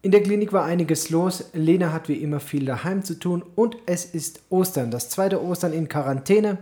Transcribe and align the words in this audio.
In 0.00 0.12
der 0.12 0.22
Klinik 0.22 0.52
war 0.52 0.64
einiges 0.64 1.10
los. 1.10 1.50
Lena 1.54 1.92
hat 1.92 2.08
wie 2.08 2.22
immer 2.22 2.38
viel 2.38 2.64
daheim 2.64 3.02
zu 3.02 3.18
tun 3.18 3.42
und 3.56 3.76
es 3.86 4.04
ist 4.04 4.42
Ostern, 4.48 4.92
das 4.92 5.10
zweite 5.10 5.42
Ostern 5.42 5.72
in 5.72 5.88
Quarantäne. 5.88 6.58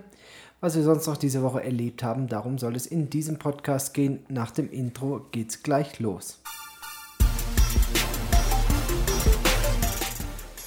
Was 0.62 0.74
wir 0.74 0.82
sonst 0.82 1.06
noch 1.06 1.18
diese 1.18 1.42
Woche 1.42 1.62
erlebt 1.62 2.02
haben, 2.02 2.28
darum 2.28 2.56
soll 2.56 2.74
es 2.76 2.86
in 2.86 3.10
diesem 3.10 3.38
Podcast 3.38 3.92
gehen. 3.92 4.20
Nach 4.30 4.52
dem 4.52 4.70
Intro 4.70 5.20
geht's 5.32 5.62
gleich 5.62 6.00
los. 6.00 6.40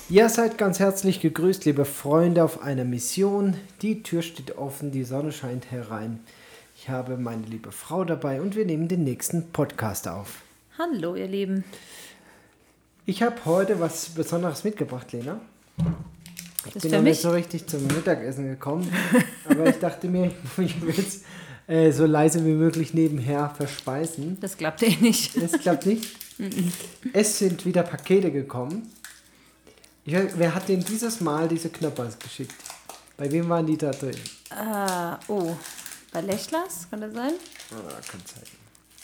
Ihr 0.08 0.30
seid 0.30 0.60
ganz 0.60 0.78
herzlich 0.78 1.22
gegrüßt, 1.22 1.66
liebe 1.66 1.86
Freunde, 1.86 2.44
auf 2.44 2.62
einer 2.62 2.86
Mission. 2.86 3.56
Die 3.82 4.04
Tür 4.04 4.22
steht 4.22 4.60
offen, 4.60 4.92
die 4.92 5.06
Sonne 5.06 5.32
scheint 5.32 5.72
herein. 5.72 6.20
Ich 6.76 6.88
habe 6.88 7.18
meine 7.18 7.48
liebe 7.48 7.72
Frau 7.72 8.06
dabei 8.06 8.42
und 8.42 8.56
wir 8.56 8.66
nehmen 8.68 8.88
den 8.88 9.04
nächsten 9.04 9.50
Podcast 9.50 10.08
auf. 10.08 10.44
Hallo, 10.78 11.16
ihr 11.16 11.28
Lieben. 11.28 11.64
Ich 13.10 13.24
habe 13.24 13.44
heute 13.46 13.80
was 13.80 14.10
Besonderes 14.10 14.64
mitgebracht, 14.64 15.12
Lena. 15.14 15.42
Ich 16.64 16.74
Das 16.74 16.84
bin 16.84 16.92
noch 16.92 17.02
nicht 17.02 17.20
so 17.20 17.32
richtig 17.32 17.66
zum 17.66 17.88
Mittagessen 17.88 18.48
gekommen, 18.48 18.88
aber 19.50 19.68
ich 19.68 19.80
dachte 19.80 20.08
mir, 20.08 20.32
ich 20.60 20.80
will 20.80 20.94
es 20.96 21.24
äh, 21.66 21.92
so 21.92 22.06
leise 22.06 22.46
wie 22.46 22.52
möglich 22.52 22.94
nebenher 22.94 23.50
verspeisen. 23.50 24.38
Das 24.42 24.56
klappt 24.56 24.84
eh 24.84 24.96
nicht. 24.98 25.36
Das 25.42 25.54
klappt 25.54 25.88
nicht. 25.88 26.06
es 27.12 27.40
sind 27.40 27.66
wieder 27.66 27.82
Pakete 27.82 28.32
gekommen. 28.32 28.94
Ich 30.06 30.14
weiß, 30.14 30.34
wer 30.36 30.54
hat 30.54 30.70
denn 30.70 30.82
dieses 30.82 31.20
Mal 31.20 31.48
diese 31.48 31.70
Knoppers 31.70 32.20
geschickt? 32.20 32.54
Bei 33.18 33.32
wem 33.32 33.50
waren 33.50 33.66
die 33.66 33.76
da 33.78 33.90
drin? 33.90 34.18
Ah, 34.52 35.20
oh. 35.28 35.58
Bei 36.14 36.22
Lechlers, 36.22 36.88
kann 36.92 37.02
das 37.02 37.16
sein? 37.16 37.34
Ah, 37.72 38.02
kann 38.08 38.22
sein. 38.24 38.59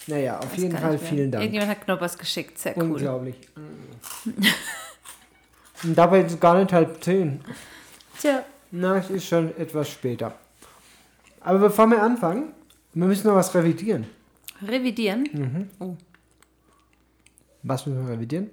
Naja, 0.07 0.37
auf 0.39 0.51
Weiß 0.51 0.57
jeden 0.57 0.77
Fall 0.77 0.97
vielen 0.99 1.31
Dank. 1.31 1.43
Irgendjemand 1.43 1.71
hat 1.71 1.81
Knoppers 1.85 2.17
geschickt, 2.17 2.59
sehr 2.59 2.77
cool. 2.77 2.83
Unglaublich. 2.91 3.35
Und 5.83 5.95
dabei 5.95 6.21
ist 6.21 6.33
es 6.33 6.39
gar 6.39 6.57
nicht 6.59 6.71
halb 6.73 7.03
zehn. 7.03 7.41
Tja, 8.19 8.43
Na, 8.71 8.97
es 8.97 9.09
ist 9.09 9.25
schon 9.27 9.55
etwas 9.57 9.89
später. 9.89 10.33
Aber 11.41 11.59
bevor 11.59 11.87
wir 11.87 12.01
anfangen, 12.01 12.53
wir 12.93 13.07
müssen 13.07 13.27
noch 13.27 13.35
was 13.35 13.53
revidieren. 13.53 14.05
revidieren. 14.65 15.29
Mhm. 15.33 15.69
Oh. 15.79 15.95
Was 17.63 17.85
müssen 17.85 18.07
wir 18.07 18.13
revidieren? 18.13 18.49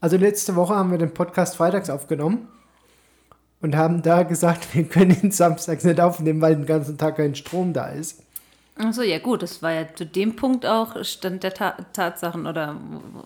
Also 0.00 0.16
letzte 0.16 0.56
Woche 0.56 0.74
haben 0.74 0.90
wir 0.90 0.98
den 0.98 1.14
Podcast 1.14 1.56
freitags 1.56 1.88
aufgenommen 1.88 2.48
und 3.60 3.76
haben 3.76 4.02
da 4.02 4.22
gesagt, 4.24 4.74
wir 4.74 4.84
können 4.84 5.16
ihn 5.22 5.30
samstags 5.30 5.84
nicht 5.84 6.00
aufnehmen, 6.00 6.40
weil 6.40 6.56
den 6.56 6.66
ganzen 6.66 6.98
Tag 6.98 7.16
kein 7.16 7.34
Strom 7.34 7.72
da 7.72 7.86
ist. 7.88 8.22
Achso, 8.84 9.02
ja 9.02 9.18
gut, 9.18 9.42
das 9.42 9.62
war 9.62 9.72
ja 9.72 9.86
zu 9.94 10.04
dem 10.04 10.34
Punkt 10.34 10.66
auch 10.66 11.04
Stand 11.04 11.44
der 11.44 11.54
Ta 11.54 11.76
Tatsachen 11.92 12.46
oder 12.46 12.76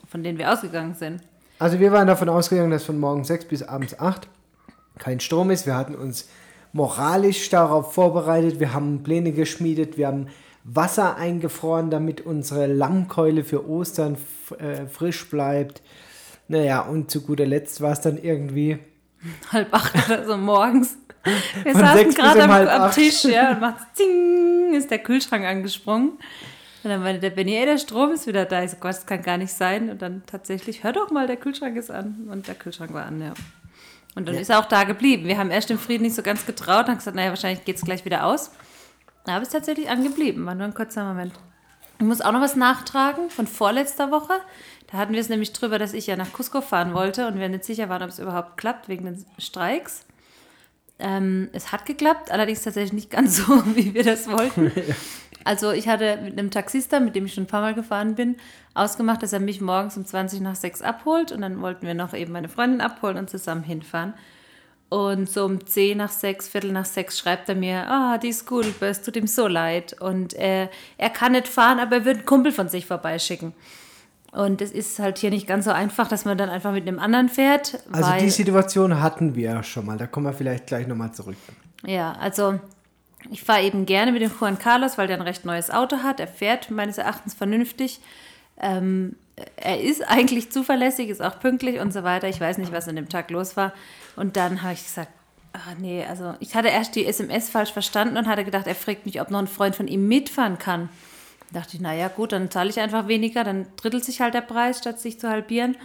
von 0.09 0.23
denen 0.23 0.39
wir 0.39 0.53
ausgegangen 0.53 0.95
sind. 0.95 1.23
Also 1.59 1.81
wir 1.81 1.93
waren 1.93 2.07
davon 2.07 2.29
ausgegangen, 2.29 2.71
dass 2.71 2.85
von 2.85 2.99
morgens 2.99 3.29
6 3.29 3.47
bis 3.47 3.63
abends 3.63 3.99
8 3.99 4.29
kein 4.99 5.21
Strom 5.21 5.51
ist. 5.51 5.67
Wir 5.67 5.75
hatten 5.75 5.95
uns 5.95 6.29
moralisch 6.73 7.49
darauf 7.49 7.95
vorbereitet. 7.95 8.61
Wir 8.61 8.75
haben 8.75 9.03
Pläne 9.03 9.33
geschmiedet. 9.33 9.97
Wir 9.97 10.09
haben 10.09 10.27
Wasser 10.65 11.17
eingefroren, 11.17 11.91
damit 11.91 12.21
unsere 12.21 12.67
Lammkeule 12.67 13.45
für 13.45 13.67
Ostern 13.69 14.19
äh, 14.59 14.87
frisch 14.87 15.31
bleibt. 15.31 15.81
Naja, 16.49 16.83
und 16.83 17.11
zu 17.11 17.23
guter 17.23 17.47
Letzt 17.47 17.81
war 17.81 17.93
es 17.93 18.01
dann 18.01 18.19
irgendwie 18.19 18.79
Halb 19.53 19.73
acht 19.73 19.95
oder 20.07 20.27
so 20.27 20.37
morgens. 20.37 20.99
Wir 21.63 21.73
Von 21.73 21.81
saßen 21.81 22.15
gerade 22.15 22.45
am, 22.45 22.51
am 22.51 22.69
acht. 22.83 22.95
Tisch, 22.95 23.25
ja, 23.25 23.53
und 23.53 23.61
macht 23.61 23.97
Zing, 23.97 24.75
ist 24.75 24.91
der 24.91 24.99
Kühlschrank 24.99 25.45
angesprungen. 25.45 26.19
Und 26.83 26.91
dann 26.91 27.03
meinte 27.03 27.21
der 27.21 27.31
Benny, 27.31 27.57
ey, 27.57 27.67
der 27.67 27.79
Strom 27.79 28.13
ist 28.13 28.27
wieder 28.27 28.45
da. 28.45 28.63
Ich 28.63 28.71
so, 28.71 28.77
Gott, 28.77 28.91
das 28.91 29.07
kann 29.07 29.23
gar 29.23 29.39
nicht 29.39 29.53
sein. 29.53 29.91
Und 29.91 30.03
dann 30.03 30.23
tatsächlich, 30.25 30.85
hör 30.85 30.93
doch 30.93 31.11
mal, 31.11 31.27
der 31.27 31.37
Kühlschrank 31.37 31.77
ist 31.77 31.91
an. 31.91 32.29
Und 32.31 32.47
der 32.47 32.55
Kühlschrank 32.55 32.93
war 32.93 33.07
an, 33.07 33.21
ja. 33.21 33.35
Und 34.15 34.29
dann 34.29 34.37
ist 34.37 34.49
er 34.49 34.61
auch 34.61 34.67
da 34.67 34.85
geblieben. 34.85 35.27
Wir 35.27 35.37
haben 35.37 35.51
erst 35.51 35.71
im 35.71 35.79
Frieden 35.79 36.05
nicht 36.05 36.15
so 36.15 36.23
ganz 36.23 36.47
getraut 36.47 36.85
und 36.85 36.91
haben 36.91 36.99
gesagt, 36.99 37.17
naja, 37.17 37.31
wahrscheinlich 37.31 37.65
geht 37.65 37.77
es 37.77 37.83
gleich 37.83 38.05
wieder 38.05 38.25
aus. 38.25 38.53
Aber 39.25 39.43
es 39.43 39.49
ist 39.49 39.53
tatsächlich 39.53 39.91
angeblieben. 39.91 40.47
War 40.47 40.55
nur 40.55 40.65
ein 40.65 40.75
kurzer 40.75 41.05
Moment. 41.05 41.33
Ich 41.99 42.05
muss 42.05 42.21
auch 42.21 42.33
noch 42.33 42.41
was 42.41 42.57
nachtragen 42.57 43.31
von 43.31 43.47
vorletzter 43.47 44.11
Woche. 44.11 44.35
Da 44.91 44.99
hatten 44.99 45.13
wir 45.13 45.21
es 45.21 45.29
nämlich 45.29 45.53
drüber, 45.53 45.79
dass 45.79 45.93
ich 45.93 46.07
ja 46.07 46.17
nach 46.17 46.33
Cusco 46.33 46.61
fahren 46.61 46.95
wollte 46.95 47.27
und 47.27 47.39
wir 47.39 47.49
nicht 47.49 47.65
sicher 47.65 47.89
waren, 47.89 48.03
ob 48.03 48.11
es 48.11 48.19
überhaupt 48.19 48.57
klappt 48.57 48.89
wegen 48.89 49.05
den 49.05 49.27
Streiks. 49.39 50.06
Ähm, 50.99 51.49
es 51.53 51.73
hat 51.73 51.85
geklappt, 51.85 52.31
allerdings 52.31 52.63
tatsächlich 52.63 52.93
nicht 52.93 53.11
ganz 53.11 53.37
so, 53.37 53.63
wie 53.77 53.95
wir 53.95 54.05
das 54.05 54.31
wollten. 54.31 54.73
Also 55.45 55.71
ich 55.71 55.87
hatte 55.87 56.19
mit 56.25 56.37
einem 56.37 56.51
Taxista, 56.51 56.99
mit 56.99 57.15
dem 57.15 57.27
ich 57.27 57.35
schon 57.35 57.45
ein 57.45 57.47
paar 57.47 57.61
Mal 57.61 57.73
gefahren 57.73 58.17
bin, 58.17 58.35
ausgemacht, 58.75 59.23
dass 59.23 59.33
er 59.33 59.39
mich 59.39 59.61
morgens 59.61 59.97
um 59.97 60.05
20 60.05 60.41
nach 60.41 60.57
6 60.57 60.83
abholt 60.83 61.31
und 61.31 61.41
dann 61.41 61.63
wollten 61.63 61.87
wir 61.87 61.95
noch 61.95 62.15
eben 62.15 62.33
meine 62.33 62.49
Freundin 62.49 62.81
abholen 62.81 63.17
und 63.17 63.31
zusammen 63.31 63.63
hinfahren. 63.63 64.15
Und 64.89 65.29
so 65.29 65.45
um 65.45 65.65
10 65.65 65.99
nach 65.99 66.11
6, 66.11 66.49
Viertel 66.49 66.73
nach 66.73 66.85
6 66.85 67.17
schreibt 67.17 67.49
er 67.49 67.55
mir, 67.55 67.89
ah, 67.89 68.19
die 68.19 68.33
Schoolbus, 68.33 69.03
tut 69.03 69.15
ihm 69.15 69.29
so 69.29 69.47
leid. 69.47 69.95
Und 70.01 70.35
äh, 70.35 70.69
er 70.99 71.11
kann 71.11 71.31
nicht 71.31 71.47
fahren, 71.47 71.79
aber 71.79 71.97
er 71.97 72.05
wird 72.05 72.17
einen 72.19 72.27
Kumpel 72.27 72.51
von 72.51 72.69
sich 72.69 72.87
vorbeischicken. 72.87 73.53
Und 74.37 74.61
es 74.61 74.71
ist 74.71 74.99
halt 74.99 75.17
hier 75.17 75.31
nicht 75.31 75.47
ganz 75.47 75.65
so 75.65 75.71
einfach, 75.71 76.09
dass 76.09 76.27
man 76.27 76.37
dann 76.37 76.51
einfach 76.51 76.71
mit 76.71 76.87
einem 76.87 76.99
anderen 76.99 77.31
fährt. 77.31 77.81
Also 77.91 78.13
die 78.21 78.29
Situation 78.29 79.01
hatten 79.01 79.35
wir 79.35 79.63
schon 79.63 79.87
mal. 79.87 79.97
Da 79.97 80.07
kommen 80.07 80.27
wir 80.27 80.35
vielleicht 80.35 80.67
gleich 80.67 80.87
nochmal 80.87 81.13
zurück. 81.13 81.37
Ja, 81.87 82.13
also 82.21 82.61
ich 83.31 83.43
fahre 83.43 83.63
eben 83.63 83.87
gerne 83.87 84.13
mit 84.13 84.21
dem 84.21 84.31
Juan 84.39 84.59
Carlos, 84.59 84.99
weil 84.99 85.07
der 85.07 85.17
ein 85.17 85.23
recht 85.23 85.47
neues 85.47 85.71
Auto 85.71 86.03
hat. 86.03 86.21
Er 86.21 86.27
fährt 86.27 86.71
meines 86.71 86.99
Erachtens 86.99 87.33
vernünftig. 87.33 88.01
Ähm, 88.61 89.17
er 89.57 89.81
ist 89.81 90.07
eigentlich 90.07 90.53
zuverlässig, 90.53 91.09
ist 91.09 91.23
auch 91.23 91.41
pünktlich 91.41 91.81
und 91.81 91.95
so 91.95 92.03
weiter. 92.03 92.29
Ich 92.29 92.39
weiß 92.39 92.59
nicht, 92.59 92.73
was 92.73 92.89
an 92.89 92.97
dem 92.97 93.09
Tag 93.09 93.31
los 93.31 93.57
war. 93.57 93.73
Und 94.17 94.37
dann 94.37 94.63
habe 94.63 94.75
ich 94.75 94.85
gesagt, 94.85 95.13
ah 95.55 95.73
nee, 95.79 96.05
also 96.05 96.35
ich 96.41 96.55
hatte 96.55 96.69
erst 96.69 96.95
die 96.95 97.07
SMS 97.07 97.49
falsch 97.49 97.73
verstanden 97.73 98.19
und 98.19 98.27
hatte 98.27 98.45
gedacht, 98.45 98.67
er 98.67 98.75
fragt 98.75 99.07
mich, 99.07 99.19
ob 99.19 99.31
noch 99.31 99.39
ein 99.39 99.47
Freund 99.47 99.75
von 99.75 99.89
ihm 99.89 100.07
mitfahren 100.07 100.59
kann. 100.59 100.91
Da 101.53 101.61
dachte 101.61 101.77
ich, 101.77 101.81
naja 101.81 102.09
gut, 102.09 102.33
dann 102.33 102.51
zahle 102.51 102.71
ich 102.71 102.81
einfach 102.81 103.09
weniger, 103.09 103.45
dann 103.45 103.67
drittelt 103.77 104.05
sich 104.05 104.21
halt 104.21 104.35
der 104.35 104.41
Preis, 104.41 104.79
statt 104.79 105.01
sich 105.01 105.21
zu 105.21 105.29
halbieren. 105.29 105.77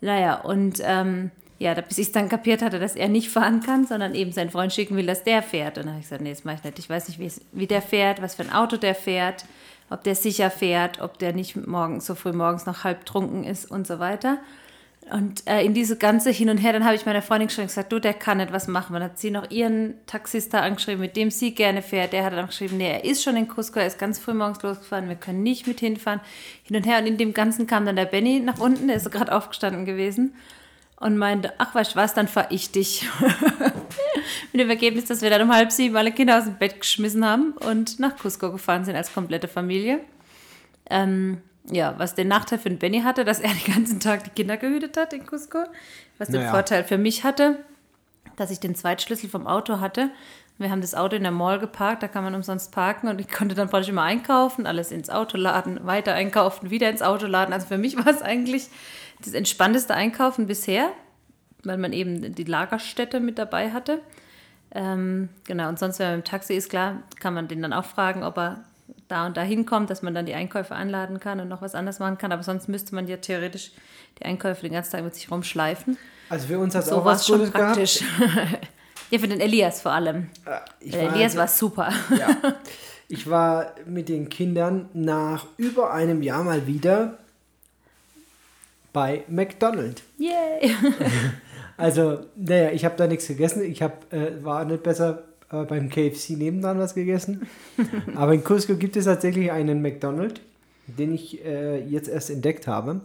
Naja, 0.00 0.40
und 0.40 0.80
ähm, 0.84 1.30
ja, 1.58 1.74
bis 1.74 1.98
ich 1.98 2.08
es 2.08 2.12
dann 2.12 2.28
kapiert 2.28 2.62
hatte, 2.62 2.78
dass 2.78 2.96
er 2.96 3.08
nicht 3.08 3.30
fahren 3.30 3.60
kann, 3.60 3.86
sondern 3.86 4.14
eben 4.14 4.32
seinen 4.32 4.50
Freund 4.50 4.72
schicken 4.72 4.96
will, 4.96 5.06
dass 5.06 5.24
der 5.24 5.42
fährt. 5.42 5.78
Und 5.78 5.84
dann 5.84 5.94
habe 5.94 6.00
ich 6.00 6.06
gesagt, 6.06 6.22
nee, 6.22 6.30
das 6.30 6.44
mache 6.44 6.56
ich 6.56 6.64
nicht. 6.64 6.78
Ich 6.78 6.90
weiß 6.90 7.08
nicht, 7.08 7.40
wie, 7.52 7.66
der 7.66 7.82
fährt, 7.82 8.20
was 8.20 8.34
für 8.34 8.42
ein 8.42 8.52
Auto 8.52 8.76
der 8.76 8.94
fährt, 8.94 9.44
ob 9.90 10.02
der 10.04 10.14
sicher 10.14 10.50
fährt, 10.50 11.00
ob 11.00 11.18
der 11.18 11.32
nicht 11.32 11.56
morgens, 11.66 12.06
so 12.06 12.14
früh 12.14 12.32
morgens 12.32 12.66
noch 12.66 12.84
halb 12.84 13.06
trunken 13.06 13.44
ist 13.44 13.70
und 13.70 13.86
so 13.86 13.98
weiter. 13.98 14.38
Und 15.10 15.46
äh, 15.46 15.62
in 15.62 15.74
diese 15.74 15.96
ganze 15.96 16.30
Hin 16.30 16.48
und 16.48 16.56
Her, 16.56 16.72
dann 16.72 16.84
habe 16.84 16.94
ich 16.94 17.04
meiner 17.04 17.20
Freundin 17.20 17.48
geschrieben, 17.48 17.68
gesagt, 17.68 17.92
du, 17.92 17.98
der 17.98 18.14
kann 18.14 18.38
nicht, 18.38 18.52
was 18.52 18.68
machen? 18.68 18.94
Dann 18.94 19.02
hat 19.02 19.18
sie 19.18 19.30
noch 19.30 19.50
ihren 19.50 19.94
Taxista 20.06 20.60
angeschrieben, 20.60 21.00
mit 21.00 21.16
dem 21.16 21.30
sie 21.30 21.54
gerne 21.54 21.82
fährt. 21.82 22.14
Der 22.14 22.24
hat 22.24 22.32
dann 22.32 22.46
geschrieben, 22.46 22.78
nee, 22.78 22.90
er 22.90 23.04
ist 23.04 23.22
schon 23.22 23.36
in 23.36 23.46
Cusco, 23.46 23.78
er 23.80 23.86
ist 23.86 23.98
ganz 23.98 24.18
früh 24.18 24.32
morgens 24.32 24.62
losgefahren, 24.62 25.08
wir 25.08 25.16
können 25.16 25.42
nicht 25.42 25.66
mit 25.66 25.80
hinfahren. 25.80 26.20
Hin 26.62 26.76
und 26.76 26.86
her. 26.86 26.98
Und 26.98 27.06
in 27.06 27.18
dem 27.18 27.34
Ganzen 27.34 27.66
kam 27.66 27.84
dann 27.84 27.96
der 27.96 28.06
Benny 28.06 28.40
nach 28.40 28.58
unten, 28.58 28.86
der 28.86 28.96
ist 28.96 29.10
gerade 29.10 29.34
aufgestanden 29.34 29.84
gewesen 29.84 30.34
und 30.96 31.18
meinte, 31.18 31.52
ach, 31.58 31.74
weißt 31.74 31.92
du 31.92 31.96
was, 31.96 32.14
dann 32.14 32.26
fahr 32.26 32.46
ich 32.50 32.72
dich. 32.72 33.06
mit 34.52 34.60
dem 34.60 34.70
Ergebnis, 34.70 35.04
dass 35.04 35.20
wir 35.20 35.28
dann 35.28 35.42
um 35.42 35.52
halb 35.52 35.70
sieben 35.70 35.96
alle 35.96 36.12
Kinder 36.12 36.38
aus 36.38 36.44
dem 36.44 36.56
Bett 36.56 36.80
geschmissen 36.80 37.26
haben 37.26 37.52
und 37.52 38.00
nach 38.00 38.16
Cusco 38.16 38.50
gefahren 38.50 38.84
sind 38.84 38.96
als 38.96 39.12
komplette 39.12 39.48
Familie. 39.48 40.00
Ähm, 40.88 41.42
ja, 41.70 41.94
was 41.98 42.14
den 42.14 42.28
Nachteil 42.28 42.58
für 42.58 42.68
den 42.68 42.78
Benny 42.78 43.00
hatte, 43.00 43.24
dass 43.24 43.40
er 43.40 43.50
den 43.66 43.74
ganzen 43.74 44.00
Tag 44.00 44.24
die 44.24 44.30
Kinder 44.30 44.56
gehütet 44.56 44.96
hat 44.96 45.12
in 45.12 45.26
Cusco. 45.26 45.64
Was 46.18 46.28
den 46.28 46.40
Naja. 46.40 46.50
Vorteil 46.50 46.84
für 46.84 46.98
mich 46.98 47.24
hatte, 47.24 47.58
dass 48.36 48.50
ich 48.50 48.60
den 48.60 48.74
Zweitschlüssel 48.74 49.28
vom 49.28 49.46
Auto 49.46 49.80
hatte. 49.80 50.10
Wir 50.58 50.70
haben 50.70 50.80
das 50.80 50.94
Auto 50.94 51.16
in 51.16 51.24
der 51.24 51.32
Mall 51.32 51.58
geparkt, 51.58 52.04
da 52.04 52.08
kann 52.08 52.22
man 52.22 52.34
umsonst 52.34 52.70
parken 52.70 53.08
und 53.08 53.20
ich 53.20 53.28
konnte 53.28 53.56
dann 53.56 53.68
praktisch 53.68 53.88
immer 53.88 54.02
einkaufen, 54.02 54.66
alles 54.66 54.92
ins 54.92 55.10
Auto 55.10 55.36
laden, 55.36 55.84
weiter 55.84 56.14
einkaufen, 56.14 56.70
wieder 56.70 56.88
ins 56.90 57.02
Auto 57.02 57.26
laden. 57.26 57.52
Also 57.52 57.66
für 57.66 57.78
mich 57.78 57.96
war 58.04 58.06
es 58.06 58.22
eigentlich 58.22 58.68
das 59.24 59.34
entspannteste 59.34 59.94
Einkaufen 59.94 60.46
bisher, 60.46 60.90
weil 61.64 61.78
man 61.78 61.92
eben 61.92 62.34
die 62.34 62.44
Lagerstätte 62.44 63.18
mit 63.18 63.38
dabei 63.38 63.72
hatte. 63.72 64.00
Ähm, 64.70 65.28
genau, 65.44 65.68
und 65.68 65.78
sonst, 65.78 65.98
wenn 65.98 66.06
man 66.06 66.14
im 66.16 66.24
Taxi 66.24 66.54
ist, 66.54 66.68
klar, 66.68 67.02
kann 67.20 67.34
man 67.34 67.48
den 67.48 67.62
dann 67.62 67.72
auch 67.72 67.84
fragen, 67.84 68.22
ob 68.22 68.38
er 68.38 68.64
da 69.14 69.26
und 69.26 69.36
da 69.36 69.42
hinkommt, 69.42 69.88
dass 69.90 70.02
man 70.02 70.12
dann 70.14 70.26
die 70.26 70.34
Einkäufe 70.34 70.74
anladen 70.74 71.20
kann 71.20 71.40
und 71.40 71.48
noch 71.48 71.62
was 71.62 71.74
anderes 71.74 71.98
machen 72.00 72.18
kann. 72.18 72.32
Aber 72.32 72.42
sonst 72.42 72.68
müsste 72.68 72.94
man 72.94 73.06
ja 73.08 73.16
theoretisch 73.16 73.70
die 74.18 74.24
Einkäufe 74.24 74.62
den 74.62 74.72
ganzen 74.72 74.92
Tag 74.92 75.04
mit 75.04 75.14
sich 75.14 75.30
rumschleifen. 75.30 75.96
Also 76.28 76.48
für 76.48 76.58
uns 76.58 76.74
hat 76.74 76.82
es 76.84 76.90
So 76.90 76.96
auch 76.96 77.04
was 77.04 77.26
Gutes 77.26 77.50
praktisch. 77.50 78.00
ja, 79.10 79.18
für 79.18 79.28
den 79.28 79.40
Elias 79.40 79.80
vor 79.82 79.92
allem. 79.92 80.28
gehabt. 80.44 80.74
Ich 80.80 80.90
Der 80.92 81.06
war 81.06 81.14
Elias 81.14 81.36
also- 81.36 81.38
war 81.38 81.48
super. 81.48 81.92
Ja. 82.18 82.36
Ich 83.06 83.28
war 83.28 83.74
mit 83.84 84.08
den 84.08 84.30
Kindern 84.30 84.88
nach 84.94 85.46
über 85.58 85.92
einem 85.92 86.22
Jahr 86.22 86.42
mal 86.42 86.66
wieder 86.66 87.18
bei 88.94 89.24
McDonald's. 89.28 90.02
Yay! 90.18 90.74
Also, 91.76 92.20
naja, 92.36 92.70
ich 92.70 92.84
habe 92.84 92.94
da 92.96 93.08
nichts 93.08 93.26
gegessen. 93.26 93.64
Ich 93.64 93.82
hab, 93.82 94.12
äh, 94.12 94.42
war 94.44 94.64
nicht 94.64 94.84
besser 94.84 95.24
äh, 95.50 95.64
beim 95.64 95.88
KFC 95.88 96.30
nebendran 96.30 96.78
was 96.78 96.94
gegessen. 96.94 97.46
Aber 98.14 98.34
in 98.34 98.44
Cusco 98.44 98.76
gibt 98.76 98.96
es 98.96 99.04
tatsächlich 99.04 99.50
einen 99.52 99.82
McDonald's. 99.82 100.40
den 100.86 101.14
ich 101.14 101.44
äh, 101.44 101.82
jetzt 101.84 102.08
erst 102.08 102.30
entdeckt 102.30 102.66
habe. 102.66 103.00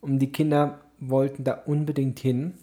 Und 0.00 0.18
die 0.18 0.32
Kinder 0.32 0.80
wollten 1.00 1.44
da 1.44 1.62
unbedingt 1.66 2.18
hin. 2.18 2.54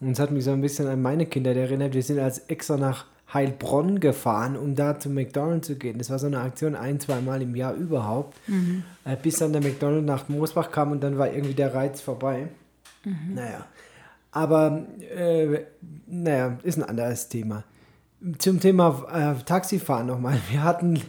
Und 0.00 0.10
es 0.12 0.18
hat 0.18 0.30
mich 0.30 0.44
so 0.44 0.50
ein 0.52 0.60
bisschen 0.60 0.86
an 0.86 1.02
meine 1.02 1.26
Kinder 1.26 1.54
erinnert. 1.54 1.94
Wir 1.94 2.02
sind 2.02 2.18
als 2.18 2.38
extra 2.48 2.76
nach 2.76 3.06
Heilbronn 3.32 4.00
gefahren, 4.00 4.56
um 4.56 4.74
da 4.74 4.98
zum 4.98 5.14
McDonald's 5.14 5.66
zu 5.66 5.76
gehen. 5.76 5.98
Das 5.98 6.10
war 6.10 6.18
so 6.18 6.26
eine 6.26 6.40
Aktion 6.40 6.76
ein, 6.76 7.00
zweimal 7.00 7.42
im 7.42 7.56
Jahr 7.56 7.74
überhaupt. 7.74 8.36
Mhm. 8.48 8.84
Äh, 9.04 9.16
bis 9.16 9.38
dann 9.38 9.52
der 9.52 9.62
McDonald's 9.62 10.06
nach 10.06 10.28
Moosbach 10.28 10.70
kam 10.70 10.92
und 10.92 11.02
dann 11.02 11.18
war 11.18 11.32
irgendwie 11.32 11.54
der 11.54 11.74
Reiz 11.74 12.00
vorbei. 12.00 12.48
Mhm. 13.04 13.34
Naja. 13.34 13.66
Aber, 14.30 14.84
äh, 15.16 15.60
naja, 16.06 16.58
ist 16.62 16.76
ein 16.76 16.82
anderes 16.82 17.28
Thema. 17.28 17.64
Zum 18.38 18.58
Thema 18.58 19.04
äh, 19.12 19.42
Taxifahren 19.44 20.06
nochmal. 20.06 20.38
Wir 20.50 20.62
hatten 20.62 21.00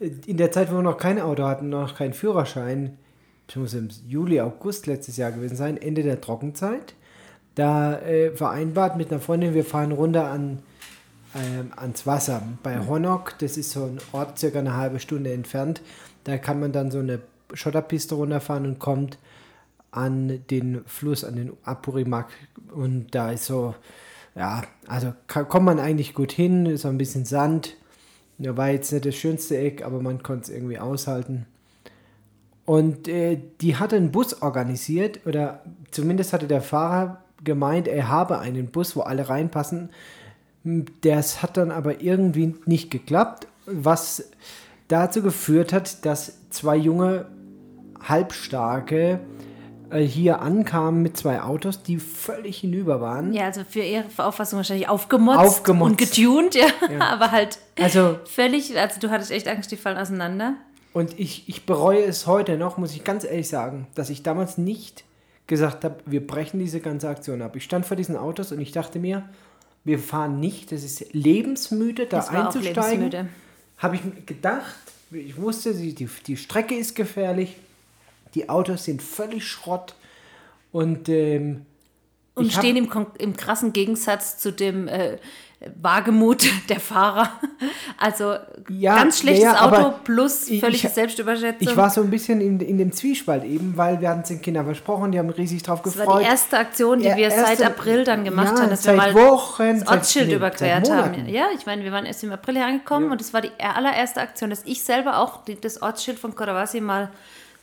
in 0.00 0.36
der 0.36 0.50
Zeit, 0.50 0.72
wo 0.72 0.76
wir 0.76 0.82
noch 0.82 0.98
kein 0.98 1.20
Auto 1.20 1.44
hatten, 1.44 1.68
noch 1.68 1.94
keinen 1.94 2.14
Führerschein, 2.14 2.98
das 3.46 3.56
muss 3.56 3.74
im 3.74 3.88
Juli, 4.08 4.40
August 4.40 4.86
letztes 4.86 5.16
Jahr 5.16 5.30
gewesen 5.30 5.56
sein, 5.56 5.76
Ende 5.76 6.02
der 6.02 6.20
Trockenzeit, 6.20 6.94
da 7.54 7.98
äh, 8.00 8.32
vereinbart 8.32 8.96
mit 8.96 9.10
einer 9.10 9.20
Freundin, 9.20 9.54
wir 9.54 9.64
fahren 9.64 9.92
runter 9.92 10.30
an, 10.30 10.58
ähm, 11.34 11.72
ans 11.76 12.06
Wasser 12.06 12.42
bei 12.62 12.78
Honok. 12.86 13.38
Das 13.38 13.56
ist 13.56 13.70
so 13.70 13.84
ein 13.84 13.98
Ort, 14.12 14.38
circa 14.38 14.58
eine 14.58 14.76
halbe 14.76 14.98
Stunde 14.98 15.32
entfernt. 15.32 15.82
Da 16.24 16.38
kann 16.38 16.58
man 16.58 16.72
dann 16.72 16.90
so 16.90 16.98
eine 16.98 17.20
Schotterpiste 17.52 18.14
runterfahren 18.14 18.66
und 18.66 18.78
kommt 18.78 19.18
an 19.90 20.44
den 20.50 20.84
Fluss, 20.86 21.24
an 21.24 21.36
den 21.36 21.52
Apurimak. 21.64 22.30
Und 22.72 23.14
da 23.14 23.30
ist 23.30 23.44
so, 23.46 23.74
ja, 24.34 24.62
also 24.86 25.12
kann, 25.26 25.48
kommt 25.48 25.66
man 25.66 25.78
eigentlich 25.78 26.14
gut 26.14 26.32
hin, 26.32 26.66
ist 26.66 26.86
ein 26.86 26.98
bisschen 26.98 27.24
Sand. 27.24 27.76
Ja, 28.38 28.56
war 28.56 28.70
jetzt 28.70 28.92
nicht 28.92 29.06
das 29.06 29.14
schönste 29.14 29.56
Eck, 29.56 29.84
aber 29.84 30.00
man 30.00 30.22
konnte 30.22 30.44
es 30.44 30.56
irgendwie 30.56 30.78
aushalten. 30.78 31.46
Und 32.64 33.08
äh, 33.08 33.38
die 33.60 33.76
hatte 33.76 33.96
einen 33.96 34.10
Bus 34.10 34.42
organisiert, 34.42 35.26
oder 35.26 35.62
zumindest 35.90 36.32
hatte 36.32 36.48
der 36.48 36.62
Fahrer 36.62 37.22
gemeint, 37.44 37.86
er 37.86 38.08
habe 38.08 38.38
einen 38.38 38.68
Bus, 38.68 38.96
wo 38.96 39.02
alle 39.02 39.28
reinpassen. 39.28 39.90
Das 41.02 41.42
hat 41.42 41.56
dann 41.56 41.70
aber 41.70 42.00
irgendwie 42.00 42.54
nicht 42.64 42.90
geklappt, 42.90 43.46
was 43.66 44.30
dazu 44.88 45.22
geführt 45.22 45.72
hat, 45.72 46.04
dass 46.06 46.50
zwei 46.50 46.76
junge 46.76 47.26
Halbstarke 48.02 49.20
hier 50.00 50.40
ankamen 50.40 51.02
mit 51.02 51.16
zwei 51.16 51.40
Autos, 51.42 51.82
die 51.82 51.98
völlig 51.98 52.58
hinüber 52.58 53.00
waren. 53.00 53.32
Ja, 53.32 53.44
also 53.44 53.62
für 53.68 53.80
ihre 53.80 54.04
Auffassung 54.18 54.56
wahrscheinlich 54.58 54.88
aufgemotzt, 54.88 55.38
aufgemotzt. 55.38 55.90
und 55.90 55.98
getuned, 55.98 56.54
ja. 56.54 56.66
Ja. 56.90 57.00
aber 57.12 57.30
halt 57.30 57.58
Also, 57.80 58.18
völlig, 58.24 58.76
also 58.78 59.00
du 59.00 59.10
hattest 59.10 59.30
echt 59.30 59.46
Angst, 59.48 59.70
die 59.70 59.76
fallen 59.76 59.96
auseinander. 59.98 60.54
und 60.92 61.18
ich, 61.18 61.48
ich 61.48 61.66
bereue 61.66 62.02
es 62.04 62.26
heute 62.26 62.56
noch, 62.56 62.76
muss 62.78 62.92
ich 62.94 63.04
ganz 63.04 63.24
ehrlich 63.24 63.48
sagen, 63.48 63.86
dass 63.94 64.10
ich 64.10 64.22
damals 64.22 64.58
nicht 64.58 65.04
gesagt 65.46 65.84
habe, 65.84 65.96
wir 66.06 66.26
brechen 66.26 66.58
diese 66.58 66.80
ganze 66.80 67.08
Aktion 67.08 67.42
ab. 67.42 67.54
Ich 67.56 67.64
stand 67.64 67.84
vor 67.84 67.96
diesen 67.96 68.16
Autos 68.16 68.50
und 68.52 68.60
ich 68.60 68.72
dachte 68.72 68.98
mir, 68.98 69.28
wir 69.84 69.98
fahren 69.98 70.40
nicht, 70.40 70.72
das 70.72 70.82
ist 70.82 71.12
lebensmüde, 71.12 72.06
da 72.06 72.16
Das 72.18 72.30
einzusteigen. 72.30 73.10
lebensmüde. 73.10 73.26
Habe 73.76 73.96
ich 73.96 74.26
gedacht, 74.26 74.74
ich 75.10 75.36
wusste, 75.36 75.74
die, 75.74 75.94
die, 75.94 76.08
die 76.26 76.36
Strecke 76.38 76.74
ist 76.74 76.96
gefährlich, 76.96 77.56
die 78.34 78.48
Autos 78.48 78.84
sind 78.84 79.02
völlig 79.02 79.46
Schrott 79.46 79.94
und 80.72 81.08
ähm, 81.08 81.66
Und 82.34 82.52
stehen 82.52 82.76
im, 82.76 82.90
im 83.18 83.36
krassen 83.36 83.72
Gegensatz 83.72 84.38
zu 84.38 84.50
dem 84.52 84.88
äh, 84.88 85.18
Wagemut 85.80 86.44
der 86.68 86.78
Fahrer. 86.80 87.30
Also 87.96 88.34
Ja, 88.68 88.96
ganz 88.96 89.20
schlechtes 89.20 89.44
ja, 89.44 89.64
Auto 89.64 89.94
plus 90.04 90.48
völlige 90.60 90.88
ich- 90.88 90.92
Selbstüberschätzung. 90.92 91.68
Ich 91.68 91.76
war 91.76 91.88
so 91.88 92.02
ein 92.02 92.10
bisschen 92.10 92.40
in, 92.42 92.60
in 92.60 92.76
dem 92.76 92.92
Zwiespalt 92.92 93.44
eben, 93.44 93.74
weil 93.76 94.00
wir 94.00 94.10
hatten 94.10 94.20
es 94.22 94.28
den 94.28 94.42
Kindern 94.42 94.66
versprochen, 94.66 95.12
die 95.12 95.18
haben 95.18 95.30
riesig 95.30 95.62
drauf 95.62 95.80
das 95.80 95.94
gefreut. 95.94 96.08
war 96.08 96.18
die 96.20 96.26
erste 96.26 96.58
Aktion, 96.58 96.98
die 96.98 97.06
Ja, 97.06 97.16
wir 97.16 97.30
seit 97.30 97.48
erste- 97.60 97.66
April 97.68 98.04
dann 98.04 98.24
gemacht 98.24 98.58
haben, 98.60 98.68
dass 98.68 98.82
seit 98.82 98.94
wir 98.96 99.02
mal 99.02 99.14
Wochen, 99.14 99.80
das 99.80 99.88
Ortsschild 99.88 100.24
seit, 100.24 100.28
nee, 100.28 100.34
überquert 100.34 100.86
seit 100.86 100.96
haben. 100.96 101.28
Ja, 101.28 101.46
ich 101.56 101.64
meine, 101.66 101.82
wir 101.84 101.92
waren 101.92 102.04
erst 102.04 102.22
im 102.24 102.32
April 102.32 102.56
hergekommen 102.56 103.10
und 103.10 103.20
es 103.22 103.32
war 103.32 103.40
die 103.40 103.52
allererste 103.58 104.20
Aktion, 104.20 104.50
dass 104.50 104.64
ich 104.66 104.82
selber 104.82 105.18
auch 105.18 105.44
die, 105.44 105.58
das 105.58 105.80
Ortsschild 105.80 106.18
von 106.18 106.34
Kodawasi 106.34 106.80
mal 106.82 107.10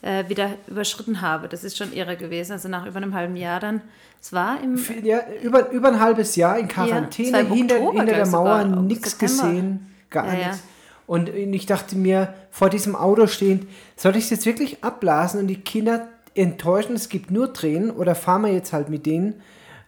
äh, 0.01 0.27
wieder 0.29 0.51
überschritten 0.67 1.21
habe. 1.21 1.47
Das 1.47 1.63
ist 1.63 1.77
schon 1.77 1.93
irre 1.93 2.17
gewesen, 2.17 2.53
also 2.53 2.67
nach 2.67 2.85
über 2.85 2.97
einem 2.97 3.13
halben 3.13 3.35
Jahr 3.35 3.59
dann. 3.59 3.81
Es 4.19 4.33
war 4.33 4.61
im 4.61 4.79
Ja, 5.03 5.21
über, 5.41 5.69
über 5.71 5.89
ein 5.89 5.99
halbes 5.99 6.35
Jahr 6.35 6.57
in 6.57 6.67
Quarantäne, 6.67 7.41
im 7.41 7.53
hinter, 7.53 7.75
Oktober, 7.75 7.99
hinter 7.99 8.15
der 8.15 8.27
Mauer, 8.27 8.63
nichts 8.63 9.17
gesehen, 9.17 9.93
gar 10.09 10.27
Ja, 10.27 10.33
ja. 10.33 10.47
nichts. 10.47 10.63
Und 11.07 11.29
ich 11.29 11.65
dachte 11.65 11.97
mir, 11.97 12.33
vor 12.51 12.69
diesem 12.69 12.95
Auto 12.95 13.27
stehend, 13.27 13.67
soll 13.97 14.15
ich 14.15 14.25
es 14.25 14.29
jetzt 14.29 14.45
wirklich 14.45 14.83
abblasen 14.83 15.41
und 15.41 15.47
die 15.47 15.59
Kinder 15.59 16.07
enttäuschen, 16.35 16.95
es 16.95 17.09
gibt 17.09 17.31
nur 17.31 17.53
Tränen 17.53 17.91
oder 17.91 18.15
fahren 18.15 18.43
wir 18.43 18.53
jetzt 18.53 18.71
halt 18.71 18.87
mit 18.87 19.05
denen? 19.05 19.41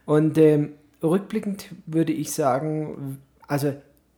Und 0.04 0.36
ähm, 0.36 0.72
rückblickend 1.02 1.66
würde 1.86 2.12
ich 2.12 2.32
sagen, 2.32 3.18
also 3.46 3.74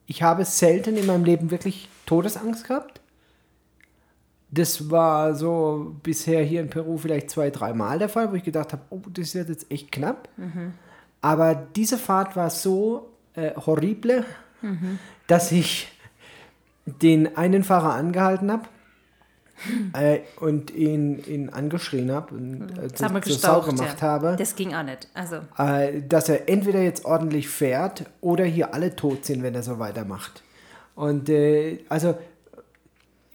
ich 0.06 0.22
habe 0.22 0.44
selten 0.44 0.96
in 0.96 1.06
meinem 1.06 1.24
Leben 1.24 1.50
wirklich 1.50 1.88
Todesangst 2.06 2.66
gehabt. 2.66 3.00
Das 4.56 4.90
war 4.90 5.34
so 5.34 5.94
bisher 6.02 6.42
hier 6.42 6.60
in 6.60 6.70
Peru 6.70 6.96
vielleicht 6.96 7.30
zwei, 7.30 7.50
dreimal 7.50 7.98
der 7.98 8.08
Fall, 8.08 8.30
wo 8.32 8.36
ich 8.36 8.44
gedacht 8.44 8.72
habe, 8.72 8.82
oh, 8.90 9.00
das 9.12 9.34
wird 9.34 9.48
jetzt 9.48 9.70
echt 9.70 9.92
knapp. 9.92 10.28
Aber 11.20 11.54
diese 11.54 11.98
Fahrt 11.98 12.36
war 12.36 12.50
so 12.50 13.10
äh, 13.34 13.52
horrible, 13.54 14.24
dass 15.26 15.52
ich 15.52 15.92
den 16.86 17.36
einen 17.36 17.64
Fahrer 17.64 17.94
angehalten 17.94 18.50
habe 18.50 18.68
äh, 19.92 20.20
und 20.38 20.70
ihn, 20.70 21.22
ihn 21.26 21.50
angeschrien 21.50 22.12
habe 22.12 22.34
und 22.34 22.70
äh, 22.78 22.88
das 22.88 23.02
haben 23.02 23.14
wir 23.14 23.22
zur 23.22 23.34
Sau 23.34 23.60
gemacht 23.62 24.00
ja. 24.00 24.06
habe, 24.06 24.36
Das 24.38 24.54
ging 24.54 24.74
auch 24.74 24.82
nicht. 24.82 25.08
Also 25.14 25.36
äh, 25.58 26.02
dass 26.02 26.28
er 26.28 26.48
entweder 26.48 26.82
jetzt 26.82 27.04
ordentlich 27.04 27.48
fährt 27.48 28.04
oder 28.20 28.44
hier 28.44 28.74
alle 28.74 28.94
tot 28.94 29.24
sind, 29.24 29.42
wenn 29.42 29.54
er 29.54 29.62
so 29.62 29.78
weitermacht. 29.78 30.42
Und 30.94 31.28
äh, 31.28 31.80
also 31.88 32.16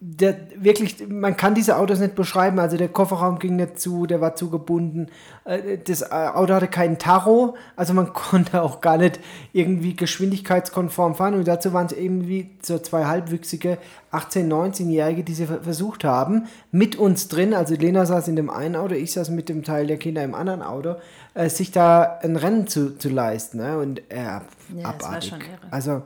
der, 0.03 0.35
wirklich, 0.55 1.07
man 1.07 1.37
kann 1.37 1.53
diese 1.53 1.77
Autos 1.77 1.99
nicht 1.99 2.15
beschreiben. 2.15 2.57
Also 2.57 2.75
der 2.75 2.87
Kofferraum 2.89 3.37
ging 3.37 3.55
nicht 3.55 3.79
zu, 3.79 4.07
der 4.07 4.19
war 4.19 4.35
zugebunden. 4.35 5.09
Äh, 5.45 5.77
Das 5.77 6.01
äh, 6.01 6.05
Auto 6.05 6.55
hatte 6.55 6.67
keinen 6.67 6.97
Tacho, 6.97 7.55
also 7.75 7.93
man 7.93 8.11
konnte 8.13 8.63
auch 8.63 8.81
gar 8.81 8.97
nicht 8.97 9.19
irgendwie 9.53 9.95
geschwindigkeitskonform 9.95 11.13
fahren. 11.13 11.35
Und 11.35 11.47
dazu 11.47 11.71
waren 11.73 11.85
es 11.85 11.91
eben 11.93 12.27
wie 12.27 12.49
so 12.63 12.79
zwei 12.79 13.05
halbwüchsige 13.05 13.77
18-, 14.11 14.47
19-Jährige, 14.49 15.23
die 15.23 15.35
sie 15.35 15.45
ver- 15.45 15.61
versucht 15.61 16.03
haben, 16.03 16.47
mit 16.71 16.95
uns 16.95 17.27
drin, 17.27 17.53
also 17.53 17.75
Lena 17.75 18.07
saß 18.07 18.27
in 18.27 18.35
dem 18.35 18.49
einen 18.49 18.75
Auto, 18.75 18.95
ich 18.95 19.13
saß 19.13 19.29
mit 19.29 19.49
dem 19.49 19.63
Teil 19.63 19.85
der 19.85 19.97
Kinder 19.97 20.23
im 20.23 20.33
anderen 20.33 20.63
Auto, 20.63 20.95
äh, 21.35 21.47
sich 21.47 21.69
da 21.71 22.17
ein 22.23 22.37
Rennen 22.37 22.65
zu, 22.65 22.97
zu 22.97 23.07
leisten. 23.09 23.57
Ne? 23.59 23.77
Und 23.77 23.99
äh, 24.11 24.15
Ja, 24.23 24.41
das 24.75 24.83
war 24.83 24.95
abartig. 25.09 25.29
schon 25.29 25.41
irre. 25.41 25.49
Also 25.69 26.01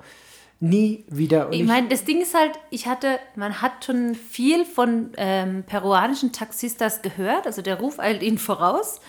nie 0.66 1.06
wieder. 1.08 1.48
Und 1.48 1.54
Ich 1.54 1.64
meine, 1.64 1.88
das 1.88 2.04
Ding 2.06 2.22
ist 2.22 2.34
halt, 2.34 2.52
ich 2.70 2.88
hatte, 2.88 3.20
man 3.36 3.62
hat 3.62 3.86
schon 3.86 4.16
viel 4.16 4.66
von 4.66 5.12
ähm, 5.18 5.64
peruanischen 5.68 6.32
Taxistas 6.32 7.02
gehört, 7.02 7.46
also 7.46 7.62
der 7.62 7.80
Ruf 7.80 8.00
eilt 8.00 8.24
ihnen 8.24 8.38
voraus. 8.38 9.00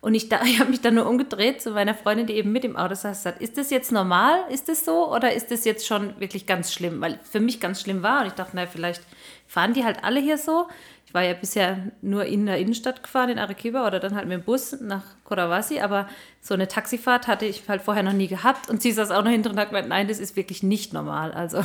Und 0.00 0.14
ich, 0.14 0.28
da- 0.28 0.42
ich 0.44 0.58
habe 0.58 0.70
mich 0.70 0.80
dann 0.80 0.94
nur 0.96 1.06
umgedreht 1.08 1.62
zu 1.62 1.70
meiner 1.70 1.94
Freundin, 1.94 2.26
die 2.26 2.34
eben 2.34 2.50
mit 2.52 2.64
im 2.64 2.76
Auto 2.76 2.94
saß, 2.94 3.18
gesagt, 3.18 3.40
ist 3.42 3.56
das 3.56 3.70
jetzt 3.70 3.92
normal? 3.92 4.40
Ist 4.50 4.68
das 4.68 4.84
so? 4.84 5.12
Oder 5.14 5.32
ist 5.32 5.50
das 5.50 5.64
jetzt 5.64 5.86
schon 5.86 6.18
wirklich 6.18 6.46
ganz 6.46 6.72
schlimm? 6.72 7.00
Weil 7.00 7.20
für 7.30 7.40
mich 7.40 7.60
ganz 7.60 7.80
schlimm 7.80 8.02
war. 8.02 8.22
Und 8.22 8.26
ich 8.28 8.32
dachte, 8.32 8.52
na, 8.54 8.66
vielleicht 8.66 9.02
fahren 9.46 9.74
die 9.74 9.84
halt 9.84 10.02
alle 10.02 10.20
hier 10.20 10.38
so. 10.38 10.66
Ich 11.12 11.14
war 11.14 11.24
ja 11.24 11.34
bisher 11.34 11.76
nur 12.00 12.24
in 12.24 12.46
der 12.46 12.56
Innenstadt 12.56 13.02
gefahren, 13.02 13.28
in 13.28 13.38
Arequipa, 13.38 13.86
oder 13.86 14.00
dann 14.00 14.14
halt 14.16 14.26
mit 14.26 14.38
dem 14.38 14.44
Bus 14.44 14.80
nach 14.80 15.02
Coravasi. 15.24 15.80
Aber 15.80 16.08
so 16.40 16.54
eine 16.54 16.68
Taxifahrt 16.68 17.26
hatte 17.26 17.44
ich 17.44 17.68
halt 17.68 17.82
vorher 17.82 18.02
noch 18.02 18.14
nie 18.14 18.28
gehabt. 18.28 18.70
Und 18.70 18.80
sie 18.80 18.92
saß 18.92 19.10
auch 19.10 19.22
noch 19.22 19.30
hinten 19.30 19.50
und 19.50 19.58
hat 19.58 19.68
gemeint, 19.68 19.90
nein, 19.90 20.08
das 20.08 20.18
ist 20.18 20.36
wirklich 20.36 20.62
nicht 20.62 20.94
normal. 20.94 21.32
Also, 21.32 21.62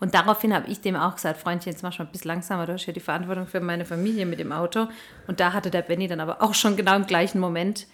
und 0.00 0.12
daraufhin 0.14 0.52
habe 0.52 0.68
ich 0.68 0.82
dem 0.82 0.94
auch 0.94 1.14
gesagt, 1.14 1.40
Freundchen, 1.40 1.72
jetzt 1.72 1.82
mach 1.82 1.94
schon 1.94 2.04
ein 2.04 2.12
bisschen 2.12 2.28
langsamer, 2.28 2.66
du 2.66 2.74
hast 2.74 2.84
ja 2.84 2.92
die 2.92 3.00
Verantwortung 3.00 3.46
für 3.46 3.60
meine 3.60 3.86
Familie 3.86 4.26
mit 4.26 4.38
dem 4.38 4.52
Auto. 4.52 4.88
Und 5.26 5.40
da 5.40 5.54
hatte 5.54 5.70
der 5.70 5.80
Benny 5.80 6.06
dann 6.06 6.20
aber 6.20 6.42
auch 6.42 6.52
schon 6.52 6.76
genau 6.76 6.94
im 6.94 7.06
gleichen 7.06 7.40
Moment 7.40 7.86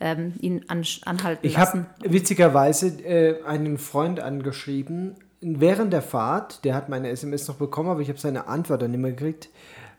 ähm, 0.00 0.32
ihn 0.40 0.64
an, 0.68 0.86
anhalten 1.04 1.46
Ich 1.46 1.58
lassen. 1.58 1.84
habe 2.00 2.14
witzigerweise 2.14 2.86
äh, 3.04 3.44
einen 3.44 3.76
Freund 3.76 4.20
angeschrieben 4.20 5.16
während 5.42 5.92
der 5.92 6.00
Fahrt. 6.00 6.64
Der 6.64 6.74
hat 6.74 6.88
meine 6.88 7.10
SMS 7.10 7.46
noch 7.46 7.56
bekommen, 7.56 7.90
aber 7.90 8.00
ich 8.00 8.08
habe 8.08 8.18
seine 8.18 8.46
Antwort 8.48 8.80
dann 8.80 8.92
nicht 8.92 9.00
mehr 9.00 9.12
gekriegt. 9.12 9.50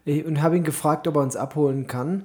Und 0.08 0.42
habe 0.42 0.58
ihn 0.58 0.64
gefragt, 0.64 1.08
ob 1.08 1.18
er 1.18 1.22
uns 1.22 1.36
abholen 1.36 1.86
kann, 1.86 2.24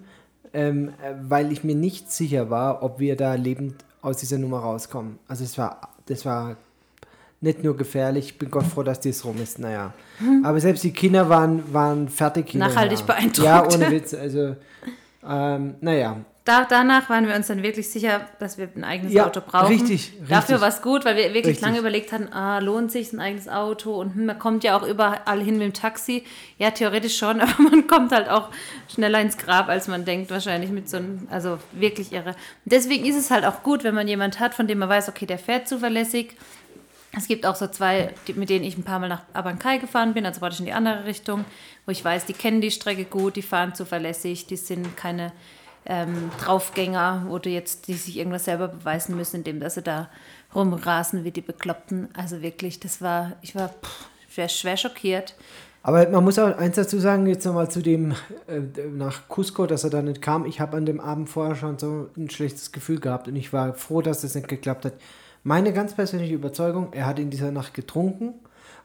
ähm, 0.52 0.90
äh, 1.02 1.14
weil 1.20 1.50
ich 1.50 1.64
mir 1.64 1.74
nicht 1.74 2.12
sicher 2.12 2.48
war, 2.48 2.82
ob 2.82 3.00
wir 3.00 3.16
da 3.16 3.34
lebend 3.34 3.84
aus 4.02 4.18
dieser 4.18 4.38
Nummer 4.38 4.60
rauskommen. 4.60 5.18
Also 5.26 5.42
es 5.44 5.58
war, 5.58 5.88
das 6.06 6.24
war 6.24 6.56
nicht 7.40 7.64
nur 7.64 7.76
gefährlich, 7.76 8.26
ich 8.26 8.38
bin 8.38 8.50
Gott 8.50 8.66
froh, 8.66 8.84
dass 8.84 9.00
das 9.00 9.24
rum 9.24 9.42
ist, 9.42 9.58
naja. 9.58 9.92
Aber 10.44 10.60
selbst 10.60 10.84
die 10.84 10.92
Kinder 10.92 11.28
waren, 11.28 11.72
waren 11.72 12.08
fertig. 12.08 12.54
Nachhaltig 12.54 12.98
hinterher. 12.98 13.16
beeindruckt. 13.16 13.44
Ja, 13.44 13.64
ohne 13.64 13.90
Witz. 13.90 14.14
Also 14.14 14.56
Ähm, 15.24 15.74
naja, 15.80 16.16
da, 16.44 16.66
danach 16.68 17.08
waren 17.08 17.28
wir 17.28 17.36
uns 17.36 17.46
dann 17.46 17.62
wirklich 17.62 17.88
sicher, 17.88 18.26
dass 18.40 18.58
wir 18.58 18.68
ein 18.74 18.82
eigenes 18.82 19.12
Ja, 19.12 19.26
Auto 19.28 19.40
brauchen. 19.40 19.68
richtig, 19.68 20.10
richtig. 20.12 20.28
Dafür 20.28 20.60
war 20.60 20.68
es 20.68 20.82
gut, 20.82 21.04
weil 21.04 21.14
wir 21.14 21.26
wirklich 21.26 21.46
Richtig. 21.46 21.60
lange 21.60 21.78
überlegt 21.78 22.10
hatten, 22.10 22.32
ah, 22.32 22.58
lohnt 22.58 22.90
sich 22.90 23.12
ein 23.12 23.20
eigenes 23.20 23.48
Auto 23.48 24.00
und 24.00 24.16
hm, 24.16 24.26
man 24.26 24.40
kommt 24.40 24.64
ja 24.64 24.76
auch 24.76 24.82
überall 24.84 25.40
hin 25.40 25.58
mit 25.58 25.62
dem 25.62 25.72
Taxi. 25.72 26.24
Ja, 26.58 26.72
theoretisch 26.72 27.16
schon, 27.16 27.40
aber 27.40 27.62
man 27.62 27.86
kommt 27.86 28.10
halt 28.10 28.28
auch 28.28 28.48
schneller 28.92 29.20
ins 29.20 29.38
Grab, 29.38 29.68
als 29.68 29.86
man 29.86 30.04
denkt, 30.04 30.32
wahrscheinlich 30.32 30.70
mit 30.72 30.90
so 30.90 30.96
einem, 30.96 31.28
also 31.30 31.58
wirklich 31.70 32.12
irre. 32.12 32.30
Und 32.30 32.72
deswegen 32.72 33.04
ist 33.06 33.16
es 33.16 33.30
halt 33.30 33.44
auch 33.44 33.62
gut, 33.62 33.84
wenn 33.84 33.94
man 33.94 34.08
jemand 34.08 34.40
hat, 34.40 34.54
von 34.54 34.66
dem 34.66 34.78
man 34.78 34.88
weiß, 34.88 35.10
okay, 35.10 35.26
der 35.26 35.38
fährt 35.38 35.68
zuverlässig. 35.68 36.36
Es 37.14 37.28
gibt 37.28 37.44
auch 37.44 37.56
so 37.56 37.66
zwei, 37.66 38.14
die, 38.26 38.32
mit 38.32 38.48
denen 38.48 38.64
ich 38.64 38.78
ein 38.78 38.84
paar 38.84 38.98
Mal 38.98 39.08
nach 39.08 39.22
Abancay 39.34 39.78
gefahren 39.78 40.14
bin, 40.14 40.24
also 40.24 40.40
praktisch 40.40 40.60
in 40.60 40.66
die 40.66 40.72
andere 40.72 41.04
Richtung, 41.04 41.44
wo 41.84 41.92
ich 41.92 42.02
weiß, 42.02 42.24
die 42.24 42.32
kennen 42.32 42.62
die 42.62 42.70
Strecke 42.70 43.04
gut, 43.04 43.36
die 43.36 43.42
fahren 43.42 43.74
zuverlässig, 43.74 44.46
die 44.46 44.56
sind 44.56 44.96
keine 44.96 45.32
ähm, 45.84 46.30
Draufgänger, 46.40 47.26
wo 47.28 47.38
du 47.38 47.50
jetzt 47.50 47.88
die 47.88 47.94
sich 47.94 48.16
irgendwas 48.16 48.46
selber 48.46 48.68
beweisen 48.68 49.16
müssen, 49.16 49.36
indem 49.36 49.60
dass 49.60 49.74
sie 49.74 49.82
da 49.82 50.08
rumrasen 50.54 51.24
wie 51.24 51.32
die 51.32 51.40
Bekloppten. 51.42 52.08
Also 52.16 52.40
wirklich, 52.40 52.80
das 52.80 53.02
war, 53.02 53.32
ich 53.42 53.54
war 53.54 53.68
pff, 53.68 54.06
schwer, 54.30 54.48
schwer 54.48 54.76
schockiert. 54.76 55.34
Aber 55.82 56.08
man 56.08 56.22
muss 56.22 56.38
auch 56.38 56.56
eins 56.56 56.76
dazu 56.76 56.98
sagen, 57.00 57.26
jetzt 57.26 57.44
nochmal 57.44 57.70
zu 57.70 57.82
dem 57.82 58.12
äh, 58.46 58.60
nach 58.92 59.28
Cusco, 59.28 59.66
dass 59.66 59.82
er 59.84 59.90
da 59.90 60.00
nicht 60.00 60.22
kam. 60.22 60.46
Ich 60.46 60.60
habe 60.60 60.76
an 60.76 60.86
dem 60.86 61.00
Abend 61.00 61.28
vorher 61.28 61.56
schon 61.56 61.78
so 61.78 62.08
ein 62.16 62.30
schlechtes 62.30 62.70
Gefühl 62.70 63.00
gehabt 63.00 63.26
und 63.26 63.34
ich 63.34 63.52
war 63.52 63.74
froh, 63.74 64.00
dass 64.00 64.20
das 64.22 64.34
nicht 64.34 64.48
geklappt 64.48 64.84
hat. 64.84 64.94
Meine 65.44 65.72
ganz 65.72 65.94
persönliche 65.94 66.34
Überzeugung, 66.34 66.92
er 66.92 67.06
hat 67.06 67.18
in 67.18 67.30
dieser 67.30 67.50
Nacht 67.50 67.74
getrunken 67.74 68.34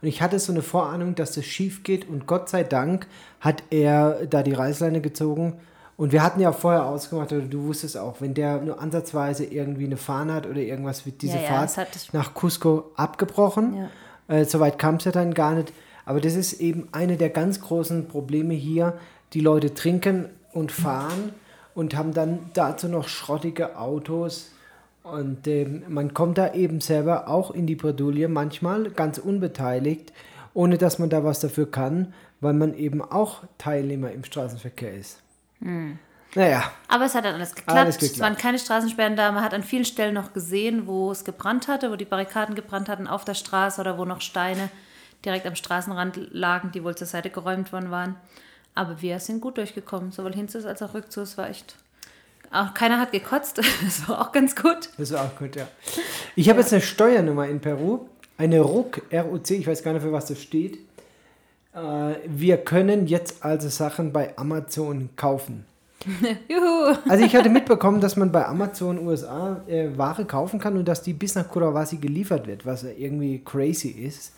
und 0.01 0.07
ich 0.07 0.21
hatte 0.21 0.39
so 0.39 0.51
eine 0.51 0.61
Vorahnung, 0.61 1.15
dass 1.15 1.33
das 1.33 1.45
schief 1.45 1.83
geht 1.83 2.07
und 2.07 2.27
Gott 2.27 2.49
sei 2.49 2.63
Dank 2.63 3.07
hat 3.39 3.63
er 3.69 4.25
da 4.27 4.43
die 4.43 4.53
Reißleine 4.53 5.01
gezogen. 5.01 5.59
Und 5.97 6.11
wir 6.11 6.21
hatten 6.21 6.39
ja 6.39 6.51
vorher 6.51 6.85
ausgemacht, 6.85 7.31
oder 7.31 7.41
du 7.41 7.63
wusstest 7.63 7.97
auch, 7.97 8.21
wenn 8.21 8.35
der 8.35 8.61
nur 8.61 8.79
ansatzweise 8.79 9.45
irgendwie 9.45 9.85
eine 9.85 9.97
Fahne 9.97 10.33
hat 10.33 10.45
oder 10.45 10.61
irgendwas, 10.61 11.07
wird 11.07 11.23
diese 11.23 11.37
Ja, 11.37 11.43
ja, 11.43 11.67
Fahrt 11.67 11.89
nach 12.13 12.35
Cusco 12.35 12.91
abgebrochen. 12.95 13.89
Ja. 14.27 14.35
Äh, 14.35 14.45
Soweit 14.45 14.77
kam 14.77 14.95
es 14.95 15.05
ja 15.05 15.11
dann 15.11 15.33
gar 15.33 15.55
nicht. 15.55 15.73
Aber 16.05 16.21
das 16.21 16.35
ist 16.35 16.61
eben 16.61 16.87
eine 16.91 17.17
der 17.17 17.31
ganz 17.31 17.61
großen 17.61 18.07
Probleme 18.07 18.53
hier. 18.53 18.93
Die 19.33 19.39
Leute 19.39 19.73
trinken 19.73 20.25
und 20.53 20.71
fahren 20.71 21.33
und 21.73 21.95
haben 21.95 22.13
dann 22.13 22.51
dazu 22.53 22.87
noch 22.87 23.07
schrottige 23.07 23.77
Autos. 23.77 24.51
Und 25.11 25.47
ähm, 25.47 25.83
man 25.87 26.13
kommt 26.13 26.37
da 26.37 26.53
eben 26.53 26.81
selber 26.81 27.27
auch 27.27 27.51
in 27.51 27.65
die 27.67 27.75
Bredouille, 27.75 28.27
manchmal 28.27 28.89
ganz 28.91 29.17
unbeteiligt, 29.17 30.11
ohne 30.53 30.77
dass 30.77 30.99
man 30.99 31.09
da 31.09 31.23
was 31.23 31.39
dafür 31.39 31.69
kann, 31.71 32.13
weil 32.41 32.53
man 32.53 32.73
eben 32.73 33.01
auch 33.01 33.43
Teilnehmer 33.57 34.11
im 34.11 34.23
Straßenverkehr 34.23 34.93
ist. 34.93 35.21
Naja, 36.35 36.71
Aber 36.87 37.05
es 37.05 37.15
hat 37.15 37.25
dann 37.25 37.35
alles 37.35 37.55
geklappt. 37.55 37.77
Alles 37.79 37.95
Es 37.95 38.01
geklappt. 38.01 38.19
waren 38.19 38.37
keine 38.37 38.59
Straßensperren 38.59 39.15
da. 39.15 39.31
Man 39.31 39.43
hat 39.43 39.53
an 39.53 39.63
vielen 39.63 39.85
Stellen 39.85 40.13
noch 40.13 40.33
gesehen, 40.33 40.85
wo 40.85 41.11
es 41.11 41.23
gebrannt 41.25 41.67
hatte, 41.67 41.89
wo 41.91 41.95
die 41.95 42.05
Barrikaden 42.05 42.53
gebrannt 42.55 42.89
hatten 42.89 43.07
auf 43.07 43.25
der 43.25 43.33
Straße 43.33 43.79
oder 43.81 43.97
wo 43.97 44.05
noch 44.05 44.21
Steine 44.21 44.69
direkt 45.25 45.47
am 45.47 45.55
Straßenrand 45.55 46.19
lagen, 46.31 46.71
die 46.71 46.83
wohl 46.83 46.95
zur 46.95 47.07
Seite 47.07 47.29
geräumt 47.31 47.71
worden 47.73 47.89
waren. 47.91 48.15
Aber 48.75 49.01
wir 49.01 49.19
sind 49.19 49.41
gut 49.41 49.57
durchgekommen, 49.57 50.11
sowohl 50.11 50.33
Hinzus 50.33 50.65
als 50.65 50.83
auch 50.83 50.93
Rückzus. 50.93 51.31
Es 51.31 51.37
war 51.37 51.49
echt. 51.49 51.75
Auch 52.51 52.73
keiner 52.73 52.99
hat 52.99 53.11
gekotzt. 53.11 53.61
Das 53.83 54.07
war 54.07 54.21
auch 54.21 54.31
ganz 54.31 54.55
gut. 54.55 54.89
Das 54.97 55.11
war 55.11 55.25
auch 55.25 55.35
gut, 55.37 55.55
ja. 55.55 55.67
Ich 56.35 56.49
habe 56.49 56.59
jetzt 56.59 56.73
eine 56.73 56.81
Steuernummer 56.81 57.47
in 57.47 57.59
Peru, 57.59 58.07
eine 58.37 58.61
RUC, 58.61 59.01
RUC, 59.13 59.51
ich 59.51 59.67
weiß 59.67 59.83
gar 59.83 59.93
nicht, 59.93 60.03
für 60.03 60.11
was 60.11 60.27
das 60.27 60.41
steht. 60.41 60.79
Äh, 61.73 62.15
wir 62.25 62.57
können 62.57 63.07
jetzt 63.07 63.43
also 63.43 63.69
Sachen 63.69 64.11
bei 64.11 64.37
Amazon 64.37 65.09
kaufen. 65.15 65.65
Juhu. 66.47 66.95
Also 67.09 67.25
ich 67.25 67.35
hatte 67.35 67.49
mitbekommen, 67.49 68.01
dass 68.01 68.15
man 68.15 68.31
bei 68.31 68.45
Amazon 68.45 69.05
USA 69.05 69.61
äh, 69.67 69.89
Ware 69.97 70.25
kaufen 70.25 70.59
kann 70.59 70.77
und 70.77 70.87
dass 70.87 71.01
die 71.01 71.13
bis 71.13 71.35
nach 71.35 71.49
Kurawasi 71.49 71.97
geliefert 71.97 72.47
wird, 72.47 72.65
was 72.65 72.83
irgendwie 72.83 73.41
crazy 73.43 73.89
ist. 73.89 74.33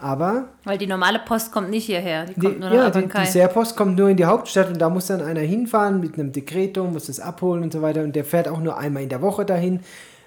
Aber 0.00 0.48
Weil 0.64 0.76
die 0.76 0.86
normale 0.86 1.20
Post 1.20 1.52
kommt 1.52 1.70
nicht 1.70 1.86
hierher. 1.86 2.26
Die 2.26 2.34
die, 2.34 2.40
kommt 2.40 2.60
nur 2.60 2.70
nach 2.70 2.94
ja, 2.94 3.00
die, 3.00 3.08
die 3.08 3.26
Serpost 3.26 3.76
kommt 3.76 3.96
nur 3.96 4.08
in 4.08 4.16
die 4.16 4.24
Hauptstadt 4.24 4.68
und 4.68 4.78
da 4.78 4.90
muss 4.90 5.06
dann 5.06 5.22
einer 5.22 5.40
hinfahren 5.40 6.00
mit 6.00 6.14
einem 6.14 6.32
Dekreto, 6.32 6.84
muss 6.84 7.06
das 7.06 7.20
abholen 7.20 7.62
und 7.62 7.72
so 7.72 7.80
weiter 7.80 8.02
und 8.02 8.16
der 8.16 8.24
fährt 8.24 8.48
auch 8.48 8.60
nur 8.60 8.76
einmal 8.76 9.02
in 9.02 9.08
der 9.08 9.22
Woche 9.22 9.44
dahin. 9.44 9.80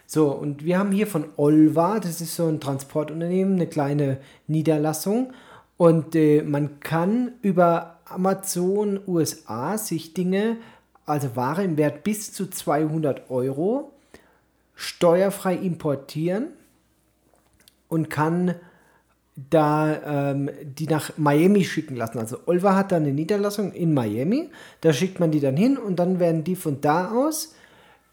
So, 0.06 0.32
und 0.32 0.64
wir 0.64 0.80
haben 0.80 0.94
hier 0.94 1.06
von 1.06 1.26
Olva, 1.36 2.00
das 2.00 2.22
ist 2.22 2.36
so 2.36 2.48
ein 2.48 2.62
Transportunternehmen, 2.62 3.56
eine 3.56 3.68
kleine 3.68 4.20
Niederlassung 4.48 5.34
und 5.76 6.16
äh, 6.16 6.44
man 6.44 6.80
kann 6.80 7.34
über 7.42 8.00
Amazon 8.06 9.02
USA 9.06 9.78
sich 9.78 10.14
Dinge, 10.14 10.58
also 11.06 11.36
Ware 11.36 11.64
im 11.64 11.78
Wert 11.78 12.04
bis 12.04 12.32
zu 12.32 12.50
200 12.50 13.30
Euro, 13.30 13.92
steuerfrei 14.76 15.56
importieren 15.56 16.48
und 17.90 18.10
kann 18.10 18.56
da 19.38 20.32
ähm, 20.32 20.50
die 20.64 20.88
nach 20.88 21.12
Miami 21.16 21.64
schicken 21.64 21.96
lassen. 21.96 22.18
Also 22.18 22.40
Olva 22.48 22.76
hat 22.76 22.92
da 22.92 22.96
eine 22.96 23.14
Niederlassung 23.14 23.72
in 23.72 23.94
Miami, 23.94 24.50
da 24.82 24.92
schickt 24.92 25.20
man 25.20 25.30
die 25.30 25.40
dann 25.40 25.56
hin 25.56 25.78
und 25.78 25.98
dann 25.98 26.20
werden 26.20 26.44
die 26.44 26.56
von 26.56 26.82
da 26.82 27.12
aus, 27.12 27.54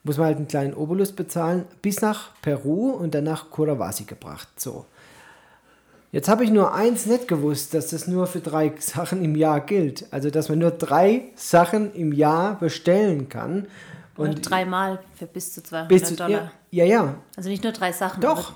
muss 0.02 0.18
man 0.18 0.26
halt 0.26 0.36
einen 0.36 0.48
kleinen 0.48 0.74
Obolus 0.74 1.12
bezahlen, 1.12 1.64
bis 1.80 2.02
nach 2.02 2.30
Peru 2.42 2.90
und 2.90 3.14
dann 3.14 3.24
nach 3.24 3.50
Curawasi 3.50 4.04
gebracht. 4.04 4.48
So. 4.58 4.84
Jetzt 6.12 6.28
habe 6.28 6.44
ich 6.44 6.50
nur 6.50 6.74
eins 6.74 7.06
nicht 7.06 7.26
gewusst, 7.26 7.72
dass 7.72 7.88
das 7.88 8.06
nur 8.06 8.26
für 8.26 8.40
drei 8.40 8.74
Sachen 8.78 9.24
im 9.24 9.34
Jahr 9.34 9.60
gilt. 9.60 10.06
Also, 10.12 10.30
dass 10.30 10.50
man 10.50 10.58
nur 10.58 10.72
drei 10.72 11.30
Sachen 11.36 11.94
im 11.94 12.12
Jahr 12.12 12.58
bestellen 12.58 13.30
kann. 13.30 13.66
Und 14.16 14.48
dreimal 14.48 15.00
für 15.14 15.26
bis 15.26 15.54
zu 15.54 15.62
200 15.62 15.88
bis 15.88 16.04
zu, 16.04 16.16
Dollar. 16.16 16.30
ja, 16.30 16.50
ja, 16.70 16.84
ja, 16.84 17.14
Also 17.34 17.48
nicht 17.48 17.64
nur 17.64 17.72
drei 17.72 17.92
Sachen. 17.92 18.20
Doch. 18.20 18.52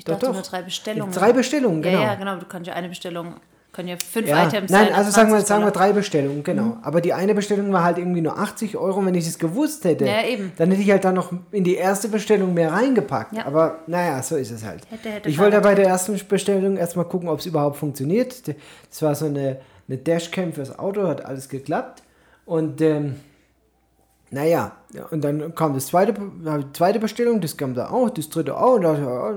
Ich 0.00 0.04
Doch, 0.04 0.14
dachte 0.14 0.26
doch. 0.28 0.32
nur 0.32 0.42
drei 0.42 0.62
Bestellungen. 0.62 1.12
Drei 1.12 1.32
Bestellungen, 1.34 1.82
genau. 1.82 2.00
Ja, 2.00 2.04
ja, 2.06 2.14
genau. 2.14 2.36
Du 2.36 2.46
kannst 2.46 2.66
ja 2.66 2.72
eine 2.72 2.88
Bestellung, 2.88 3.34
können 3.70 3.88
ja 3.88 3.96
fünf 3.98 4.26
Ja, 4.26 4.46
Items 4.46 4.70
nein, 4.70 4.86
sein. 4.86 4.94
also 4.94 5.08
auf 5.10 5.14
sagen 5.14 5.28
wir, 5.28 5.34
20 5.40 5.46
sagen 5.46 5.64
wir 5.64 5.70
drei 5.72 5.92
Bestellungen, 5.92 6.42
genau. 6.42 6.78
Aber 6.80 7.02
die 7.02 7.12
eine 7.12 7.34
Bestellung 7.34 7.70
war 7.70 7.84
halt 7.84 7.98
irgendwie 7.98 8.22
nur 8.22 8.38
80 8.38 8.78
Euro. 8.78 9.04
Wenn 9.04 9.14
ich 9.14 9.26
es 9.28 9.38
gewusst 9.38 9.84
hätte, 9.84 10.06
Ja, 10.06 10.22
eben. 10.24 10.52
dann 10.56 10.70
hätte 10.70 10.80
ich 10.80 10.90
halt 10.90 11.04
da 11.04 11.12
noch 11.12 11.34
in 11.50 11.64
die 11.64 11.74
erste 11.74 12.08
Bestellung 12.08 12.54
mehr 12.54 12.72
reingepackt. 12.72 13.34
Ja. 13.36 13.44
Aber 13.44 13.80
naja, 13.86 14.22
so 14.22 14.36
ist 14.36 14.50
es 14.52 14.64
halt. 14.64 14.90
Hätte, 14.90 15.10
hätte, 15.10 15.28
ich 15.28 15.38
wollte 15.38 15.56
ja 15.56 15.60
bei 15.60 15.74
der 15.74 15.86
ersten 15.88 16.18
Bestellung 16.26 16.78
erstmal 16.78 17.04
gucken, 17.04 17.28
ob 17.28 17.40
es 17.40 17.44
überhaupt 17.44 17.76
funktioniert. 17.76 18.48
Das 18.88 19.02
war 19.02 19.14
so 19.14 19.26
eine, 19.26 19.58
eine 19.86 19.98
Dashcam 19.98 20.54
fürs 20.54 20.78
Auto, 20.78 21.06
hat 21.06 21.26
alles 21.26 21.46
geklappt. 21.50 22.02
Und 22.46 22.80
ähm, 22.80 23.16
naja, 24.30 24.72
ja, 24.94 25.04
und 25.10 25.22
dann 25.22 25.54
kam 25.54 25.74
das 25.74 25.88
zweite, 25.88 26.14
die 26.14 26.72
zweite 26.72 27.00
Bestellung, 27.00 27.40
das 27.42 27.56
kam 27.56 27.74
da 27.74 27.90
auch, 27.90 28.08
das 28.10 28.28
dritte 28.30 28.56
auch. 28.56 28.74
Und 28.76 28.82
da 28.82 29.32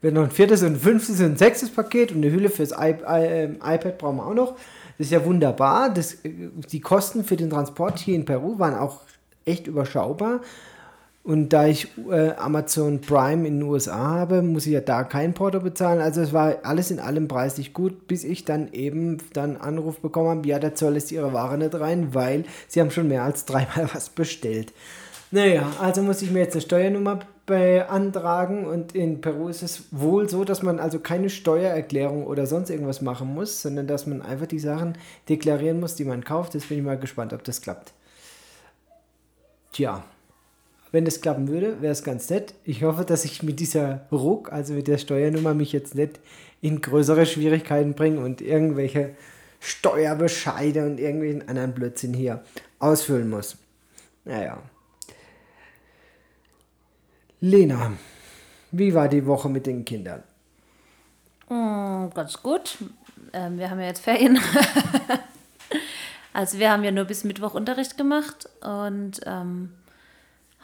ja, 0.00 0.02
wird 0.02 0.14
noch 0.14 0.24
ein 0.24 0.30
viertes 0.30 0.62
und 0.62 0.74
ein 0.74 0.76
fünftes 0.76 1.20
und 1.20 1.26
ein 1.26 1.36
sechstes 1.36 1.70
Paket 1.70 2.12
und 2.12 2.18
eine 2.18 2.32
Hülle 2.32 2.50
fürs 2.50 2.72
I, 2.72 2.94
I, 3.06 3.24
ähm, 3.24 3.56
iPad 3.56 3.98
brauchen 3.98 4.16
wir 4.16 4.26
auch 4.26 4.34
noch. 4.34 4.52
Das 4.98 5.06
ist 5.06 5.12
ja 5.12 5.24
wunderbar. 5.24 5.92
Das, 5.92 6.14
äh, 6.24 6.50
die 6.70 6.80
Kosten 6.80 7.24
für 7.24 7.36
den 7.36 7.50
Transport 7.50 7.98
hier 7.98 8.14
in 8.14 8.24
Peru 8.24 8.58
waren 8.58 8.74
auch 8.74 9.00
echt 9.44 9.66
überschaubar. 9.66 10.40
Und 11.22 11.50
da 11.50 11.66
ich 11.66 11.88
äh, 12.10 12.30
Amazon 12.30 13.02
Prime 13.02 13.46
in 13.46 13.60
den 13.60 13.68
USA 13.68 13.98
habe, 13.98 14.40
muss 14.40 14.66
ich 14.66 14.72
ja 14.72 14.80
da 14.80 15.04
kein 15.04 15.34
Porto 15.34 15.60
bezahlen. 15.60 16.00
Also 16.00 16.22
es 16.22 16.32
war 16.32 16.56
alles 16.62 16.90
in 16.90 16.98
allem 16.98 17.28
preislich 17.28 17.74
gut, 17.74 18.06
bis 18.06 18.24
ich 18.24 18.46
dann 18.46 18.72
eben 18.72 19.18
dann 19.34 19.58
Anruf 19.58 20.00
bekommen 20.00 20.30
habe, 20.30 20.48
ja, 20.48 20.58
der 20.58 20.74
Zoll 20.74 20.94
lässt 20.94 21.12
ihre 21.12 21.34
Ware 21.34 21.58
nicht 21.58 21.78
rein, 21.78 22.14
weil 22.14 22.44
sie 22.68 22.80
haben 22.80 22.90
schon 22.90 23.08
mehr 23.08 23.22
als 23.22 23.44
dreimal 23.44 23.90
was 23.94 24.08
bestellt. 24.08 24.72
Naja, 25.30 25.70
also 25.80 26.02
muss 26.02 26.22
ich 26.22 26.30
mir 26.30 26.40
jetzt 26.40 26.54
eine 26.54 26.62
Steuernummer 26.62 27.20
beantragen 27.50 28.64
und 28.64 28.94
in 28.94 29.20
Peru 29.20 29.48
ist 29.48 29.62
es 29.62 29.84
wohl 29.90 30.28
so, 30.28 30.44
dass 30.44 30.62
man 30.62 30.80
also 30.80 30.98
keine 30.98 31.28
Steuererklärung 31.28 32.26
oder 32.26 32.46
sonst 32.46 32.70
irgendwas 32.70 33.02
machen 33.02 33.34
muss, 33.34 33.60
sondern 33.60 33.86
dass 33.86 34.06
man 34.06 34.22
einfach 34.22 34.46
die 34.46 34.58
Sachen 34.58 34.96
deklarieren 35.28 35.78
muss, 35.78 35.94
die 35.94 36.04
man 36.04 36.24
kauft. 36.24 36.54
Jetzt 36.54 36.68
bin 36.68 36.78
ich 36.78 36.84
mal 36.84 36.98
gespannt, 36.98 37.32
ob 37.32 37.44
das 37.44 37.60
klappt. 37.60 37.92
Tja, 39.72 40.02
wenn 40.92 41.04
das 41.04 41.20
klappen 41.20 41.48
würde, 41.48 41.82
wäre 41.82 41.92
es 41.92 42.02
ganz 42.02 42.30
nett. 42.30 42.54
Ich 42.64 42.82
hoffe, 42.82 43.04
dass 43.04 43.24
ich 43.24 43.42
mit 43.42 43.60
dieser 43.60 44.06
Ruck, 44.10 44.52
also 44.52 44.74
mit 44.74 44.88
der 44.88 44.98
Steuernummer, 44.98 45.54
mich 45.54 45.72
jetzt 45.72 45.94
nicht 45.94 46.18
in 46.60 46.80
größere 46.80 47.26
Schwierigkeiten 47.26 47.94
bringe 47.94 48.20
und 48.20 48.40
irgendwelche 48.40 49.10
Steuerbescheide 49.60 50.86
und 50.86 50.98
irgendwelchen 50.98 51.48
anderen 51.48 51.74
Blödsinn 51.74 52.14
hier 52.14 52.42
ausfüllen 52.78 53.28
muss. 53.28 53.56
Naja. 54.24 54.62
Lena, 57.40 57.92
wie 58.70 58.92
war 58.94 59.08
die 59.08 59.24
Woche 59.24 59.48
mit 59.48 59.66
den 59.66 59.84
Kindern? 59.84 60.22
Mm, 61.48 62.10
ganz 62.14 62.42
gut. 62.42 62.76
Ähm, 63.32 63.58
wir 63.58 63.70
haben 63.70 63.80
ja 63.80 63.86
jetzt 63.86 64.04
Ferien. 64.04 64.38
also 66.34 66.58
wir 66.58 66.70
haben 66.70 66.84
ja 66.84 66.90
nur 66.90 67.06
bis 67.06 67.24
Mittwoch 67.24 67.54
Unterricht 67.54 67.96
gemacht 67.96 68.46
und 68.62 69.20
ähm, 69.24 69.72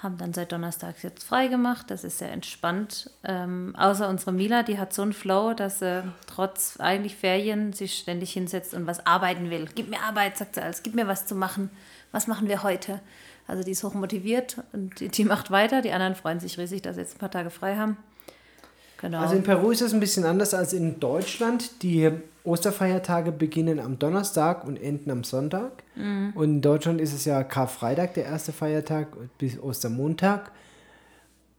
haben 0.02 0.18
dann 0.18 0.34
seit 0.34 0.52
Donnerstag 0.52 1.02
jetzt 1.02 1.24
frei 1.24 1.48
gemacht. 1.48 1.90
Das 1.90 2.04
ist 2.04 2.18
sehr 2.18 2.30
entspannt. 2.30 3.10
Ähm, 3.24 3.74
außer 3.78 4.06
unsere 4.08 4.32
Mila, 4.32 4.62
die 4.62 4.78
hat 4.78 4.92
so 4.92 5.00
einen 5.00 5.14
Flow, 5.14 5.54
dass 5.54 5.78
sie 5.78 6.04
trotz 6.26 6.78
eigentlich 6.78 7.16
Ferien 7.16 7.72
sich 7.72 7.94
ständig 7.94 8.34
hinsetzt 8.34 8.74
und 8.74 8.86
was 8.86 9.06
arbeiten 9.06 9.48
will. 9.48 9.66
Gib 9.74 9.88
mir 9.88 10.02
Arbeit, 10.02 10.36
sagt 10.36 10.56
sie 10.56 10.62
alles. 10.62 10.82
Gib 10.82 10.94
mir 10.94 11.08
was 11.08 11.26
zu 11.26 11.34
machen. 11.34 11.70
Was 12.12 12.26
machen 12.26 12.48
wir 12.48 12.62
heute? 12.62 13.00
Also 13.46 13.62
die 13.62 13.72
ist 13.72 13.84
hoch 13.84 13.94
motiviert 13.94 14.62
und 14.72 15.00
die, 15.00 15.08
die 15.08 15.24
macht 15.24 15.50
weiter. 15.50 15.82
Die 15.82 15.92
anderen 15.92 16.14
freuen 16.14 16.40
sich 16.40 16.58
riesig, 16.58 16.82
dass 16.82 16.96
sie 16.96 17.02
jetzt 17.02 17.16
ein 17.16 17.18
paar 17.18 17.30
Tage 17.30 17.50
frei 17.50 17.76
haben. 17.76 17.96
Genau. 18.98 19.20
Also 19.20 19.34
in 19.34 19.42
Peru 19.42 19.70
ist 19.70 19.82
es 19.82 19.92
ein 19.92 20.00
bisschen 20.00 20.24
anders 20.24 20.54
als 20.54 20.72
in 20.72 20.98
Deutschland. 20.98 21.82
Die 21.82 22.10
Osterfeiertage 22.44 23.30
beginnen 23.30 23.78
am 23.78 23.98
Donnerstag 23.98 24.64
und 24.64 24.76
enden 24.76 25.10
am 25.10 25.24
Sonntag. 25.24 25.82
Mhm. 25.94 26.32
Und 26.34 26.44
in 26.44 26.62
Deutschland 26.62 27.00
ist 27.00 27.12
es 27.12 27.24
ja 27.24 27.44
Karfreitag 27.44 28.14
der 28.14 28.24
erste 28.24 28.52
Feiertag 28.52 29.08
bis 29.38 29.60
Ostermontag. 29.60 30.50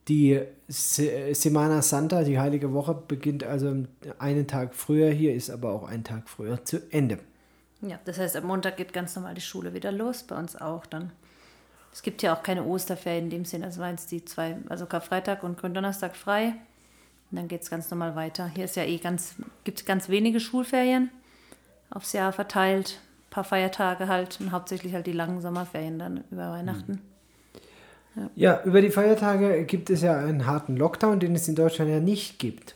Die 0.07 0.41
Se 0.69 1.33
Semana 1.33 1.81
Santa, 1.81 2.23
die 2.23 2.39
Heilige 2.39 2.73
Woche, 2.73 2.95
beginnt 3.07 3.43
also 3.43 3.85
einen 4.19 4.47
Tag 4.47 4.73
früher. 4.73 5.11
Hier 5.11 5.35
ist 5.35 5.49
aber 5.49 5.71
auch 5.71 5.87
ein 5.87 6.03
Tag 6.03 6.29
früher 6.29 6.63
zu 6.63 6.79
Ende. 6.91 7.19
ja, 7.81 7.99
das 8.05 8.17
heißt, 8.17 8.35
am 8.37 8.45
Montag 8.45 8.77
geht 8.77 8.93
ganz 8.93 9.15
normal 9.15 9.35
die 9.35 9.41
Schule 9.41 9.73
wieder 9.73 9.91
los, 9.91 10.23
bei 10.23 10.37
uns 10.37 10.55
auch 10.55 10.85
dann. 10.85 11.11
Es 11.93 12.03
gibt 12.03 12.21
ja 12.21 12.35
auch 12.35 12.43
keine 12.43 12.63
Osterferien 12.63 13.25
in 13.25 13.29
dem 13.29 13.45
Sinn, 13.45 13.63
also 13.63 13.81
waren 13.81 13.95
es 13.95 14.05
die 14.05 14.23
zwei, 14.23 14.57
also 14.69 14.85
Karfreitag 14.85 15.43
und 15.43 15.57
Gründonnerstag 15.57 16.15
frei. 16.15 16.53
Und 17.31 17.37
dann 17.37 17.47
geht 17.47 17.63
es 17.63 17.69
ganz 17.69 17.89
normal 17.89 18.15
weiter. 18.15 18.47
Hier 18.47 18.65
ist 18.65 18.75
ja 18.75 18.83
eh 18.83 18.97
ganz, 18.97 19.35
gibt 19.63 19.85
ganz 19.85 20.07
wenige 20.07 20.39
Schulferien 20.39 21.09
aufs 21.89 22.13
Jahr 22.13 22.31
verteilt. 22.31 22.99
Ein 23.27 23.29
paar 23.31 23.43
Feiertage 23.43 24.07
halt 24.07 24.39
und 24.39 24.51
hauptsächlich 24.51 24.93
halt 24.93 25.07
die 25.07 25.11
langen 25.11 25.41
Sommerferien 25.41 25.99
dann 25.99 26.23
über 26.31 26.51
Weihnachten. 26.51 27.01
Ja, 28.35 28.63
über 28.63 28.81
die 28.81 28.89
Feiertage 28.89 29.63
gibt 29.65 29.89
es 29.89 30.01
ja 30.01 30.17
einen 30.17 30.45
harten 30.45 30.75
Lockdown, 30.75 31.19
den 31.19 31.35
es 31.35 31.47
in 31.47 31.55
Deutschland 31.55 31.91
ja 31.91 31.99
nicht 31.99 32.39
gibt. 32.39 32.75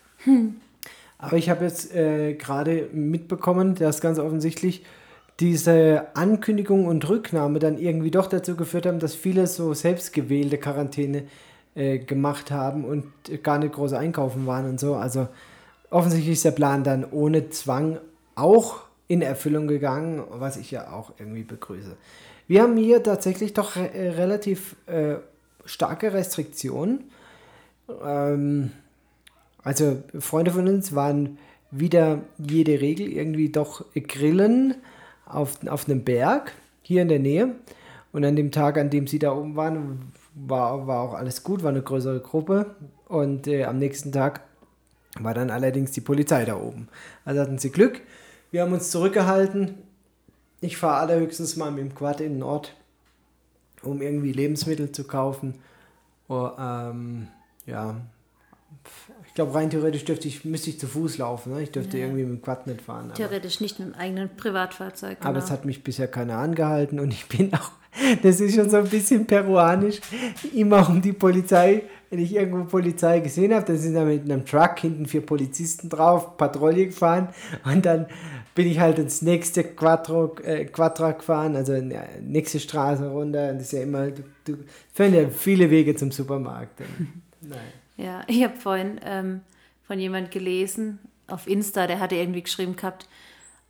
Aber 1.17 1.37
ich 1.37 1.49
habe 1.49 1.65
jetzt 1.65 1.95
äh, 1.95 2.33
gerade 2.33 2.89
mitbekommen, 2.91 3.75
dass 3.75 4.01
ganz 4.01 4.19
offensichtlich 4.19 4.83
diese 5.41 6.05
Ankündigung 6.13 6.85
und 6.85 7.09
Rücknahme 7.09 7.57
dann 7.57 7.79
irgendwie 7.79 8.11
doch 8.11 8.27
dazu 8.27 8.55
geführt 8.55 8.85
haben, 8.85 8.99
dass 8.99 9.15
viele 9.15 9.47
so 9.47 9.73
selbstgewählte 9.73 10.59
Quarantäne 10.59 11.23
äh, 11.73 11.97
gemacht 11.97 12.51
haben 12.51 12.85
und 12.85 13.05
gar 13.43 13.57
nicht 13.57 13.73
groß 13.73 13.93
einkaufen 13.93 14.45
waren 14.45 14.69
und 14.69 14.79
so. 14.79 14.95
Also 14.95 15.27
offensichtlich 15.89 16.33
ist 16.33 16.45
der 16.45 16.51
Plan 16.51 16.83
dann 16.83 17.03
ohne 17.09 17.49
Zwang 17.49 17.97
auch 18.35 18.81
in 19.07 19.23
Erfüllung 19.23 19.67
gegangen, 19.67 20.23
was 20.29 20.57
ich 20.57 20.69
ja 20.69 20.93
auch 20.93 21.13
irgendwie 21.17 21.43
begrüße. 21.43 21.97
Wir 22.47 22.61
haben 22.61 22.77
hier 22.77 23.01
tatsächlich 23.01 23.53
doch 23.53 23.75
re 23.75 23.91
äh, 23.93 24.09
relativ 24.09 24.75
äh, 24.85 25.15
starke 25.65 26.13
Restriktionen. 26.13 27.05
Ähm, 28.03 28.71
also 29.63 30.03
Freunde 30.19 30.51
von 30.51 30.67
uns 30.67 30.93
waren 30.93 31.39
wieder 31.71 32.19
jede 32.37 32.79
Regel 32.79 33.07
irgendwie 33.07 33.49
doch 33.49 33.85
grillen 33.95 34.75
auf, 35.33 35.65
auf 35.67 35.87
einem 35.87 36.03
Berg 36.03 36.53
hier 36.81 37.01
in 37.01 37.09
der 37.09 37.19
Nähe. 37.19 37.55
Und 38.11 38.25
an 38.25 38.35
dem 38.35 38.51
Tag, 38.51 38.77
an 38.77 38.89
dem 38.89 39.07
sie 39.07 39.19
da 39.19 39.33
oben 39.33 39.55
waren, 39.55 40.11
war, 40.35 40.87
war 40.87 41.01
auch 41.01 41.13
alles 41.13 41.43
gut, 41.43 41.63
war 41.63 41.69
eine 41.69 41.81
größere 41.81 42.19
Gruppe. 42.19 42.75
Und 43.07 43.47
äh, 43.47 43.63
am 43.65 43.77
nächsten 43.77 44.11
Tag 44.11 44.41
war 45.19 45.33
dann 45.33 45.49
allerdings 45.49 45.91
die 45.91 46.01
Polizei 46.01 46.45
da 46.45 46.57
oben. 46.57 46.87
Also 47.25 47.41
hatten 47.41 47.57
sie 47.57 47.71
Glück. 47.71 48.01
Wir 48.51 48.61
haben 48.61 48.73
uns 48.73 48.91
zurückgehalten. 48.91 49.77
Ich 50.59 50.77
fahre 50.77 50.97
allerhöchstens 50.97 51.55
mal 51.55 51.71
mit 51.71 51.83
dem 51.83 51.95
Quad 51.95 52.21
in 52.21 52.33
den 52.33 52.43
Ort, 52.43 52.75
um 53.81 54.01
irgendwie 54.01 54.31
Lebensmittel 54.31 54.91
zu 54.91 55.05
kaufen. 55.05 55.55
Oh, 56.27 56.49
ähm, 56.57 57.27
ja, 57.65 58.01
ich 59.31 59.35
glaube, 59.35 59.53
rein 59.53 59.69
theoretisch 59.69 60.03
dürfte 60.03 60.27
ich, 60.27 60.43
müsste 60.43 60.71
ich 60.71 60.77
zu 60.77 60.87
Fuß 60.87 61.17
laufen. 61.17 61.53
Ne? 61.53 61.63
Ich 61.63 61.71
dürfte 61.71 61.97
Ja. 61.97 62.03
irgendwie 62.03 62.23
mit 62.23 62.39
dem 62.39 62.41
Quad 62.41 62.67
nicht 62.67 62.81
fahren. 62.81 63.05
Aber, 63.05 63.13
Theoretisch 63.13 63.61
nicht 63.61 63.79
mit 63.79 63.87
dem 63.87 63.95
eigenen 63.95 64.29
Privatfahrzeug. 64.35 65.19
aber 65.21 65.33
genau. 65.35 65.45
es 65.45 65.49
hat 65.49 65.63
mich 65.63 65.85
bisher 65.85 66.09
keiner 66.09 66.37
angehalten 66.37 66.99
und 66.99 67.11
ich 67.13 67.25
bin 67.29 67.53
auch, 67.53 67.71
das 68.23 68.41
ist 68.41 68.55
schon 68.55 68.69
so 68.69 68.75
ein 68.75 68.89
bisschen 68.89 69.25
peruanisch, 69.25 70.01
immer 70.53 70.87
um 70.89 71.01
die 71.01 71.13
Polizei, 71.13 71.83
wenn 72.09 72.19
ich 72.19 72.35
irgendwo 72.35 72.65
Polizei 72.65 73.21
gesehen 73.21 73.53
habe, 73.53 73.65
dann 73.65 73.77
sind 73.77 73.93
da 73.93 74.03
mit 74.03 74.23
einem 74.25 74.45
Truck 74.45 74.79
hinten 74.79 75.05
vier 75.05 75.25
Polizisten 75.25 75.87
drauf, 75.87 76.35
Patrouille 76.35 76.87
gefahren 76.87 77.29
und 77.63 77.85
dann 77.85 78.07
bin 78.53 78.67
ich 78.67 78.81
halt 78.81 78.99
ins 78.99 79.21
nächste 79.21 79.63
Quattro, 79.63 80.35
äh, 80.43 80.65
Quadra 80.65 81.11
gefahren, 81.13 81.55
also 81.55 81.71
in 81.71 81.89
die 81.89 81.95
nächste 82.21 82.59
Straße 82.59 83.07
runter. 83.09 83.49
Und 83.51 83.55
das 83.59 83.67
ist 83.67 83.71
ja 83.71 83.83
immer, 83.83 84.07
du, 84.11 84.23
du 84.43 84.57
führen 84.93 85.13
ja 85.13 85.29
viele 85.29 85.69
Wege 85.69 85.95
zum 85.95 86.11
Supermarkt. 86.11 86.81
Nein. 87.41 87.59
Ja, 87.97 88.23
ich 88.27 88.43
habe 88.43 88.55
vorhin 88.55 88.99
ähm, 89.03 89.41
von 89.83 89.99
jemand 89.99 90.31
gelesen 90.31 90.99
auf 91.27 91.47
Insta, 91.47 91.87
der 91.87 91.99
hatte 91.99 92.15
irgendwie 92.15 92.43
geschrieben 92.43 92.75
gehabt, 92.75 93.07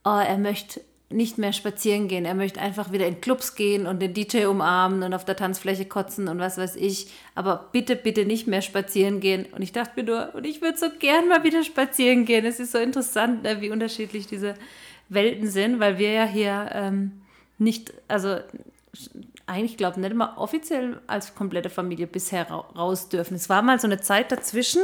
oh, 0.04 0.10
er 0.10 0.38
möchte 0.38 0.82
nicht 1.14 1.38
mehr 1.38 1.54
spazieren 1.54 2.08
gehen, 2.08 2.26
er 2.26 2.36
möchte 2.36 2.62
einfach 2.62 2.92
wieder 2.92 3.06
in 3.06 3.22
Clubs 3.22 3.56
gehen 3.56 3.86
und 3.86 4.02
den 4.02 4.14
DJ 4.14 4.46
umarmen 4.46 5.04
und 5.04 5.14
auf 5.14 5.26
der 5.26 5.36
Tanzfläche 5.36 5.86
kotzen 5.86 6.28
und 6.28 6.40
was 6.40 6.58
weiß 6.58 6.76
ich, 6.78 7.08
aber 7.36 7.70
bitte, 7.72 7.96
bitte 7.96 8.26
nicht 8.26 8.48
mehr 8.48 8.62
spazieren 8.62 9.20
gehen. 9.20 9.46
Und 9.52 9.62
ich 9.62 9.74
dachte 9.74 9.92
mir 9.98 10.06
nur, 10.06 10.36
und 10.36 10.46
ich 10.46 10.62
würde 10.62 10.78
so 10.78 10.88
gern 11.00 11.28
mal 11.28 11.44
wieder 11.44 11.64
spazieren 11.64 12.26
gehen. 12.26 12.46
Es 12.46 12.60
ist 12.60 12.72
so 12.72 12.78
interessant, 12.78 13.44
ne, 13.44 13.62
wie 13.62 13.70
unterschiedlich 13.70 14.28
diese 14.28 14.56
Welten 15.10 15.48
sind, 15.48 15.80
weil 15.80 15.98
wir 15.98 16.12
ja 16.12 16.26
hier 16.26 16.70
ähm, 16.74 17.22
nicht, 17.58 17.94
also 18.08 18.38
eigentlich 19.52 19.78
glaube 19.78 20.00
nicht 20.00 20.12
immer 20.12 20.38
offiziell 20.38 21.00
als 21.08 21.36
komplette 21.36 21.70
Familie 21.70 22.08
bisher 22.08 22.50
ra 22.50 22.66
raus 22.76 23.10
dürfen. 23.10 23.36
Es 23.36 23.50
war 23.50 23.62
mal 23.62 23.80
so 23.80 23.88
eine 23.88 24.00
Zeit 24.02 24.32
dazwischen, 24.32 24.82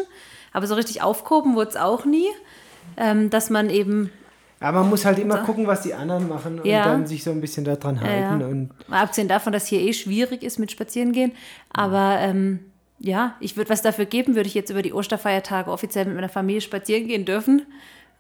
aber 0.54 0.68
so 0.68 0.76
richtig 0.76 1.02
aufgehoben 1.02 1.56
wurde 1.56 1.72
es 1.72 1.76
auch 1.76 2.06
nie, 2.06 2.28
ähm, 2.98 3.30
dass 3.30 3.50
man 3.50 3.70
eben, 3.70 4.12
Aber 4.60 4.80
man 4.82 4.90
muss 4.90 5.06
halt 5.06 5.20
immer 5.20 5.40
gucken, 5.40 5.68
was 5.68 5.82
die 5.82 5.94
anderen 5.94 6.28
machen 6.28 6.60
und 6.60 6.66
Ja. 6.66 6.84
dann 6.84 7.06
sich 7.08 7.24
so 7.24 7.32
ein 7.32 7.42
bisschen 7.42 7.64
daran 7.66 8.02
halten. 8.02 8.42
ja. 8.42 8.48
Und 8.48 8.70
mal 8.90 9.02
abgesehen 9.04 9.28
davon, 9.28 9.54
dass 9.54 9.68
hier 9.68 9.82
eh 9.82 9.94
schwierig 9.94 10.44
ist 10.44 10.58
mit 10.60 10.72
Spazierengehen, 10.72 11.32
aber 11.72 12.18
ähm, 12.20 12.60
ja, 13.00 13.36
ich 13.40 13.56
würde 13.58 13.70
was 13.70 13.84
dafür 13.84 14.06
geben, 14.06 14.36
würde 14.36 14.48
ich 14.48 14.56
jetzt 14.56 14.72
über 14.72 14.82
die 14.82 14.94
Osterfeiertage 14.94 15.70
offiziell 15.70 16.06
mit 16.06 16.16
meiner 16.16 16.30
Familie 16.30 16.62
spazieren 16.62 17.08
gehen 17.08 17.26
dürfen. 17.26 17.66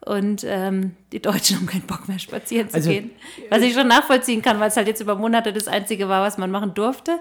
Und 0.07 0.43
ähm, 0.47 0.95
die 1.11 1.21
Deutschen 1.21 1.57
haben 1.59 1.65
keinen 1.67 1.81
Bock 1.87 2.07
mehr 2.07 2.19
spazieren 2.19 2.69
zu 2.69 2.75
Also, 2.77 2.89
gehen. 2.89 3.11
Was 3.49 3.61
ich 3.61 3.73
schon 3.73 3.87
nachvollziehen 3.87 4.41
kann, 4.41 4.59
weil 4.59 4.69
es 4.69 4.77
halt 4.77 4.87
jetzt 4.87 5.01
über 5.01 5.15
Monate 5.15 5.53
das 5.53 5.67
Einzige 5.67 6.07
war, 6.09 6.23
was 6.23 6.37
man 6.37 6.49
machen 6.51 6.73
durfte. 6.73 7.19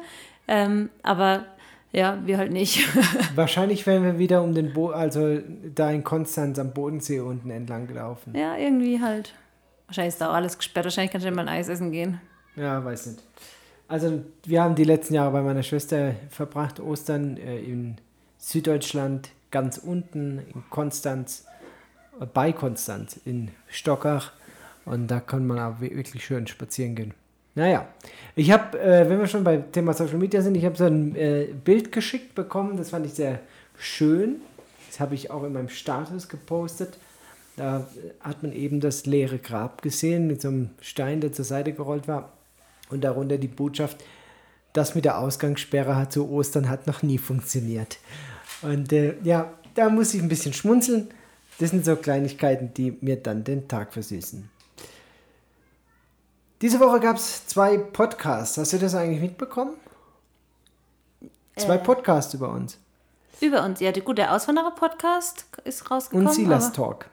Ähm, 0.49 0.90
aber 1.03 1.44
ja, 1.92 2.18
wir 2.25 2.38
halt 2.38 2.53
nicht. 2.53 2.87
wahrscheinlich 3.35 3.87
werden 3.87 4.05
wir 4.05 4.18
wieder 4.18 4.42
um 4.42 4.55
den 4.55 4.72
Bo 4.72 4.90
also 4.90 5.38
da 5.75 5.90
in 5.90 6.05
Konstanz 6.05 6.59
am 6.59 6.72
Bodensee 6.72 7.20
unten 7.20 7.51
entlang 7.51 7.87
gelaufen. 7.87 8.35
ja, 8.37 8.57
irgendwie 8.57 9.01
halt. 9.01 9.35
Wahrscheinlich 9.87 10.14
ist 10.14 10.20
da 10.20 10.31
auch 10.31 10.35
alles 10.35 10.59
gesperrt. 10.59 10.85
Wahrscheinlich 10.85 11.12
kann 11.12 11.22
ich 11.22 11.31
mal 11.31 11.42
ein 11.42 11.49
Eis 11.49 11.68
essen 11.68 11.92
gehen. 11.92 12.20
Ja, 12.57 12.85
weiß 12.85 13.07
nicht. 13.07 13.22
Also 13.88 14.20
wir 14.44 14.62
haben 14.62 14.75
die 14.75 14.85
letzten 14.85 15.14
Jahre 15.14 15.31
bei 15.31 15.42
meiner 15.42 15.62
Schwester 15.62 16.14
verbracht, 16.29 16.81
Ostern 16.81 17.37
äh, 17.37 17.59
in 17.59 17.96
Süddeutschland, 18.38 19.31
ganz 19.51 19.79
unten 19.79 20.40
in 20.53 20.64
Konstanz, 20.70 21.46
bei 22.33 22.52
Konstanz 22.52 23.18
in 23.24 23.50
Stockach. 23.68 24.33
Und 24.85 25.09
da 25.09 25.20
kann 25.20 25.46
man 25.46 25.59
auch 25.59 25.81
wi- 25.81 25.96
wirklich 25.96 26.24
schön 26.24 26.46
spazieren 26.46 26.94
gehen. 26.94 27.14
Naja, 27.55 27.88
ich 28.35 28.50
habe, 28.50 28.79
äh, 28.79 29.09
wenn 29.09 29.18
wir 29.18 29.26
schon 29.26 29.42
beim 29.42 29.72
Thema 29.72 29.94
Social 29.94 30.18
Media 30.18 30.42
sind, 30.42 30.57
ich 30.57 30.64
habe 30.64 30.76
so 30.76 30.85
ein 30.85 31.16
äh, 31.16 31.48
Bild 31.64 31.90
geschickt 31.90 32.35
bekommen, 32.35 32.76
das 32.76 32.90
fand 32.90 33.07
ich 33.07 33.14
sehr 33.14 33.40
schön. 33.79 34.37
Das 34.88 35.00
habe 35.00 35.14
ich 35.14 35.31
auch 35.31 35.42
in 35.42 35.55
meinem 35.55 35.68
Status 35.70 36.29
gepostet. 36.29 36.98
Da 37.57 37.79
äh, 37.79 37.83
hat 38.20 38.42
man 38.42 38.52
eben 38.52 38.81
das 38.81 39.07
leere 39.07 39.38
Grab 39.38 39.83
gesehen 39.83 40.26
mit 40.26 40.42
so 40.42 40.48
einem 40.48 40.70
Stein, 40.81 41.20
der 41.20 41.33
zur 41.33 41.44
Seite 41.46 41.72
gerollt 41.72 42.07
war. 42.07 42.33
Und 42.90 43.02
darunter 43.02 43.38
die 43.38 43.48
Botschaft, 43.48 44.05
das 44.72 44.94
mit 44.94 45.05
der 45.07 45.18
Ausgangssperre 45.18 46.09
zu 46.11 46.31
Ostern 46.31 46.68
hat 46.68 46.87
noch 46.87 47.02
nie 47.02 47.18
funktioniert. 47.18 47.98
Und 48.62 48.92
äh, 48.92 49.14
ja, 49.24 49.52
da 49.74 49.88
muss 49.88 50.14
ich 50.14 50.22
ein 50.22 50.29
bisschen 50.29 50.52
schmunzeln. 50.52 51.09
Das 51.59 51.71
sind 51.71 51.85
so 51.85 51.97
Kleinigkeiten, 51.97 52.75
die 52.75 52.97
mir 53.01 53.16
dann 53.16 53.45
den 53.45 53.66
Tag 53.69 53.92
versüßen. 53.92 54.49
Diese 56.62 56.81
Woche 56.81 57.01
gab 57.01 57.16
es 57.16 57.47
zwei 57.47 57.77
Podcasts. 57.79 58.57
Hast 58.59 58.73
du 58.73 58.79
das 58.79 58.95
eigentlich 58.95 59.21
mitbekommen? 59.21 59.75
Zwei 61.57 61.77
Äh. 61.77 61.79
Podcasts 61.85 62.33
über 62.35 62.51
uns. 62.51 62.79
Über 63.40 63.62
uns. 63.64 63.81
Ja, 63.81 63.92
die 63.92 64.01
gute 64.01 64.31
Auswanderer-Podcast 64.31 65.47
ist 65.64 65.90
rausgekommen. 65.90 66.27
Und 66.29 66.33
Silas 66.35 66.73
Talk. 66.73 67.07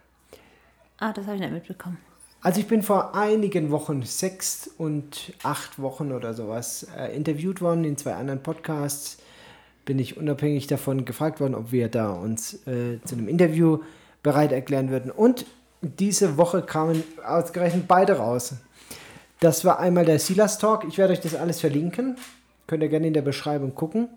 Ah, 0.97 1.11
das 1.11 1.25
habe 1.25 1.35
ich 1.35 1.41
nicht 1.41 1.53
mitbekommen. 1.53 1.97
Also 2.41 2.59
ich 2.59 2.67
bin 2.67 2.83
vor 2.83 3.15
einigen 3.15 3.71
Wochen, 3.71 4.03
sechs 4.03 4.69
und 4.77 5.33
acht 5.43 5.81
Wochen 5.81 6.11
oder 6.11 6.33
sowas, 6.33 6.87
äh, 6.97 7.15
interviewt 7.15 7.61
worden 7.61 7.85
in 7.85 7.97
zwei 7.97 8.13
anderen 8.15 8.43
Podcasts. 8.43 9.17
Bin 9.85 9.99
ich 9.99 10.17
unabhängig 10.17 10.67
davon 10.67 11.03
gefragt 11.05 11.39
worden, 11.39 11.55
ob 11.55 11.71
wir 11.71 11.89
da 11.89 12.11
uns 12.11 12.65
äh, 12.67 12.99
zu 13.05 13.15
einem 13.15 13.27
Interview 13.29 13.79
bereit 14.23 14.51
erklären 14.51 14.89
würden. 14.89 15.11
Und 15.11 15.45
diese 15.81 16.37
Woche 16.37 16.61
kamen 16.61 17.03
ausgerechnet 17.25 17.87
beide 17.87 18.17
raus. 18.17 18.53
Das 19.39 19.65
war 19.65 19.79
einmal 19.79 20.05
der 20.05 20.19
Silas 20.19 20.57
Talk. 20.57 20.85
Ich 20.87 20.97
werde 20.97 21.13
euch 21.13 21.19
das 21.19 21.35
alles 21.35 21.59
verlinken. 21.59 22.17
Könnt 22.65 22.81
ihr 22.81 22.89
gerne 22.89 23.07
in 23.07 23.13
der 23.13 23.21
Beschreibung 23.21 23.75
gucken. 23.75 24.07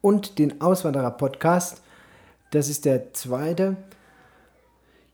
Und 0.00 0.38
den 0.38 0.60
Auswanderer 0.60 1.10
Podcast. 1.10 1.82
Das 2.52 2.68
ist 2.68 2.84
der 2.84 3.12
zweite. 3.12 3.76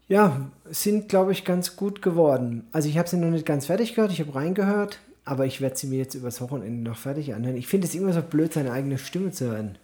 Ja, 0.08 0.50
sind, 0.66 1.08
glaube 1.08 1.32
ich, 1.32 1.44
ganz 1.44 1.76
gut 1.76 2.00
geworden. 2.00 2.68
Also 2.72 2.88
ich 2.88 2.98
habe 2.98 3.08
sie 3.08 3.16
noch 3.16 3.30
nicht 3.30 3.46
ganz 3.46 3.66
fertig 3.66 3.94
gehört, 3.94 4.12
ich 4.12 4.20
habe 4.20 4.34
reingehört, 4.36 5.00
aber 5.24 5.46
ich 5.46 5.60
werde 5.60 5.76
sie 5.76 5.88
mir 5.88 5.98
jetzt 5.98 6.14
übers 6.14 6.40
Wochenende 6.40 6.88
noch 6.88 6.96
fertig 6.96 7.34
anhören. 7.34 7.56
Ich 7.56 7.66
finde 7.66 7.88
es 7.88 7.94
immer 7.94 8.12
so 8.12 8.22
blöd, 8.22 8.52
seine 8.52 8.70
eigene 8.70 8.98
Stimme 8.98 9.32
zu 9.32 9.46
hören. 9.46 9.78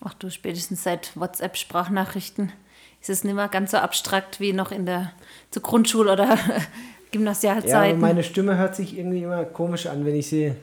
Ach 0.00 0.14
du, 0.14 0.30
spätestens 0.30 0.82
seit 0.82 1.14
WhatsApp-Sprachnachrichten 1.14 2.52
ist 3.00 3.10
es 3.10 3.24
nicht 3.24 3.34
mehr 3.34 3.48
ganz 3.48 3.70
so 3.70 3.78
abstrakt 3.78 4.40
wie 4.40 4.52
noch 4.52 4.72
in 4.72 4.86
der 4.86 5.12
zur 5.50 5.62
Grundschul- 5.62 6.10
oder 6.10 6.38
Gymnasialzeiten. 7.10 8.00
Ja, 8.00 8.06
meine 8.06 8.22
Stimme 8.22 8.56
hört 8.56 8.76
sich 8.76 8.98
irgendwie 8.98 9.22
immer 9.22 9.44
komisch 9.44 9.86
an, 9.86 10.04
wenn 10.04 10.14
ich 10.14 10.28
sie. 10.28 10.54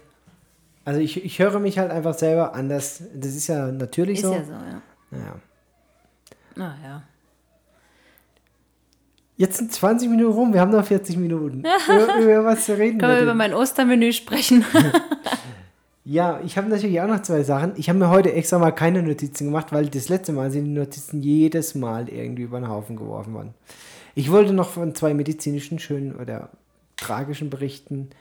Also 0.83 0.99
ich, 0.99 1.23
ich 1.23 1.39
höre 1.39 1.59
mich 1.59 1.79
halt 1.79 1.91
einfach 1.91 2.13
selber 2.13 2.53
anders. 2.53 3.01
Das 3.13 3.35
ist 3.35 3.47
ja 3.47 3.71
natürlich 3.71 4.19
ist 4.19 4.25
so. 4.25 4.33
ja 4.33 4.43
so, 4.43 4.51
ja. 4.51 4.81
Naja. 5.11 5.35
Naja. 6.55 7.03
Jetzt 9.37 9.57
sind 9.57 9.73
20 9.73 10.09
Minuten 10.09 10.31
rum, 10.31 10.53
wir 10.53 10.61
haben 10.61 10.71
noch 10.71 10.85
40 10.85 11.17
Minuten. 11.17 11.63
über, 11.87 12.15
über 12.17 12.45
was 12.45 12.65
zu 12.65 12.77
reden. 12.77 12.99
Können 12.99 13.15
wir 13.15 13.21
über 13.23 13.33
mein 13.33 13.53
Ostermenü 13.53 14.13
sprechen? 14.13 14.63
Ja, 16.07 16.39
ich 16.45 16.55
habe 16.55 16.69
natürlich 16.69 17.01
auch 17.01 17.07
noch 17.07 17.23
zwei 17.23 17.41
Sachen. 17.41 17.73
Ich 17.77 17.89
habe 17.89 17.97
mir 17.97 18.09
heute 18.09 18.31
extra 18.31 18.59
mal 18.59 18.71
keine 18.71 19.01
Notizen 19.01 19.45
gemacht, 19.45 19.71
weil 19.71 19.87
das 19.87 20.07
letzte 20.07 20.33
Mal 20.33 20.51
sind 20.51 20.65
die 20.65 20.71
Notizen 20.71 21.23
jedes 21.23 21.73
Mal 21.73 22.09
irgendwie 22.09 22.43
über 22.43 22.59
den 22.59 22.69
Haufen 22.69 22.95
geworfen 22.95 23.33
worden. 23.33 23.55
Ich 24.13 24.31
wollte 24.31 24.53
noch 24.53 24.69
von 24.69 24.93
zwei 24.93 25.15
medizinischen 25.15 25.79
schönen 25.79 26.15
oder 26.15 26.51
tragischen 26.95 27.49
Berichten, 27.49 28.11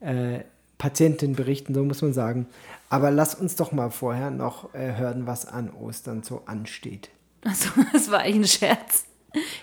äh, 0.00 0.40
Patienten 0.76 1.36
berichten, 1.36 1.72
so 1.72 1.84
muss 1.84 2.02
man 2.02 2.12
sagen. 2.12 2.48
Aber 2.88 3.12
lass 3.12 3.36
uns 3.36 3.54
doch 3.54 3.70
mal 3.70 3.90
vorher 3.90 4.32
noch 4.32 4.74
äh, 4.74 4.96
hören, 4.96 5.28
was 5.28 5.46
an 5.46 5.70
Ostern 5.72 6.24
so 6.24 6.42
ansteht. 6.46 7.10
Also, 7.44 7.68
das 7.92 8.10
war 8.10 8.20
eigentlich 8.20 8.36
ein 8.62 8.68
Scherz. 8.68 9.04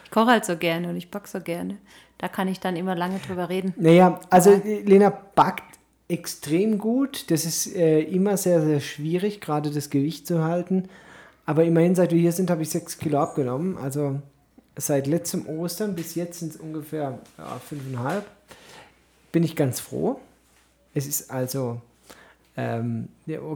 Ich 0.06 0.12
koche 0.12 0.28
halt 0.28 0.46
so 0.46 0.56
gerne 0.56 0.88
und 0.90 0.96
ich 0.96 1.12
backe 1.12 1.28
so 1.28 1.42
gerne. 1.42 1.80
Da 2.18 2.30
kann 2.30 2.48
ich 2.48 2.62
dann 2.62 2.78
immer 2.78 2.96
lange 2.96 3.20
drüber 3.20 3.50
reden. 3.50 3.74
Naja, 3.78 4.22
also 4.30 4.62
Lena 4.64 5.10
backt 5.10 5.77
extrem 6.08 6.78
gut. 6.78 7.30
Das 7.32 7.46
ist 7.46 7.76
äh, 7.76 8.02
immer 8.02 8.38
sehr, 8.38 8.62
sehr 8.62 8.80
schwierig, 8.80 9.42
gerade 9.42 9.72
das 9.72 9.90
Gewicht 9.90 10.28
zu 10.28 10.44
halten. 10.44 10.90
Aber 11.46 11.64
immerhin, 11.64 11.96
seit 11.96 12.12
wir 12.12 12.20
hier 12.20 12.32
sind, 12.32 12.50
habe 12.50 12.62
ich 12.62 12.70
sechs 12.70 12.98
Kilo 12.98 13.20
abgenommen. 13.20 13.78
Also 13.78 14.22
seit 14.76 15.08
letztem 15.08 15.48
Ostern 15.48 15.96
bis 15.96 16.16
jetzt 16.16 16.40
sind 16.40 16.56
es 16.56 16.60
ungefähr 16.60 17.20
ja, 17.38 17.60
fünfeinhalb. 17.60 18.26
Bin 19.32 19.44
ich 19.44 19.56
ganz 19.56 19.80
froh. 19.80 20.20
Es 20.94 21.08
ist 21.08 21.32
also 21.32 21.82
ähm, 22.56 23.10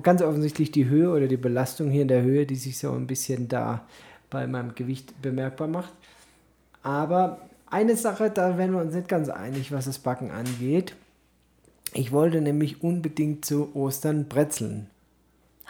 ganz 0.03 0.21
offensichtlich 0.21 0.71
die 0.71 0.87
Höhe 0.87 1.09
oder 1.09 1.27
die 1.27 1.37
Belastung 1.37 1.89
hier 1.89 2.03
in 2.03 2.07
der 2.07 2.21
Höhe, 2.21 2.45
die 2.45 2.55
sich 2.55 2.77
so 2.77 2.91
ein 2.91 3.07
bisschen 3.07 3.47
da 3.47 3.85
bei 4.29 4.47
meinem 4.47 4.75
Gewicht 4.75 5.21
bemerkbar 5.21 5.67
macht. 5.67 5.91
Aber 6.83 7.41
eine 7.69 7.95
Sache, 7.95 8.29
da 8.29 8.57
werden 8.57 8.73
wir 8.73 8.81
uns 8.81 8.93
nicht 8.93 9.07
ganz 9.07 9.29
einig, 9.29 9.71
was 9.71 9.85
das 9.85 9.99
Backen 9.99 10.31
angeht. 10.31 10.95
Ich 11.93 12.11
wollte 12.11 12.41
nämlich 12.41 12.83
unbedingt 12.83 13.45
zu 13.45 13.69
Ostern 13.75 14.25
brezeln. 14.27 14.87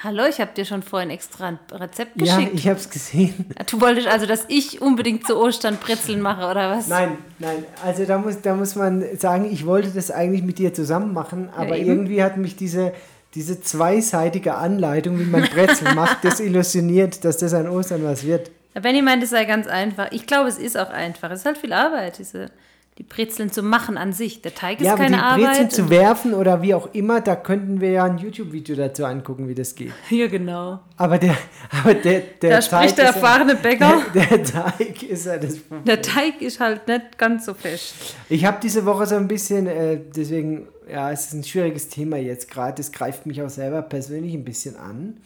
Hallo, 0.04 0.24
ich 0.28 0.42
habe 0.42 0.52
dir 0.56 0.66
schon 0.66 0.82
vorhin 0.82 1.12
extra 1.12 1.48
ein 1.50 1.60
Rezept 1.72 2.20
Ja, 2.20 2.36
geschickt. 2.38 2.56
ich 2.56 2.68
habe 2.68 2.80
es 2.80 2.90
gesehen. 2.90 3.46
du 3.70 3.82
wolltest 3.82 4.08
also, 4.08 4.26
dass 4.26 4.46
ich 4.48 4.82
unbedingt 4.82 5.28
zu 5.28 5.38
Ostern 5.38 5.78
Brezeln 5.78 6.22
mache, 6.30 6.50
oder 6.50 6.72
was? 6.72 6.88
Nein, 6.88 7.18
nein, 7.38 7.64
also 7.84 8.06
da 8.06 8.18
muss, 8.18 8.42
da 8.42 8.56
muss 8.56 8.76
man 8.76 9.04
sagen, 9.18 9.46
ich 9.52 9.66
wollte 9.68 9.90
das 9.90 10.10
eigentlich 10.10 10.42
mit 10.42 10.58
dir 10.58 10.74
zusammen 10.74 11.14
machen, 11.14 11.50
aber 11.56 11.78
eben. 11.78 11.88
irgendwie 11.88 12.24
hat 12.24 12.38
mich 12.38 12.56
diese, 12.56 12.94
diese 13.36 13.62
zweiseitige 13.62 14.56
Anleitung, 14.56 15.20
wie 15.20 15.26
man 15.26 15.44
Brezel 15.44 15.94
macht, 15.96 16.24
desillusioniert, 16.24 17.24
dass 17.24 17.38
das 17.38 17.54
an 17.54 17.68
Ostern 17.68 18.04
was 18.04 18.26
wird. 18.26 18.50
Benny 18.74 19.04
meint, 19.04 19.22
es 19.22 19.30
sei 19.32 19.46
ganz 19.46 19.68
einfach. 19.68 20.08
Ich 20.12 20.26
glaube, 20.26 20.50
es 20.50 20.58
ist 20.58 20.78
auch 20.80 20.90
einfach. 20.90 21.30
Es 21.30 21.42
ist 21.42 21.46
halt 21.46 21.58
viel 21.60 21.74
Arbeit, 21.74 22.18
diese, 22.18 22.50
die 22.98 23.04
Brezeln 23.04 23.52
zu 23.52 23.64
machen 23.64 23.98
an 23.98 24.12
sich. 24.12 24.42
Der 24.42 24.54
Teig 24.54 24.80
ist 24.82 24.86
ja, 24.86 24.96
keine 24.96 25.18
die 25.18 25.22
Brezeln 25.22 25.66
Arbeit. 25.66 25.72
zu 25.72 25.90
werfen 25.90 26.34
oder 26.34 26.62
wie 26.62 26.74
auch 26.74 26.94
immer, 26.94 27.22
da 27.22 27.36
könnten 27.36 27.80
wir 27.80 27.92
ja 27.92 28.04
ein 28.04 28.18
YouTube-Video 28.18 28.76
dazu 28.76 29.06
angucken, 29.06 29.48
wie 29.48 29.56
das 29.56 29.76
geht. 29.76 29.94
ja, 30.10 30.28
genau. 30.28 30.80
Aber 30.98 31.18
der, 31.18 31.36
aber 31.82 31.94
der, 31.94 32.22
der 32.42 32.50
Da 32.50 32.60
Teig 32.60 32.64
spricht 32.64 32.98
der 32.98 33.10
ist 33.10 33.16
erfahrene 33.16 33.56
Bäcker. 33.56 34.04
Der, 34.14 34.26
der 34.38 34.44
Teig 34.44 35.04
ist 35.04 35.26
ja 35.26 35.38
das 35.38 35.58
Problem. 35.58 35.86
Der 35.86 36.02
Teig 36.02 36.42
ist 36.42 36.60
halt 36.60 36.88
nicht 36.88 37.18
ganz 37.18 37.46
so 37.46 37.54
fest. 37.54 37.96
Ich 38.30 38.46
habe 38.46 38.58
diese 38.62 38.86
Woche 38.86 39.06
so 39.06 39.16
ein 39.16 39.28
bisschen, 39.28 39.68
äh, 39.68 39.98
deswegen, 40.14 40.68
ja, 40.92 41.12
es 41.12 41.28
ist 41.28 41.34
ein 41.34 41.44
schwieriges 41.44 41.88
Thema 41.88 42.18
jetzt 42.18 42.52
gerade, 42.52 42.76
das 42.76 42.92
greift 42.92 43.26
mich 43.26 43.42
auch 43.42 43.50
selber 43.50 43.82
persönlich 43.82 44.34
ein 44.34 44.44
bisschen 44.44 44.76
an. 44.76 45.18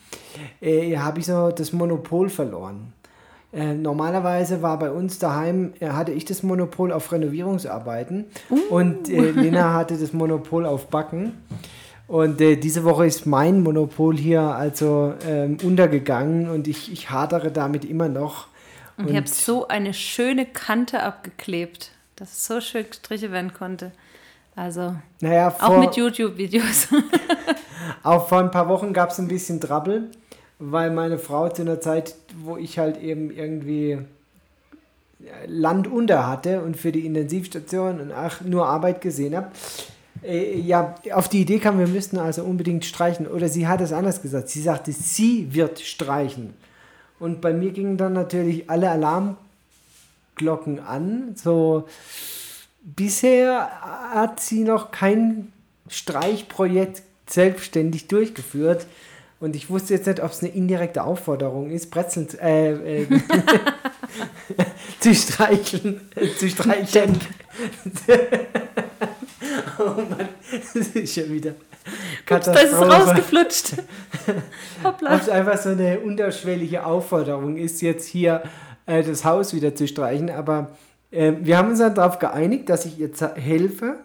Äh, 0.61 0.95
habe 0.97 1.19
ich 1.19 1.25
so 1.25 1.49
das 1.49 1.73
Monopol 1.73 2.29
verloren. 2.29 2.93
Äh, 3.55 3.73
normalerweise 3.73 4.61
war 4.61 4.77
bei 4.77 4.91
uns 4.91 5.17
daheim, 5.17 5.73
äh, 5.79 5.87
hatte 5.89 6.11
ich 6.11 6.25
das 6.25 6.43
Monopol 6.43 6.91
auf 6.91 7.11
Renovierungsarbeiten 7.11 8.25
und 8.69 9.09
äh, 9.09 9.31
Lena 9.31 9.73
hatte 9.73 9.95
das 9.97 10.11
Monopol 10.13 10.65
auf 10.65 10.87
Backen. 10.87 11.33
Und 12.07 12.39
äh, 12.41 12.55
diese 12.57 12.83
Woche 12.83 13.05
ist 13.07 13.25
mein 13.25 13.63
Monopol 13.63 14.15
hier 14.17 14.41
also 14.41 15.13
ähm, 15.27 15.57
untergegangen 15.63 16.49
und 16.49 16.67
ich, 16.67 16.91
ich 16.91 17.09
hadere 17.09 17.49
damit 17.51 17.85
immer 17.85 18.09
noch. 18.09 18.47
Und, 18.97 19.09
ich 19.09 19.15
habe 19.15 19.27
so 19.27 19.67
eine 19.67 19.93
schöne 19.93 20.45
Kante 20.45 21.01
abgeklebt, 21.01 21.91
dass 22.15 22.31
es 22.33 22.45
so 22.45 22.61
schön 22.61 22.85
gestrichen 22.87 23.31
werden 23.31 23.53
konnte. 23.53 23.91
Also 24.55 24.95
Naja, 25.21 25.47
auch 25.47 25.57
vor- 25.67 25.79
mit 25.79 25.95
YouTube-Videos. 25.95 26.89
Auch 28.03 28.27
vor 28.27 28.39
ein 28.39 28.51
paar 28.51 28.67
Wochen 28.69 28.93
gab 28.93 29.09
es 29.11 29.19
ein 29.19 29.27
bisschen 29.27 29.59
Trouble, 29.59 30.09
weil 30.59 30.91
meine 30.91 31.17
Frau 31.17 31.49
zu 31.49 31.61
einer 31.61 31.81
Zeit, 31.81 32.15
wo 32.37 32.57
ich 32.57 32.79
halt 32.79 33.01
eben 33.01 33.31
irgendwie 33.31 33.99
Land 35.47 35.87
unter 35.87 36.27
hatte 36.27 36.61
und 36.61 36.77
für 36.77 36.91
die 36.91 37.05
Intensivstation 37.05 37.99
und 37.99 38.11
ach, 38.11 38.41
nur 38.41 38.67
Arbeit 38.67 39.01
gesehen 39.01 39.35
habe, 39.35 39.51
äh, 40.23 40.59
ja, 40.59 40.95
auf 41.13 41.29
die 41.29 41.41
Idee 41.41 41.59
kam, 41.59 41.79
wir 41.79 41.87
müssten 41.87 42.17
also 42.17 42.43
unbedingt 42.43 42.85
streichen. 42.85 43.27
Oder 43.27 43.49
sie 43.49 43.67
hat 43.67 43.81
es 43.81 43.93
anders 43.93 44.21
gesagt. 44.21 44.49
Sie 44.49 44.61
sagte, 44.61 44.91
sie 44.91 45.53
wird 45.53 45.79
streichen. 45.79 46.53
Und 47.19 47.41
bei 47.41 47.53
mir 47.53 47.71
gingen 47.71 47.97
dann 47.97 48.13
natürlich 48.13 48.69
alle 48.69 48.89
Alarmglocken 48.89 50.79
an. 50.79 51.35
So, 51.35 51.87
bisher 52.83 53.69
hat 54.13 54.39
sie 54.39 54.63
noch 54.63 54.91
kein 54.91 55.51
Streichprojekt 55.87 57.03
selbstständig 57.27 58.07
durchgeführt. 58.07 58.85
Und 59.39 59.55
ich 59.55 59.69
wusste 59.69 59.93
jetzt 59.93 60.07
nicht, 60.07 60.21
ob 60.23 60.31
es 60.31 60.41
eine 60.41 60.51
indirekte 60.53 61.03
Aufforderung 61.03 61.69
ist, 61.69 61.91
Brezeln 61.91 62.29
zu- 62.29 62.39
äh, 62.41 63.01
äh, 63.03 63.07
zu 64.99 65.13
streicheln, 65.13 66.01
zu 66.37 66.49
streicheln. 66.49 67.19
oh 69.79 69.83
Mann, 69.83 70.29
das 70.73 70.87
ist 70.87 71.13
schon 71.13 71.31
wieder 71.31 71.51
Da 72.25 72.37
ist 72.37 72.47
es 72.47 72.53
Katastrophe. 72.53 72.91
rausgeflutscht. 72.91 73.73
Ob 74.83 74.93
Hoppla. 74.93 75.17
es 75.17 75.29
einfach 75.29 75.57
so 75.57 75.69
eine 75.69 75.99
unterschwellige 75.99 76.85
Aufforderung 76.85 77.57
ist, 77.57 77.81
jetzt 77.81 78.07
hier 78.07 78.43
äh, 78.85 79.03
das 79.03 79.25
Haus 79.25 79.53
wieder 79.53 79.75
zu 79.75 79.87
streichen. 79.87 80.29
Aber 80.29 80.71
äh, 81.11 81.33
wir 81.41 81.57
haben 81.57 81.69
uns 81.69 81.79
dann 81.79 81.93
darauf 81.95 82.19
geeinigt, 82.19 82.69
dass 82.69 82.85
ich 82.85 82.97
ihr 82.99 83.11
helfe, 83.35 83.97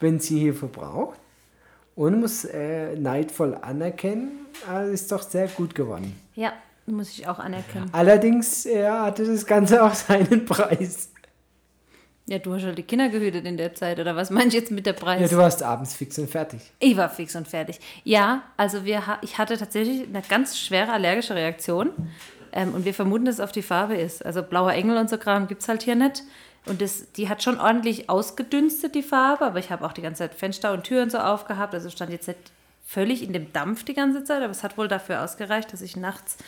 wenn 0.00 0.18
sie 0.20 0.38
Hilfe 0.40 0.66
braucht. 0.66 1.18
Und 1.96 2.20
muss 2.20 2.44
äh, 2.44 2.94
neidvoll 2.94 3.54
anerkennen, 3.54 4.46
äh, 4.70 4.92
ist 4.92 5.10
doch 5.10 5.22
sehr 5.22 5.48
gut 5.48 5.74
geworden. 5.74 6.14
Ja, 6.34 6.52
muss 6.86 7.10
ich 7.10 7.26
auch 7.26 7.38
anerkennen. 7.38 7.88
Allerdings 7.92 8.66
äh, 8.66 8.86
hatte 8.86 9.24
das 9.24 9.46
Ganze 9.46 9.82
auch 9.84 9.94
seinen 9.94 10.44
Preis. 10.44 11.10
Ja, 12.28 12.38
du 12.38 12.54
hast 12.54 12.64
halt 12.64 12.76
die 12.76 12.82
Kinder 12.82 13.08
gehütet 13.08 13.46
in 13.46 13.56
der 13.56 13.74
Zeit, 13.74 13.98
oder 13.98 14.14
was 14.14 14.30
meinst 14.30 14.52
du 14.52 14.58
jetzt 14.58 14.72
mit 14.72 14.84
der 14.84 14.92
Preis? 14.92 15.20
Ja, 15.20 15.28
du 15.28 15.36
warst 15.36 15.62
abends 15.62 15.94
fix 15.94 16.18
und 16.18 16.28
fertig. 16.28 16.60
Ich 16.80 16.96
war 16.96 17.08
fix 17.08 17.34
und 17.36 17.48
fertig. 17.48 17.78
Ja, 18.04 18.42
also 18.56 18.84
wir, 18.84 19.02
ich 19.22 19.38
hatte 19.38 19.56
tatsächlich 19.56 20.08
eine 20.08 20.22
ganz 20.28 20.58
schwere 20.58 20.92
allergische 20.92 21.34
Reaktion. 21.34 21.90
Ähm, 22.52 22.74
und 22.74 22.84
wir 22.84 22.94
vermuten, 22.94 23.26
dass 23.26 23.36
es 23.36 23.40
auf 23.40 23.52
die 23.52 23.62
Farbe 23.62 23.96
ist. 23.96 24.24
Also 24.24 24.42
blauer 24.42 24.72
Engel 24.72 24.96
und 24.96 25.08
so 25.08 25.18
Kram 25.18 25.46
gibt 25.46 25.62
es 25.62 25.68
halt 25.68 25.82
hier 25.82 25.94
nicht. 25.94 26.24
Und 26.66 26.82
das, 26.82 27.12
die 27.12 27.28
hat 27.28 27.42
schon 27.42 27.60
ordentlich 27.60 28.10
ausgedünstet, 28.10 28.94
die 28.94 29.02
Farbe. 29.02 29.46
Aber 29.46 29.58
ich 29.58 29.70
habe 29.70 29.84
auch 29.86 29.92
die 29.92 30.02
ganze 30.02 30.18
Zeit 30.18 30.34
Fenster 30.34 30.72
und 30.72 30.84
Türen 30.84 31.10
so 31.10 31.18
aufgehabt. 31.18 31.74
Also 31.74 31.90
stand 31.90 32.10
jetzt 32.10 32.28
nicht 32.28 32.52
völlig 32.84 33.22
in 33.22 33.32
dem 33.32 33.52
Dampf 33.52 33.84
die 33.84 33.94
ganze 33.94 34.24
Zeit. 34.24 34.42
Aber 34.42 34.50
es 34.50 34.62
hat 34.62 34.76
wohl 34.76 34.88
dafür 34.88 35.22
ausgereicht, 35.22 35.72
dass 35.72 35.80
ich 35.80 35.96
nachts 35.96 36.38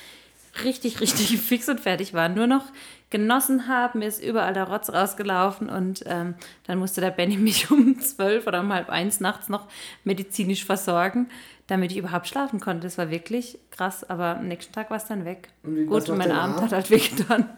richtig, 0.64 1.00
richtig 1.00 1.38
fix 1.40 1.68
und 1.68 1.80
fertig 1.80 2.14
war. 2.14 2.28
Nur 2.28 2.46
noch 2.46 2.64
genossen 3.10 3.68
habe, 3.68 3.98
mir 3.98 4.06
ist 4.06 4.22
überall 4.22 4.52
der 4.52 4.68
Rotz 4.68 4.90
rausgelaufen 4.90 5.68
und 5.68 6.04
ähm, 6.06 6.34
dann 6.66 6.78
musste 6.78 7.00
der 7.00 7.10
Benny 7.10 7.36
mich 7.38 7.70
um 7.70 7.98
zwölf 8.00 8.46
oder 8.46 8.60
um 8.60 8.72
halb 8.72 8.90
eins 8.90 9.20
nachts 9.20 9.48
noch 9.48 9.66
medizinisch 10.04 10.64
versorgen, 10.64 11.28
damit 11.66 11.92
ich 11.92 11.98
überhaupt 11.98 12.28
schlafen 12.28 12.60
konnte. 12.60 12.86
Das 12.86 12.98
war 12.98 13.10
wirklich 13.10 13.58
krass, 13.70 14.08
aber 14.08 14.36
am 14.36 14.48
nächsten 14.48 14.72
Tag 14.72 14.90
war 14.90 14.98
es 14.98 15.06
dann 15.06 15.24
weg. 15.24 15.48
Und 15.62 15.86
Gut, 15.86 16.08
und 16.08 16.18
mein 16.18 16.32
Abend 16.32 16.56
Arm? 16.56 16.64
hat 16.64 16.72
halt 16.72 16.90
wehgetan. 16.90 17.48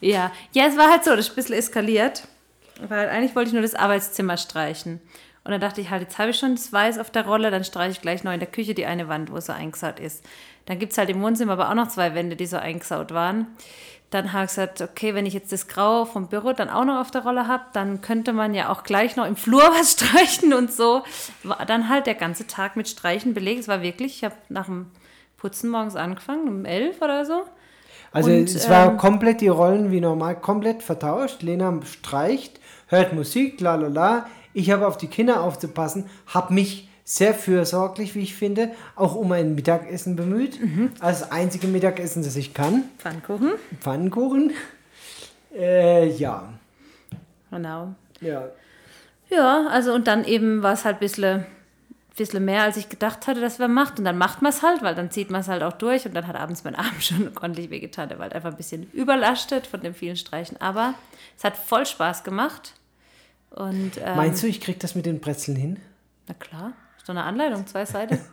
ja. 0.00 0.32
ja, 0.52 0.66
es 0.66 0.76
war 0.76 0.90
halt 0.90 1.04
so, 1.04 1.10
das 1.10 1.26
ist 1.26 1.32
ein 1.32 1.36
bisschen 1.36 1.56
eskaliert, 1.56 2.24
weil 2.88 3.08
eigentlich 3.08 3.36
wollte 3.36 3.48
ich 3.48 3.54
nur 3.54 3.62
das 3.62 3.74
Arbeitszimmer 3.74 4.36
streichen. 4.36 5.00
Und 5.44 5.50
dann 5.50 5.60
dachte 5.60 5.80
ich 5.80 5.90
halt, 5.90 6.02
jetzt 6.02 6.18
habe 6.18 6.30
ich 6.30 6.38
schon 6.38 6.54
das 6.54 6.72
Weiß 6.72 6.98
auf 6.98 7.10
der 7.10 7.26
Rolle, 7.26 7.50
dann 7.50 7.64
streiche 7.64 7.92
ich 7.92 8.00
gleich 8.00 8.22
noch 8.22 8.32
in 8.32 8.38
der 8.38 8.48
Küche 8.48 8.74
die 8.74 8.86
eine 8.86 9.08
Wand, 9.08 9.32
wo 9.32 9.36
es 9.36 9.46
so 9.46 9.52
eingesaut 9.52 9.98
ist. 9.98 10.24
Dann 10.66 10.78
gibt 10.78 10.92
es 10.92 10.98
halt 10.98 11.10
im 11.10 11.22
Wohnzimmer 11.22 11.52
aber 11.52 11.70
auch 11.70 11.74
noch 11.74 11.88
zwei 11.88 12.14
Wände, 12.14 12.36
die 12.36 12.46
so 12.46 12.56
eingesaut 12.56 13.12
waren. 13.12 13.46
Dann 14.10 14.34
habe 14.34 14.44
ich 14.44 14.50
gesagt, 14.50 14.82
okay, 14.82 15.14
wenn 15.14 15.24
ich 15.24 15.32
jetzt 15.32 15.52
das 15.52 15.68
Grau 15.68 16.04
vom 16.04 16.28
Büro 16.28 16.52
dann 16.52 16.68
auch 16.68 16.84
noch 16.84 17.00
auf 17.00 17.10
der 17.10 17.22
Rolle 17.22 17.48
habe, 17.48 17.64
dann 17.72 18.02
könnte 18.02 18.34
man 18.34 18.52
ja 18.52 18.70
auch 18.70 18.82
gleich 18.82 19.16
noch 19.16 19.26
im 19.26 19.36
Flur 19.36 19.62
was 19.78 19.92
streichen 19.92 20.52
und 20.52 20.72
so. 20.72 21.02
War 21.42 21.64
dann 21.64 21.88
halt 21.88 22.06
der 22.06 22.14
ganze 22.14 22.46
Tag 22.46 22.76
mit 22.76 22.88
Streichen 22.88 23.32
belegt. 23.32 23.60
Es 23.60 23.68
war 23.68 23.82
wirklich, 23.82 24.16
ich 24.16 24.24
habe 24.24 24.34
nach 24.50 24.66
dem 24.66 24.86
Putzen 25.38 25.70
morgens 25.70 25.96
angefangen, 25.96 26.46
um 26.46 26.64
elf 26.64 27.00
oder 27.00 27.24
so. 27.24 27.42
Also 28.12 28.30
Und, 28.30 28.44
es 28.44 28.68
war 28.68 28.90
ähm, 28.90 28.96
komplett 28.98 29.40
die 29.40 29.48
Rollen 29.48 29.90
wie 29.90 30.00
normal, 30.00 30.38
komplett 30.38 30.82
vertauscht. 30.82 31.42
Lena 31.42 31.80
streicht, 31.84 32.60
hört 32.88 33.14
Musik, 33.14 33.60
la 33.60 33.76
la 33.76 33.88
la. 33.88 34.26
Ich 34.52 34.70
habe 34.70 34.86
auf 34.86 34.98
die 34.98 35.06
Kinder 35.06 35.42
aufzupassen, 35.42 36.10
habe 36.26 36.52
mich 36.52 36.88
sehr 37.12 37.34
fürsorglich, 37.34 38.14
wie 38.14 38.22
ich 38.22 38.34
finde, 38.34 38.70
auch 38.96 39.14
um 39.14 39.32
ein 39.32 39.54
Mittagessen 39.54 40.16
bemüht. 40.16 40.58
Mhm. 40.58 40.92
Als 40.98 41.30
einzige 41.30 41.66
Mittagessen, 41.66 42.22
das 42.22 42.36
ich 42.36 42.54
kann. 42.54 42.84
Pfannkuchen. 42.96 43.52
Pfannkuchen. 43.80 44.52
Äh, 45.54 46.08
ja. 46.08 46.54
Genau. 47.50 47.94
Ja. 48.22 48.48
Ja, 49.28 49.66
also 49.68 49.92
und 49.92 50.06
dann 50.06 50.24
eben 50.24 50.62
war 50.62 50.72
es 50.72 50.86
halt 50.86 50.96
ein 50.96 51.00
bisschen, 51.00 51.44
bisschen 52.16 52.46
mehr, 52.46 52.62
als 52.62 52.78
ich 52.78 52.88
gedacht 52.88 53.26
hatte, 53.26 53.42
dass 53.42 53.58
man 53.58 53.74
macht. 53.74 53.98
Und 53.98 54.06
dann 54.06 54.16
macht 54.16 54.40
man 54.40 54.50
es 54.50 54.62
halt, 54.62 54.82
weil 54.82 54.94
dann 54.94 55.10
zieht 55.10 55.30
man 55.30 55.42
es 55.42 55.48
halt 55.48 55.62
auch 55.62 55.74
durch. 55.74 56.06
Und 56.06 56.14
dann 56.14 56.26
hat 56.26 56.36
abends 56.36 56.64
mein 56.64 56.74
Arm 56.76 56.98
schon 57.00 57.30
ordentlich 57.36 57.68
wehgetan. 57.68 58.08
Der 58.08 58.18
war 58.18 58.24
halt 58.24 58.34
einfach 58.34 58.52
ein 58.52 58.56
bisschen 58.56 58.90
überlastet 58.94 59.66
von 59.66 59.82
den 59.82 59.92
vielen 59.92 60.16
Streichen. 60.16 60.58
Aber 60.62 60.94
es 61.36 61.44
hat 61.44 61.58
voll 61.58 61.84
Spaß 61.84 62.24
gemacht. 62.24 62.72
Und 63.50 63.98
ähm, 64.02 64.16
Meinst 64.16 64.42
du, 64.42 64.46
ich 64.46 64.62
krieg 64.62 64.80
das 64.80 64.94
mit 64.94 65.04
den 65.04 65.20
Brezeln 65.20 65.58
hin? 65.58 65.78
na 66.28 66.34
klar, 66.34 66.72
doch 67.06 67.14
eine 67.14 67.24
Anleitung, 67.24 67.66
zwei 67.66 67.84
Seiten. 67.84 68.18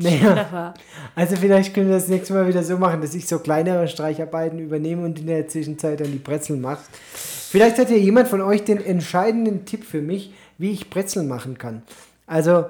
Naja. 0.00 0.74
Also 1.16 1.34
vielleicht 1.36 1.74
können 1.74 1.88
wir 1.88 1.96
das 1.96 2.08
nächste 2.08 2.32
Mal 2.32 2.46
wieder 2.46 2.62
so 2.62 2.78
machen, 2.78 3.00
dass 3.00 3.14
ich 3.14 3.26
so 3.26 3.40
kleinere 3.40 3.88
Streicharbeiten 3.88 4.60
übernehme 4.60 5.04
und 5.04 5.18
in 5.18 5.26
der 5.26 5.48
Zwischenzeit 5.48 6.00
dann 6.00 6.12
die 6.12 6.18
Brezeln 6.18 6.60
mache. 6.60 6.82
Vielleicht 7.12 7.78
hat 7.78 7.90
ja 7.90 7.96
jemand 7.96 8.28
von 8.28 8.40
euch 8.40 8.64
den 8.64 8.84
entscheidenden 8.84 9.64
Tipp 9.64 9.84
für 9.84 10.00
mich, 10.00 10.32
wie 10.56 10.70
ich 10.70 10.88
Brezeln 10.88 11.26
machen 11.26 11.58
kann. 11.58 11.82
Also 12.28 12.66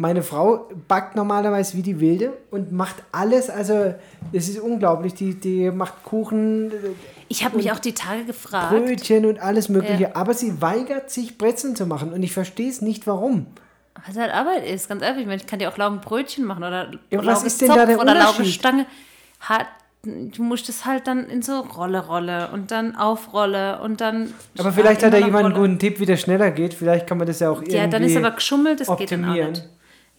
meine 0.00 0.22
Frau 0.22 0.66
backt 0.88 1.14
normalerweise 1.14 1.76
wie 1.76 1.82
die 1.82 2.00
Wilde 2.00 2.32
und 2.50 2.72
macht 2.72 2.96
alles, 3.12 3.50
also 3.50 3.94
es 4.32 4.48
ist 4.48 4.58
unglaublich, 4.58 5.12
die, 5.12 5.34
die 5.34 5.70
macht 5.70 6.02
Kuchen, 6.04 6.72
Ich 7.28 7.44
habe 7.44 7.58
mich 7.58 7.70
auch 7.70 7.78
die 7.78 7.92
Tage 7.92 8.24
gefragt. 8.24 8.70
Brötchen 8.70 9.26
und 9.26 9.38
alles 9.40 9.68
mögliche, 9.68 10.04
Ja. 10.04 10.10
aber 10.14 10.32
sie 10.32 10.62
weigert 10.62 11.10
sich 11.10 11.36
Brezeln 11.36 11.76
zu 11.76 11.84
machen 11.84 12.14
und 12.14 12.22
ich 12.22 12.32
verstehe 12.32 12.70
es 12.70 12.80
nicht, 12.80 13.06
warum. 13.06 13.44
Was 14.06 14.16
halt 14.16 14.32
Arbeit 14.32 14.66
ist, 14.66 14.88
ganz 14.88 15.02
ehrlich. 15.02 15.20
Ich 15.20 15.26
meine, 15.26 15.40
ich 15.42 15.46
kann 15.46 15.58
dir 15.58 15.68
auch 15.68 15.76
Laugenbrötchen 15.76 16.46
machen 16.46 16.64
oder 16.64 16.90
Ja, 17.10 17.26
was 17.26 17.44
ist 17.44 17.60
denn 17.60 17.68
da 17.68 17.84
der 17.84 18.00
oder? 18.00 18.14
Laugenstange. 18.14 18.86
Hat, 19.40 19.66
du 20.02 20.42
musst 20.42 20.70
es 20.70 20.86
halt 20.86 21.06
dann 21.08 21.28
in 21.28 21.42
so 21.42 21.60
Rolle, 21.60 22.06
Rolle 22.06 22.48
und 22.54 22.70
dann 22.70 22.96
Aufrolle 22.96 23.82
und 23.82 24.00
dann. 24.00 24.32
Aber 24.58 24.72
vielleicht 24.72 25.02
hat 25.02 25.12
noch 25.12 25.18
jemand 25.18 25.44
einen 25.44 25.54
guten 25.54 25.78
Tipp, 25.78 26.00
wie 26.00 26.06
das 26.06 26.22
schneller 26.22 26.50
geht. 26.52 26.72
Vielleicht 26.72 27.06
kann 27.06 27.18
man 27.18 27.26
das 27.26 27.40
ja 27.40 27.50
auch 27.50 27.58
irgendwie 27.58 27.76
Ja, 27.76 27.86
dann 27.86 28.02
ist 28.02 28.16
aber 28.16 28.30
geschummelt, 28.30 28.80
das 28.80 28.88
geht 28.96 29.12
dann 29.12 29.24
auch 29.26 29.28
optimieren. 29.28 29.50
nicht. 29.52 29.68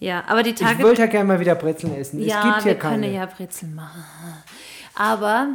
Ja, 0.01 0.23
aber 0.27 0.41
die 0.41 0.49
Ich 0.49 0.55
Tage. 0.55 0.83
wollte 0.83 1.01
ja 1.01 1.07
gerne 1.07 1.25
mal 1.25 1.39
wieder 1.39 1.53
Brezeln 1.55 1.95
essen. 1.95 2.19
es 2.21 2.27
ja, 2.27 2.41
gibt 2.41 2.55
hier 2.63 2.65
wir 2.65 2.75
keine. 2.79 3.01
können 3.01 3.13
ja 3.13 3.25
Brezeln 3.27 3.75
machen. 3.75 4.03
Aber 4.95 5.49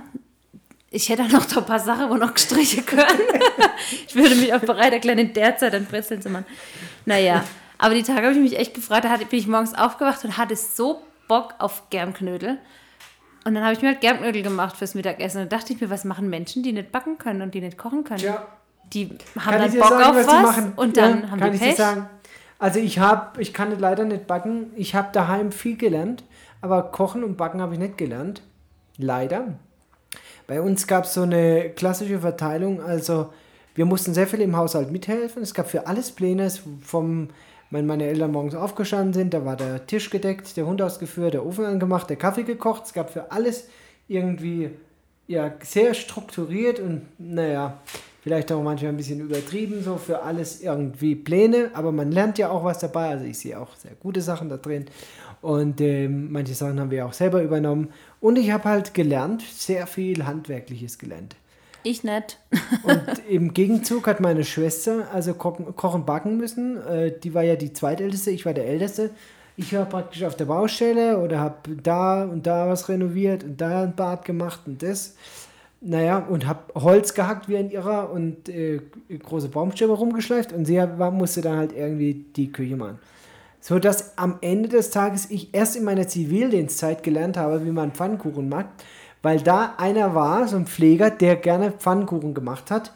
ich 0.91 1.09
hätte 1.09 1.25
auch 1.25 1.29
noch 1.31 1.49
so 1.49 1.61
ein 1.61 1.67
paar 1.67 1.81
Sachen, 1.81 2.09
wo 2.09 2.15
noch 2.15 2.33
gestrichen 2.33 2.87
können. 2.87 3.09
ich 4.07 4.15
würde 4.15 4.37
mich 4.37 4.55
auch 4.55 4.61
bereit 4.61 4.93
erklären, 4.93 5.19
in 5.19 5.33
der 5.35 5.57
Zeit 5.59 5.73
dann 5.75 5.85
Brezeln 5.87 6.23
zu 6.23 6.31
machen. 6.31 6.47
Naja, 7.05 7.43
aber 7.77 7.95
die 7.95 8.05
Tage 8.05 8.23
habe 8.23 8.33
ich 8.35 8.41
mich 8.41 8.57
echt 8.59 8.73
gefragt. 8.75 9.05
Da 9.05 9.17
bin 9.17 9.27
ich 9.39 9.49
morgens 9.49 9.75
aufgewacht 9.75 10.25
und 10.25 10.39
hatte 10.39 10.55
so 10.55 11.03
Bock 11.27 11.55
auf 11.59 11.91
Germknödel. 11.91 12.59
Und 13.45 13.55
dann 13.55 13.65
habe 13.65 13.73
ich 13.75 13.83
mir 13.83 13.89
halt 13.89 14.01
Germknödel 14.01 14.43
gemacht 14.43 14.77
fürs 14.77 14.95
Mittagessen. 14.95 15.43
Und 15.43 15.53
da 15.53 15.57
dachte 15.59 15.73
ich 15.73 15.81
mir, 15.81 15.91
was 15.91 16.05
machen 16.05 16.31
Menschen, 16.31 16.63
die 16.63 16.73
nicht 16.73 16.93
backen 16.93 17.19
können 17.19 17.43
und 17.43 17.53
die 17.53 17.61
nicht 17.61 17.77
kochen 17.79 18.05
können? 18.05 18.21
Tja, 18.21 18.47
Die 18.93 19.11
haben 19.39 19.59
kann 19.59 19.67
ich 19.67 19.73
dann 19.73 19.81
Bock 19.81 19.89
sagen, 19.91 20.05
auf 20.05 20.17
was 20.17 20.27
was, 20.57 20.65
und 20.77 20.97
dann 20.97 21.23
ja, 21.23 21.31
haben 21.31 21.41
die 21.51 21.57
ich 21.57 21.61
Pech. 21.61 21.77
Also 22.59 22.79
ich 22.79 22.99
habe, 22.99 23.41
ich 23.41 23.53
kann 23.53 23.79
leider 23.79 24.05
nicht 24.05 24.27
backen. 24.27 24.73
Ich 24.77 24.95
habe 24.95 25.09
daheim 25.13 25.53
viel 25.53 25.77
gelernt, 25.77 26.25
aber 26.61 26.85
kochen 26.85 27.23
und 27.23 27.37
backen 27.37 27.61
habe 27.61 27.75
ich 27.75 27.81
nicht 27.81 27.99
gelernt. 27.99 28.43
Leider. 28.97 29.55
Bei 30.47 30.61
uns 30.61 30.87
gab 30.87 31.05
es 31.05 31.15
so 31.15 31.23
eine 31.23 31.71
klassische 31.71 32.21
Verteilung, 32.21 32.81
also 32.81 33.31
wir 33.75 33.85
mussten 33.85 34.15
sehr 34.15 34.27
viel 34.27 34.41
im 34.41 34.57
Haushalt 34.57 34.91
mithelfen. 34.91 35.43
Es 35.43 35.53
gab 35.53 35.69
für 35.69 35.87
alles 35.87 36.13
Pläne, 36.13 36.51
vom, 36.83 37.29
wenn 37.71 37.87
meine 37.87 38.07
Eltern 38.07 38.33
morgens 38.33 38.55
aufgestanden 38.55 39.13
sind, 39.13 39.35
da 39.35 39.45
war 39.45 39.57
der 39.57 39.87
Tisch 39.87 40.09
gedeckt, 40.09 40.57
der 40.57 40.67
Hund 40.67 40.81
ausgeführt, 40.81 41.35
der 41.35 41.45
Ofen 41.45 41.67
angemacht, 41.67 42.09
der 42.09 42.17
Kaffee 42.17 42.45
gekocht. 42.45 42.85
Es 42.87 42.93
gab 42.95 43.11
für 43.11 43.33
alles 43.33 43.69
irgendwie 44.09 44.71
ja, 45.27 45.53
sehr 45.63 45.93
strukturiert 45.93 46.81
und 46.81 47.03
naja, 47.19 47.79
vielleicht 48.27 48.51
auch 48.51 48.61
manchmal 48.61 48.91
ein 48.91 48.97
bisschen 48.97 49.21
übertrieben, 49.21 49.85
so 49.85 49.99
für 49.99 50.25
alles 50.25 50.61
irgendwie 50.61 51.15
Pläne, 51.15 51.71
aber 51.75 51.93
man 51.93 52.11
lernt 52.11 52.39
ja 52.39 52.51
auch 52.51 52.65
was 52.65 52.81
dabei. 52.81 53.11
Also 53.11 53.25
ich 53.25 53.39
sehe 53.39 53.57
auch 53.57 53.77
sehr 53.77 53.93
gute 54.01 54.21
Sachen 54.21 54.49
da 54.49 54.57
drin. 54.57 54.87
Und 55.43 55.81
ähm, 55.81 56.33
manche 56.33 56.55
Sachen 56.55 56.81
haben 56.81 56.91
wir 56.91 57.07
auch 57.07 57.13
selber 57.13 57.41
übernommen. 57.41 57.91
Und 58.21 58.37
ich 58.37 58.51
habe 58.51 58.65
halt 58.65 58.95
gelernt, 58.95 59.43
sehr 59.43 59.87
viel 59.87 60.27
Handwerkliches 60.27 60.99
gelernt. 60.99 61.37
Ich 61.85 62.03
nicht. 62.03 62.41
Und 62.83 63.23
im 63.29 63.55
Gegenzug 63.55 64.09
hat 64.09 64.19
meine 64.19 64.43
Schwester 64.43 65.07
also 65.13 65.35
kochen, 65.35 65.77
kochen 65.77 66.05
backen 66.05 66.37
müssen. 66.37 66.85
Äh, 66.85 67.13
die 67.17 67.33
war 67.33 67.45
ja 67.45 67.55
die 67.55 67.73
zweitälteste, 67.75 68.33
ich 68.33 68.45
war 68.45 68.55
der 68.55 68.67
älteste. 68.67 69.11
Ich 69.57 69.73
war 69.73 69.85
praktisch 69.85 70.25
auf 70.25 70.35
der 70.35 70.47
Baustelle 70.47 71.19
oder 71.19 71.39
habe 71.39 71.77
da 71.81 72.25
und 72.25 72.45
da 72.45 72.69
was 72.69 72.89
renoviert 72.89 73.45
und 73.45 73.61
da 73.61 73.85
ein 73.85 73.95
Bad 73.95 74.25
gemacht 74.25 74.63
und 74.67 74.83
das. 74.83 75.15
Naja, 75.89 76.19
und 76.19 76.49
habe 76.49 76.75
Holz 76.75 77.15
gehackt 77.15 77.49
wie 77.49 77.57
ein 77.57 77.71
Irrer 77.71 78.11
und 78.11 78.49
äh, 78.49 78.81
große 79.23 79.49
Baumstämme 79.49 79.93
rumgeschleift 79.93 80.53
und 80.53 80.65
sie 80.65 80.79
war, 80.79 81.13
musste 81.13 81.43
dann 81.43 81.59
halt 81.59 81.73
irgendwie 81.73 82.25
die 82.35 82.51
Küche 82.51 82.77
machen. 82.77 82.99
So 83.61 83.79
dass 83.79 84.19
am 84.19 84.39
Ende 84.41 84.69
des 84.69 84.91
Tages 84.91 85.31
ich 85.31 85.55
erst 85.55 85.77
in 85.77 85.85
meiner 85.85 86.09
Zivildienstzeit 86.09 87.05
gelernt 87.05 87.37
habe, 87.37 87.65
wie 87.65 87.71
man 87.71 87.93
Pfannkuchen 87.93 88.49
macht, 88.49 88.67
weil 89.23 89.41
da 89.41 89.75
einer 89.79 90.15
war, 90.15 90.49
so 90.49 90.57
ein 90.57 90.67
Pfleger, 90.67 91.11
der 91.11 91.37
gerne 91.37 91.71
Pfannkuchen 91.71 92.35
gemacht 92.35 92.71
hat. 92.71 92.93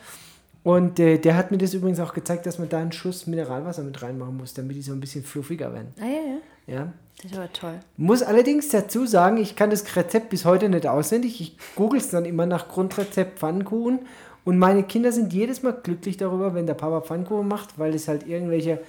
Und 0.62 0.98
äh, 0.98 1.18
der 1.18 1.36
hat 1.36 1.50
mir 1.50 1.58
das 1.58 1.74
übrigens 1.74 2.00
auch 2.00 2.12
gezeigt, 2.12 2.44
dass 2.44 2.58
man 2.58 2.68
da 2.68 2.78
einen 2.78 2.92
Schuss 2.92 3.26
Mineralwasser 3.26 3.82
mit 3.82 4.02
reinmachen 4.02 4.36
muss, 4.36 4.52
damit 4.52 4.76
die 4.76 4.82
so 4.82 4.92
ein 4.92 5.00
bisschen 5.00 5.24
fluffiger 5.24 5.72
werden. 5.72 5.94
Ah 6.00 6.06
ja, 6.06 6.74
ja. 6.74 6.74
Ja. 6.74 6.92
Das 7.22 7.36
aber 7.36 7.52
toll. 7.52 7.80
Muss 7.96 8.22
allerdings 8.22 8.68
dazu 8.68 9.06
sagen, 9.06 9.36
ich 9.36 9.54
kann 9.56 9.70
das 9.70 9.84
Rezept 9.94 10.30
bis 10.30 10.44
heute 10.44 10.68
nicht 10.68 10.86
auswendig. 10.86 11.40
Ich 11.40 11.56
google 11.76 12.00
es 12.00 12.10
dann 12.10 12.24
immer 12.24 12.46
nach 12.46 12.68
Grundrezept 12.68 13.38
Pfannkuchen. 13.38 14.00
Und 14.44 14.58
meine 14.58 14.82
Kinder 14.84 15.12
sind 15.12 15.32
jedes 15.32 15.62
Mal 15.62 15.72
glücklich 15.72 16.16
darüber, 16.16 16.54
wenn 16.54 16.66
der 16.66 16.74
Papa 16.74 17.02
Pfannkuchen 17.02 17.46
macht, 17.46 17.78
weil 17.78 17.94
es 17.94 18.08
halt 18.08 18.26
irgendwelche, 18.26 18.80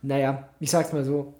naja, 0.00 0.48
ich 0.58 0.70
sag's 0.70 0.92
mal 0.94 1.04
so, 1.04 1.34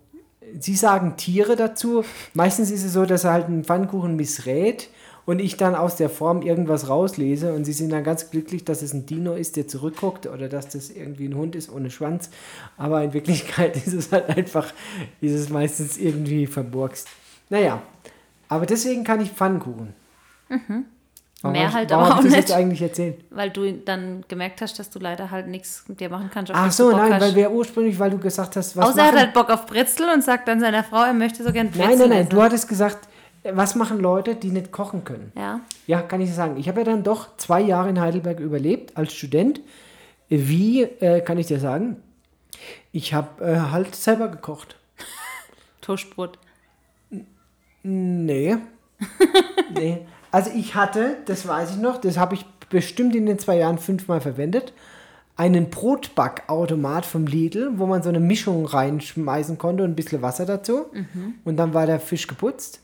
sie 0.61 0.77
sagen 0.77 1.17
Tiere 1.17 1.57
dazu. 1.57 2.05
Meistens 2.35 2.71
ist 2.71 2.85
es 2.85 2.93
so, 2.93 3.07
dass 3.07 3.25
er 3.25 3.33
halt 3.33 3.47
einen 3.47 3.65
Pfannkuchen 3.65 4.15
missrät 4.15 4.91
und 5.27 5.41
ich 5.41 5.57
dann 5.57 5.75
aus 5.75 5.97
der 5.97 6.09
Form 6.09 6.41
irgendwas 6.41 6.89
rauslese 6.89 7.53
und 7.53 7.65
sie 7.65 7.73
sind 7.73 7.91
dann 7.91 8.05
ganz 8.05 8.31
glücklich, 8.31 8.65
dass 8.65 8.81
es 8.81 8.95
ein 8.95 9.05
Dino 9.07 9.35
ist, 9.35 9.57
der 9.57 9.67
zurückguckt 9.69 10.27
oder 10.27 10.49
dass 10.49 10.69
das 10.69 10.89
irgendwie 10.89 11.27
ein 11.29 11.35
Hund 11.35 11.55
ist 11.57 11.71
ohne 11.71 11.91
Schwanz. 11.91 12.31
Aber 12.79 13.03
in 13.03 13.13
Wirklichkeit 13.13 13.77
ist 13.87 13.93
es 13.93 14.13
halt 14.13 14.29
einfach, 14.37 14.73
ist 15.21 15.35
es 15.35 15.49
meistens 15.51 15.99
irgendwie 15.99 16.47
verburgst. 16.47 17.09
Naja, 17.51 17.83
aber 18.49 18.65
deswegen 18.67 19.03
kann 19.05 19.21
ich 19.21 19.31
Pfannkuchen. 19.33 19.93
Warum 21.43 21.53
Mehr 21.53 21.73
halt 21.73 21.91
warum 21.91 22.05
aber 22.05 22.19
auch 22.19 22.23
nicht. 22.23 22.51
eigentlich 22.53 22.81
erzählt? 22.81 23.23
Weil 23.31 23.51
du 23.51 23.71
dann 23.73 24.25
gemerkt 24.27 24.63
hast, 24.63 24.79
dass 24.79 24.91
du 24.91 24.99
leider 24.99 25.31
halt 25.31 25.49
nichts 25.49 25.85
mit 25.87 26.01
dir 26.01 26.09
machen 26.09 26.31
kannst. 26.33 26.51
Ach 26.55 26.73
so, 26.73 26.91
nein, 26.91 27.13
hast. 27.13 27.21
weil 27.21 27.35
wir 27.35 27.51
ursprünglich, 27.51 27.99
weil 27.99 28.11
du 28.11 28.19
gesagt 28.19 28.57
hast, 28.57 28.77
was 28.77 28.87
Außer 28.91 28.99
er 29.01 29.05
hat 29.07 29.13
machen- 29.15 29.25
halt 29.25 29.35
Bock 29.35 29.51
auf 29.51 29.67
Brezel 29.67 30.07
und 30.15 30.25
sagt 30.25 30.49
dann 30.49 30.61
seiner 30.61 30.83
Frau, 30.83 31.03
er 31.05 31.13
möchte 31.13 31.45
so 31.45 31.53
gern 31.53 31.71
Brezel 31.71 31.89
Nein, 31.89 31.99
nein, 31.99 32.09
nein, 32.09 32.19
essen. 32.21 32.31
du 32.31 32.43
hattest 32.43 32.69
gesagt, 32.69 33.07
was 33.53 33.75
machen 33.75 33.99
Leute, 33.99 34.35
die 34.35 34.51
nicht 34.51 34.73
kochen 34.73 35.05
können? 35.05 35.33
Ja, 35.37 35.61
Ja, 35.87 36.03
kann 36.03 36.21
ich 36.21 36.33
sagen. 36.33 36.57
Ich 36.59 36.69
habe 36.69 36.81
ja 36.81 36.85
dann 36.85 37.03
doch 37.03 37.37
zwei 37.37 37.61
Jahre 37.61 37.89
in 37.89 38.01
Heidelberg 38.01 38.41
überlebt 38.41 38.97
als 38.97 39.13
Student. 39.13 39.61
Wie 40.29 40.83
äh, 40.83 41.21
kann 41.21 41.39
ich 41.39 41.47
dir 41.47 41.61
sagen? 41.61 41.97
Ich 42.93 43.15
habe 43.15 43.45
äh, 43.45 43.59
halt 43.71 43.95
selber 43.95 44.29
gekocht. 44.29 44.77
Toastbrot. 45.81 46.39
Nee. 47.83 48.57
nee. 49.75 49.99
Also 50.33 50.51
ich 50.55 50.75
hatte, 50.75 51.19
das 51.27 51.47
weiß 51.47 51.73
ich 51.73 51.77
noch, 51.77 51.99
das 51.99 52.19
habe 52.19 52.35
ich 52.35 52.45
bestimmt 52.69 53.15
in 53.15 53.27
den 53.27 53.39
zwei 53.39 53.59
Jahren 53.59 53.79
fünfmal 53.79 54.21
verwendet, 54.21 54.73
einen 55.37 55.71
Brotbackautomat 55.71 57.07
vom 57.07 57.27
Lidl, 57.27 57.79
wo 57.79 57.87
man 57.87 58.03
so 58.03 58.09
eine 58.09 58.21
Mischung 58.21 58.67
reinschmeißen 58.67 59.59
konnte 59.59 59.85
und 59.85 59.91
ein 59.91 59.97
bisschen 59.97 60.23
Wasser 60.23 60.47
dazu. 60.47 60.87
Und 61.45 61.57
dann 61.57 61.75
war 61.75 61.87
der 61.87 62.01
Fisch 62.01 62.27
geputzt 62.27 62.81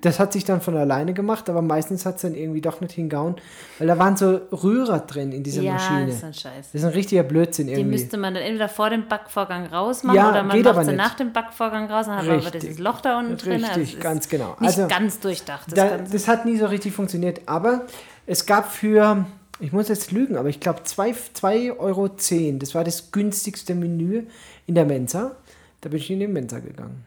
Das 0.00 0.18
hat 0.18 0.32
sich 0.32 0.44
dann 0.44 0.62
von 0.62 0.74
alleine 0.74 1.12
gemacht, 1.12 1.50
aber 1.50 1.60
meistens 1.60 2.06
hat 2.06 2.16
es 2.16 2.22
dann 2.22 2.34
irgendwie 2.34 2.62
doch 2.62 2.80
nicht 2.80 2.92
hingehauen, 2.94 3.34
weil 3.78 3.88
da 3.88 3.98
waren 3.98 4.16
so 4.16 4.40
Rührer 4.52 5.00
drin 5.00 5.32
in 5.32 5.42
dieser 5.42 5.60
Ja, 5.60 5.74
Maschine. 5.74 6.06
das 6.06 6.14
ist 6.16 6.24
ein 6.24 6.32
Scheiß. 6.34 6.66
Das 6.72 6.74
ist 6.80 6.84
ein 6.84 6.92
richtiger 6.94 7.22
Blödsinn 7.24 7.66
Die 7.66 7.74
irgendwie. 7.74 7.90
müsste 7.98 8.16
man 8.16 8.32
dann 8.32 8.42
entweder 8.42 8.70
vor 8.70 8.88
dem 8.88 9.06
Backvorgang 9.06 9.66
rausmachen 9.66 10.16
Ja, 10.16 10.30
oder 10.30 10.42
man 10.44 10.56
macht 10.56 10.66
aber 10.66 10.82
sie 10.84 10.92
nicht. 10.92 10.96
nach 10.96 11.14
dem 11.14 11.32
Backvorgang 11.34 11.90
raus 11.90 12.06
und 12.08 12.14
hat 12.14 12.24
aber 12.24 12.36
Richtig. 12.36 12.60
dieses 12.62 12.78
Loch 12.78 13.02
da 13.02 13.18
unten 13.18 13.36
drin. 13.36 13.62
Also 13.62 13.80
Richtig, 13.80 13.96
ist 13.98 14.02
ganz 14.02 14.28
genau. 14.30 14.56
Nicht 14.60 14.78
Also, 14.78 14.88
ganz 14.88 15.20
durchdacht. 15.20 15.66
Das 15.72 15.74
Da, 15.74 15.98
das 15.98 16.26
hat 16.26 16.46
nie 16.46 16.56
so 16.56 16.64
richtig 16.64 16.94
funktioniert, 16.94 17.42
aber 17.44 17.84
es 18.26 18.46
gab 18.46 18.72
für, 18.72 19.26
ich 19.60 19.72
muss 19.72 19.88
jetzt 19.88 20.10
lügen, 20.10 20.38
aber 20.38 20.48
ich 20.48 20.60
glaube 20.60 20.80
2,10 20.86 21.76
Euro, 21.78 22.08
das 22.08 22.74
war 22.74 22.82
das 22.84 23.12
günstigste 23.12 23.74
Menü 23.74 24.22
in 24.66 24.74
der 24.74 24.86
Mensa. 24.86 25.32
Da 25.82 25.90
bin 25.90 25.98
ich 25.98 26.10
in 26.10 26.20
die 26.20 26.26
Mensa 26.28 26.60
gegangen. 26.60 27.04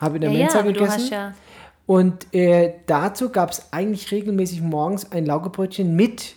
Habe 0.00 0.16
in 0.16 0.20
der 0.22 0.30
Hm. 0.30 0.36
ja, 0.36 0.42
Mensa 0.44 0.54
ja, 0.56 0.60
aber 0.64 0.72
du 0.72 0.80
gegessen. 0.80 1.00
hast 1.02 1.10
ja 1.10 1.34
Und 1.86 2.32
äh, 2.32 2.74
dazu 2.86 3.30
gab 3.30 3.50
es 3.50 3.72
eigentlich 3.72 4.10
regelmäßig 4.12 4.60
morgens 4.60 5.10
ein 5.10 5.26
Laugebrötchen 5.26 5.96
mit 5.96 6.36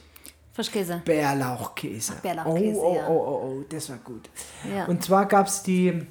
Frischkäse. 0.54 1.02
Bärlauchkäse. 1.04 2.14
Ach, 2.18 2.22
Bärlauchkäse, 2.22 2.80
oh, 2.80 2.98
oh, 2.98 3.12
oh, 3.12 3.26
oh, 3.28 3.48
oh, 3.48 3.64
das 3.70 3.90
war 3.90 3.98
gut. 3.98 4.30
Ja. 4.76 4.86
Und 4.86 5.04
zwar 5.04 5.28
gab 5.28 5.48
es 5.48 5.64
die, 5.64 6.06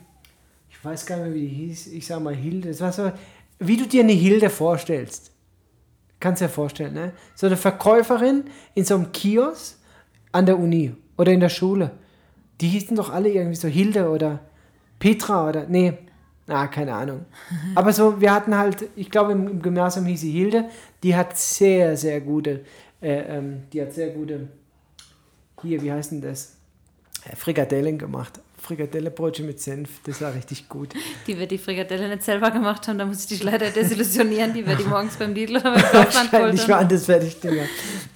ich 0.69 0.85
weiß 0.85 1.07
gar 1.07 1.17
nicht 1.17 1.27
mehr, 1.27 1.35
wie 1.35 1.49
die 1.49 1.55
hieß, 1.55 1.89
ich 1.89 2.07
sag 2.07 2.21
mal 2.21 2.35
Hilde, 2.35 2.69
das 2.69 2.81
war 2.81 2.93
so, 2.93 3.13
wie 3.61 3.77
du 3.77 3.87
dir 3.87 4.03
eine 4.03 4.13
Hilde 4.13 4.51
vorstellst. 4.51 5.31
Kannst 6.19 6.43
dir 6.43 6.49
vorstellen, 6.49 6.95
ne? 6.95 7.13
So 7.35 7.47
eine 7.47 7.57
Verkäuferin 7.57 8.45
in 8.75 8.85
so 8.85 8.95
einem 8.95 9.13
Kiosk 9.13 9.77
an 10.31 10.47
der 10.47 10.59
Uni 10.59 10.95
oder 11.17 11.33
in 11.33 11.41
der 11.41 11.49
Schule. 11.49 11.93
Die 12.61 12.69
hießen 12.69 12.97
doch 12.97 13.11
alle 13.11 13.29
irgendwie 13.29 13.57
so 13.57 13.69
Hilde 13.69 14.09
oder 14.09 14.41
Petra 14.99 15.49
oder, 15.49 15.67
nee, 15.67 15.95
ah, 16.53 16.67
keine 16.67 16.95
Ahnung. 16.95 17.25
Aber 17.75 17.93
so, 17.93 18.21
wir 18.21 18.33
hatten 18.33 18.57
halt, 18.57 18.89
ich 18.97 19.11
glaube 19.11 19.33
im, 19.33 19.49
im 19.49 19.63
Gymnasium 19.63 20.07
hieß 20.07 20.21
sie 20.21 20.31
Hilde, 20.31 20.67
die 21.03 21.17
hat 21.17 21.37
sehr, 21.37 21.97
sehr 21.97 22.21
gute, 22.21 22.65
äh, 23.01 23.39
ähm, 23.39 23.63
die 23.73 23.83
hat 23.83 23.93
sehr 23.93 24.11
gute, 24.11 24.49
hier, 25.63 25.83
wie 25.83 25.93
heißt 25.93 26.13
denn 26.13 26.21
das? 26.21 26.57
Äh, 27.25 27.37
Frikadellen 27.37 27.99
gemacht. 27.99 28.41
Frikadellebrötchen 28.63 29.47
mit 29.47 29.61
Senf, 29.61 29.91
das 30.05 30.21
war 30.21 30.33
richtig 30.35 30.69
gut. 30.69 30.95
Die 31.27 31.37
wir 31.37 31.49
die 31.49 31.59
Frikadelle 31.59 32.09
nicht 32.09 32.23
selber 32.23 32.51
gemacht 32.53 32.87
haben, 32.87 32.97
da 32.97 33.05
muss 33.05 33.21
ich 33.21 33.27
dich 33.27 33.43
leider 33.43 33.71
desillusionieren, 33.71 34.55
die 34.55 34.65
wir 34.65 34.77
die 34.77 34.85
morgens 34.85 35.17
beim 35.17 35.35
Lidl 35.35 35.57
oder 35.57 35.73
beim 35.73 35.83
Kaufland 35.83 36.31
geholt 36.31 36.61
haben. 36.61 36.69
waren 36.69 36.89
das 36.89 37.07
Fertigdinger. 37.07 37.65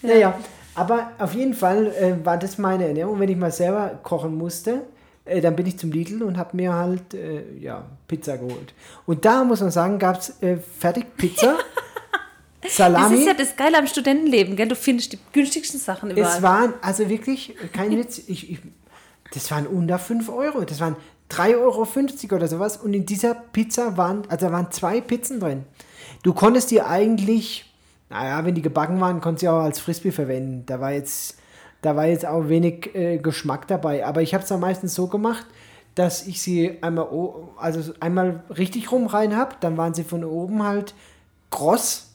Naja, 0.02 0.38
aber 0.76 1.10
auf 1.18 1.34
jeden 1.34 1.54
Fall 1.54 1.88
äh, 1.88 2.24
war 2.24 2.38
das 2.38 2.58
meine 2.58 2.86
Ernährung. 2.86 3.18
Wenn 3.18 3.28
ich 3.28 3.36
mal 3.36 3.50
selber 3.50 3.98
kochen 4.02 4.36
musste, 4.36 4.82
äh, 5.26 5.40
dann 5.40 5.54
bin 5.56 5.66
ich 5.66 5.78
zum 5.78 5.92
Lidl 5.92 6.22
und 6.22 6.38
habe 6.38 6.56
mir 6.56 6.72
halt 6.72 7.14
äh, 7.14 7.42
ja, 7.58 7.84
Pizza 8.08 8.38
geholt. 8.38 8.74
Und 9.06 9.24
da 9.24 9.44
muss 9.44 9.60
man 9.60 9.70
sagen, 9.70 9.98
gab 9.98 10.18
es 10.18 10.42
äh, 10.42 10.56
Fertigpizza, 10.56 11.56
Das 12.66 12.76
Salami. 12.76 13.16
ist 13.16 13.26
ja 13.26 13.34
das 13.34 13.56
Geile 13.56 13.78
am 13.78 13.86
Studentenleben, 13.86 14.56
gell? 14.56 14.68
Du 14.68 14.74
findest 14.74 15.12
die 15.12 15.18
günstigsten 15.32 15.78
Sachen 15.78 16.10
überall. 16.10 16.36
Es 16.36 16.42
waren, 16.42 16.74
also 16.82 17.08
wirklich, 17.08 17.54
kein 17.72 17.90
Witz, 17.98 18.18
ich, 18.26 18.50
ich, 18.50 18.58
das 19.32 19.50
waren 19.50 19.66
unter 19.66 19.98
5 19.98 20.28
Euro. 20.28 20.62
Das 20.62 20.80
waren 20.80 20.96
3,50 21.30 21.54
Euro 21.58 22.36
oder 22.36 22.48
sowas. 22.48 22.76
Und 22.76 22.94
in 22.94 23.06
dieser 23.06 23.34
Pizza 23.34 23.96
waren, 23.96 24.22
also 24.28 24.46
da 24.46 24.52
waren 24.52 24.70
zwei 24.70 25.00
Pizzen 25.00 25.40
drin. 25.40 25.64
Du 26.22 26.32
konntest 26.32 26.70
die 26.70 26.82
eigentlich, 26.82 27.72
naja, 28.10 28.44
wenn 28.44 28.54
die 28.54 28.62
gebacken 28.62 29.00
waren, 29.00 29.20
konntest 29.20 29.42
du 29.42 29.46
sie 29.46 29.50
auch 29.50 29.62
als 29.62 29.78
Frisbee 29.80 30.12
verwenden. 30.12 30.64
Da 30.66 30.80
war 30.80 30.92
jetzt, 30.92 31.36
da 31.86 31.96
war 31.96 32.06
jetzt 32.06 32.26
auch 32.26 32.48
wenig 32.48 32.94
äh, 32.94 33.18
Geschmack 33.18 33.68
dabei. 33.68 34.04
Aber 34.04 34.20
ich 34.20 34.34
habe 34.34 34.42
es 34.42 34.48
dann 34.48 34.60
meistens 34.60 34.94
so 34.94 35.06
gemacht, 35.06 35.46
dass 35.94 36.26
ich 36.26 36.42
sie 36.42 36.78
einmal, 36.82 37.08
also 37.56 37.92
einmal 38.00 38.42
richtig 38.50 38.90
rum 38.92 39.06
rein 39.06 39.36
habe. 39.36 39.54
Dann 39.60 39.76
waren 39.76 39.94
sie 39.94 40.04
von 40.04 40.24
oben 40.24 40.62
halt 40.64 40.94
kross. 41.50 42.12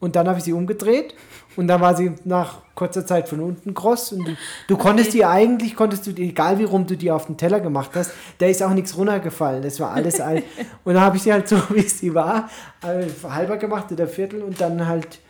Und 0.00 0.16
dann 0.16 0.28
habe 0.28 0.38
ich 0.38 0.44
sie 0.44 0.52
umgedreht 0.52 1.14
und 1.56 1.66
dann 1.66 1.80
war 1.80 1.96
sie 1.96 2.12
nach 2.24 2.58
kurzer 2.74 3.06
Zeit 3.06 3.28
von 3.28 3.40
unten 3.40 3.72
kross 3.72 4.12
und 4.12 4.26
du, 4.26 4.36
du 4.68 4.76
konntest 4.76 5.14
die 5.14 5.24
eigentlich, 5.24 5.76
konntest 5.76 6.06
du, 6.06 6.12
die, 6.12 6.28
egal 6.28 6.58
wie 6.58 6.64
rum 6.64 6.86
du 6.86 6.94
die 6.94 7.10
auf 7.10 7.24
den 7.24 7.38
Teller 7.38 7.60
gemacht 7.60 7.92
hast, 7.94 8.12
da 8.36 8.46
ist 8.46 8.62
auch 8.62 8.74
nichts 8.74 8.98
runtergefallen, 8.98 9.62
das 9.62 9.80
war 9.80 9.92
alles 9.92 10.20
alt. 10.20 10.44
Und 10.84 10.94
dann 10.94 11.02
habe 11.02 11.16
ich 11.16 11.22
sie 11.22 11.32
halt 11.32 11.48
so, 11.48 11.56
wie 11.70 11.80
sie 11.82 12.12
war, 12.12 12.50
äh, 12.82 13.06
halber 13.26 13.56
gemacht 13.56 13.90
oder 13.92 14.06
Viertel 14.06 14.42
und 14.42 14.60
dann 14.60 14.86
halt, 14.86 15.20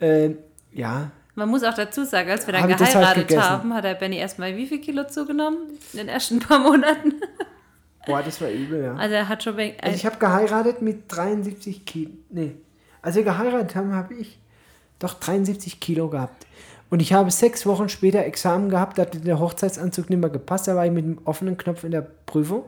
äh, 0.00 0.30
ja, 0.72 1.10
Man 1.34 1.48
muss 1.48 1.62
auch 1.64 1.74
dazu 1.74 2.04
sagen, 2.04 2.30
als 2.30 2.46
wir 2.46 2.52
dann 2.52 2.62
Hab 2.64 2.70
halt 2.70 2.78
geheiratet 2.78 3.28
gegessen. 3.28 3.48
haben, 3.48 3.74
hat 3.74 3.84
der 3.84 3.94
Benny 3.94 4.16
erstmal 4.18 4.54
wie 4.56 4.66
viel 4.66 4.80
Kilo 4.80 5.04
zugenommen 5.06 5.58
in 5.92 5.98
den 5.98 6.08
ersten 6.08 6.38
paar 6.40 6.58
Monaten. 6.58 7.14
boah, 8.06 8.22
das 8.22 8.40
war 8.40 8.50
übel, 8.50 8.84
ja. 8.84 8.94
Also 8.96 9.14
er 9.14 9.28
hat 9.28 9.42
schon 9.42 9.56
be- 9.56 9.74
Also 9.80 9.96
ich 9.96 10.04
habe 10.04 10.18
geheiratet 10.18 10.82
mit 10.82 11.04
73 11.08 11.84
Kilo, 11.86 12.10
nee, 12.30 12.56
als 13.00 13.16
wir 13.16 13.22
geheiratet 13.22 13.74
haben, 13.74 13.94
habe 13.94 14.14
ich 14.14 14.38
doch 14.98 15.14
73 15.14 15.80
Kilo 15.80 16.08
gehabt. 16.08 16.46
Und 16.90 17.00
ich 17.00 17.14
habe 17.14 17.30
sechs 17.30 17.64
Wochen 17.64 17.88
später 17.88 18.22
Examen 18.26 18.68
gehabt, 18.68 18.98
da 18.98 19.02
hat 19.02 19.26
der 19.26 19.38
Hochzeitsanzug 19.40 20.10
nicht 20.10 20.18
mehr 20.20 20.28
gepasst, 20.28 20.68
da 20.68 20.76
war 20.76 20.84
ich 20.84 20.92
mit 20.92 21.04
einem 21.04 21.18
offenen 21.24 21.56
Knopf 21.56 21.84
in 21.84 21.90
der 21.92 22.02
Prüfung. 22.02 22.64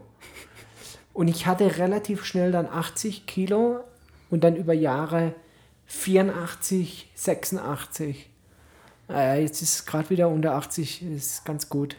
Und 1.12 1.28
ich 1.28 1.46
hatte 1.46 1.76
relativ 1.76 2.24
schnell 2.24 2.50
dann 2.50 2.66
80 2.66 3.26
Kilo 3.26 3.80
und 4.30 4.42
dann 4.42 4.56
über 4.56 4.72
Jahre 4.72 5.34
84, 5.84 7.10
86. 7.14 8.30
Naja, 9.08 9.40
jetzt 9.40 9.60
ist 9.62 9.74
es 9.74 9.86
gerade 9.86 10.08
wieder 10.10 10.28
unter 10.28 10.54
80, 10.54 11.02
ist 11.02 11.44
ganz 11.44 11.68
gut. 11.68 11.96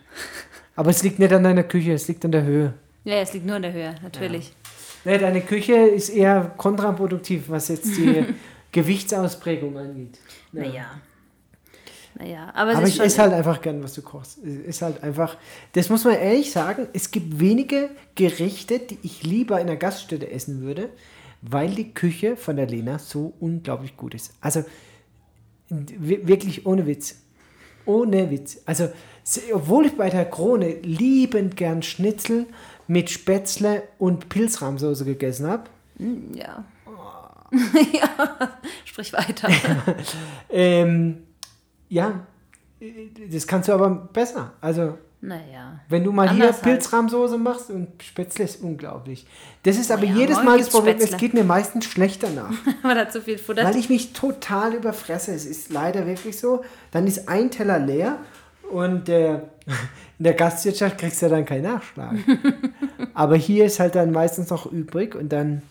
Aber 0.75 0.89
es 0.89 1.03
liegt 1.03 1.19
nicht 1.19 1.31
an 1.31 1.43
deiner 1.43 1.63
Küche, 1.63 1.93
es 1.93 2.07
liegt 2.07 2.25
an 2.25 2.31
der 2.31 2.43
Höhe. 2.43 2.73
ja, 3.03 3.15
es 3.15 3.33
liegt 3.33 3.45
nur 3.45 3.57
in 3.57 3.61
der 3.61 3.73
Höhe, 3.73 3.95
natürlich. 4.01 4.53
Nee, 5.05 5.19
deine 5.19 5.41
Küche 5.41 5.75
ist 5.75 6.09
eher 6.09 6.51
kontraproduktiv, 6.57 7.43
was 7.47 7.67
jetzt 7.67 7.95
die 7.95 8.25
Gewichtsausprägung 8.71 9.77
angeht. 9.77 10.17
Ja. 10.51 10.61
Naja. 10.61 10.85
Naja, 12.17 12.51
aber 12.55 12.71
es 12.71 12.77
Aber 12.77 12.87
ich 12.87 12.99
esse 12.99 13.21
halt 13.21 13.33
einfach 13.33 13.61
gern, 13.61 13.83
was 13.83 13.93
du 13.93 14.01
kochst. 14.01 14.37
Es 14.37 14.55
ist 14.55 14.81
halt 14.81 15.03
einfach, 15.03 15.37
das 15.73 15.89
muss 15.89 16.05
man 16.05 16.15
ehrlich 16.15 16.49
sagen, 16.51 16.87
es 16.93 17.11
gibt 17.11 17.39
wenige 17.39 17.89
Gerichte, 18.15 18.79
die 18.79 18.97
ich 19.03 19.23
lieber 19.23 19.59
in 19.59 19.67
einer 19.67 19.75
Gaststätte 19.75 20.31
essen 20.31 20.61
würde, 20.61 20.89
weil 21.41 21.69
die 21.71 21.93
Küche 21.93 22.37
von 22.37 22.55
der 22.55 22.67
Lena 22.67 22.99
so 22.99 23.33
unglaublich 23.39 23.97
gut 23.97 24.15
ist. 24.15 24.33
Also 24.39 24.63
wirklich 25.69 26.65
ohne 26.65 26.85
Witz. 26.85 27.21
Ohne 27.85 28.31
Witz. 28.31 28.61
Also, 28.65 28.89
obwohl 29.53 29.87
ich 29.87 29.97
bei 29.97 30.09
der 30.09 30.25
Krone 30.25 30.75
liebend 30.81 31.55
gern 31.55 31.81
Schnitzel 31.81 32.45
mit 32.87 33.09
Spätzle 33.09 33.83
und 33.97 34.29
Pilzrahmsoße 34.29 35.05
gegessen 35.05 35.47
habe, 35.47 35.63
ja. 36.33 36.65
ja, 37.93 38.57
sprich 38.83 39.13
weiter. 39.13 39.49
ähm, 40.49 41.23
ja, 41.89 42.25
das 43.31 43.47
kannst 43.47 43.69
du 43.69 43.73
aber 43.73 43.89
besser. 43.89 44.53
Also, 44.61 44.97
naja. 45.25 45.79
Wenn 45.89 46.03
du 46.03 46.11
mal 46.11 46.27
Anders 46.27 46.37
hier 46.37 46.53
halt. 46.53 46.61
Pilzrahmsoße 46.61 47.37
machst 47.37 47.69
und 47.71 48.01
Spätzle 48.03 48.45
ist 48.45 48.61
unglaublich. 48.61 49.25
Das 49.63 49.77
ist 49.77 49.91
aber 49.91 50.05
ja, 50.05 50.15
jedes 50.15 50.41
Mal 50.43 50.59
das 50.59 50.69
Problem, 50.69 50.97
es 50.97 51.07
Spätzle. 51.07 51.17
geht 51.17 51.33
mir 51.33 51.43
meistens 51.43 51.85
schlecht 51.85 52.21
danach. 52.23 52.51
Man 52.83 52.97
hat 52.97 53.11
zu 53.11 53.21
viel 53.21 53.37
Futter. 53.37 53.63
weil 53.63 53.75
ich 53.75 53.89
mich 53.89 54.13
total 54.13 54.75
überfresse. 54.75 55.33
Es 55.33 55.45
ist 55.45 55.71
leider 55.71 56.05
wirklich 56.05 56.39
so. 56.39 56.63
Dann 56.91 57.07
ist 57.07 57.27
ein 57.27 57.49
Teller 57.49 57.79
leer 57.79 58.19
und 58.71 59.09
äh, 59.09 59.33
in 60.19 60.23
der 60.23 60.33
Gastwirtschaft 60.33 60.99
kriegst 60.99 61.21
du 61.21 61.29
dann 61.29 61.45
keinen 61.45 61.63
Nachschlag. 61.63 62.15
aber 63.13 63.35
hier 63.35 63.65
ist 63.65 63.79
halt 63.79 63.95
dann 63.95 64.11
meistens 64.11 64.49
noch 64.49 64.71
übrig 64.71 65.15
und 65.15 65.29
dann, 65.29 65.63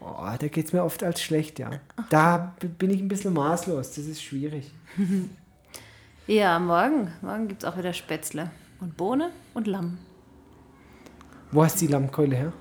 oh, 0.00 0.28
da 0.38 0.48
geht 0.48 0.66
es 0.66 0.72
mir 0.72 0.82
oft 0.82 1.02
als 1.02 1.20
schlecht, 1.20 1.58
ja. 1.58 1.70
Da 2.08 2.54
bin 2.78 2.90
ich 2.90 3.00
ein 3.00 3.08
bisschen 3.08 3.34
maßlos. 3.34 3.94
Das 3.94 4.06
ist 4.06 4.22
schwierig. 4.22 4.70
Ja, 6.26 6.58
morgen. 6.58 7.12
Morgen 7.20 7.48
gibt 7.48 7.64
es 7.64 7.68
auch 7.68 7.76
wieder 7.76 7.92
Spätzle. 7.92 8.50
Und 8.82 8.96
Bohne 8.96 9.30
und 9.54 9.68
Lamm. 9.68 9.98
Wo 11.52 11.62
hast 11.62 11.80
du 11.80 11.86
die 11.86 11.92
Lammkeule 11.92 12.34
her? 12.34 12.52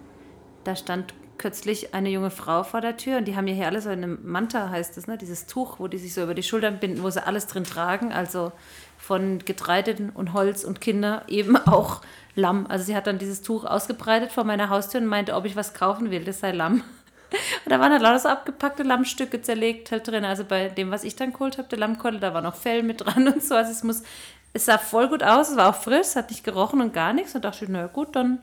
Da 0.64 0.76
stand 0.76 1.16
kürzlich 1.40 1.96
eine 1.96 2.10
junge 2.10 2.30
Frau 2.30 2.62
vor 2.64 2.80
der 2.80 2.96
Tür 2.96 3.18
und 3.18 3.26
die 3.26 3.36
haben 3.36 3.48
ja 3.48 3.56
hier 3.56 3.66
alle 3.66 3.82
so 3.82 3.90
eine 3.90 4.06
Manta, 4.06 4.70
heißt 4.70 4.96
das, 4.96 5.08
ne? 5.08 5.18
Dieses 5.18 5.48
Tuch, 5.48 5.80
wo 5.80 5.88
die 5.88 5.98
sich 5.98 6.14
so 6.14 6.22
über 6.22 6.36
die 6.36 6.44
Schultern 6.44 6.78
binden, 6.80 7.02
wo 7.02 7.10
sie 7.10 7.26
alles 7.26 7.48
drin 7.48 7.64
tragen. 7.64 8.12
Also 8.12 8.52
von 9.00 9.40
Getreide 9.40 10.12
und 10.14 10.34
Holz 10.34 10.64
und 10.64 10.80
Kinder 10.80 11.24
eben 11.28 11.58
auch 11.66 12.02
Lamm. 12.36 12.68
Also 12.68 12.86
sie 12.86 12.96
hat 12.96 13.08
dann 13.08 13.18
dieses 13.18 13.42
Tuch 13.42 13.66
ausgebreitet 13.66 14.32
vor 14.32 14.44
meiner 14.44 14.70
Haustür 14.70 15.02
und 15.02 15.08
meinte, 15.08 15.34
ob 15.34 15.46
ich 15.46 15.56
was 15.56 15.74
kaufen 15.74 16.12
will, 16.12 16.24
das 16.24 16.42
sei 16.42 16.52
Lamm. 16.52 16.84
Und 17.66 17.72
da 17.72 17.80
waren 17.80 17.92
halt 17.92 18.04
lauter 18.04 18.20
so 18.20 18.30
abgepackte 18.30 18.84
Lammstücke 18.84 19.42
zerlegt 19.42 19.92
halt 19.92 20.08
drin. 20.08 20.24
Also 20.24 20.44
bei 20.44 20.68
dem, 20.68 20.92
was 20.92 21.04
ich 21.04 21.16
dann 21.16 21.34
geholt 21.34 21.58
habe, 21.58 21.68
der 21.68 21.80
Lammkeule, 21.80 22.20
da 22.20 22.36
war 22.36 22.44
noch 22.44 22.56
Fell 22.56 22.84
mit 22.84 23.02
dran 23.02 23.28
und 23.34 23.42
so. 23.42 23.56
Also 23.56 23.72
es 23.72 23.84
muss, 23.84 24.04
es 24.54 24.66
sah 24.66 24.78
voll 24.78 25.08
gut 25.08 25.24
aus, 25.24 25.50
es 25.50 25.58
war 25.58 25.70
auch 25.70 25.76
frisch, 25.82 26.08
es 26.08 26.16
hat 26.16 26.30
nicht 26.30 26.44
gerochen 26.44 26.82
und 26.82 26.94
gar 26.94 27.14
nichts. 27.14 27.36
Und 27.36 27.46
dachte 27.46 27.66
ich, 27.66 27.70
na 27.70 27.88
gut, 27.88 28.16
dann 28.16 28.40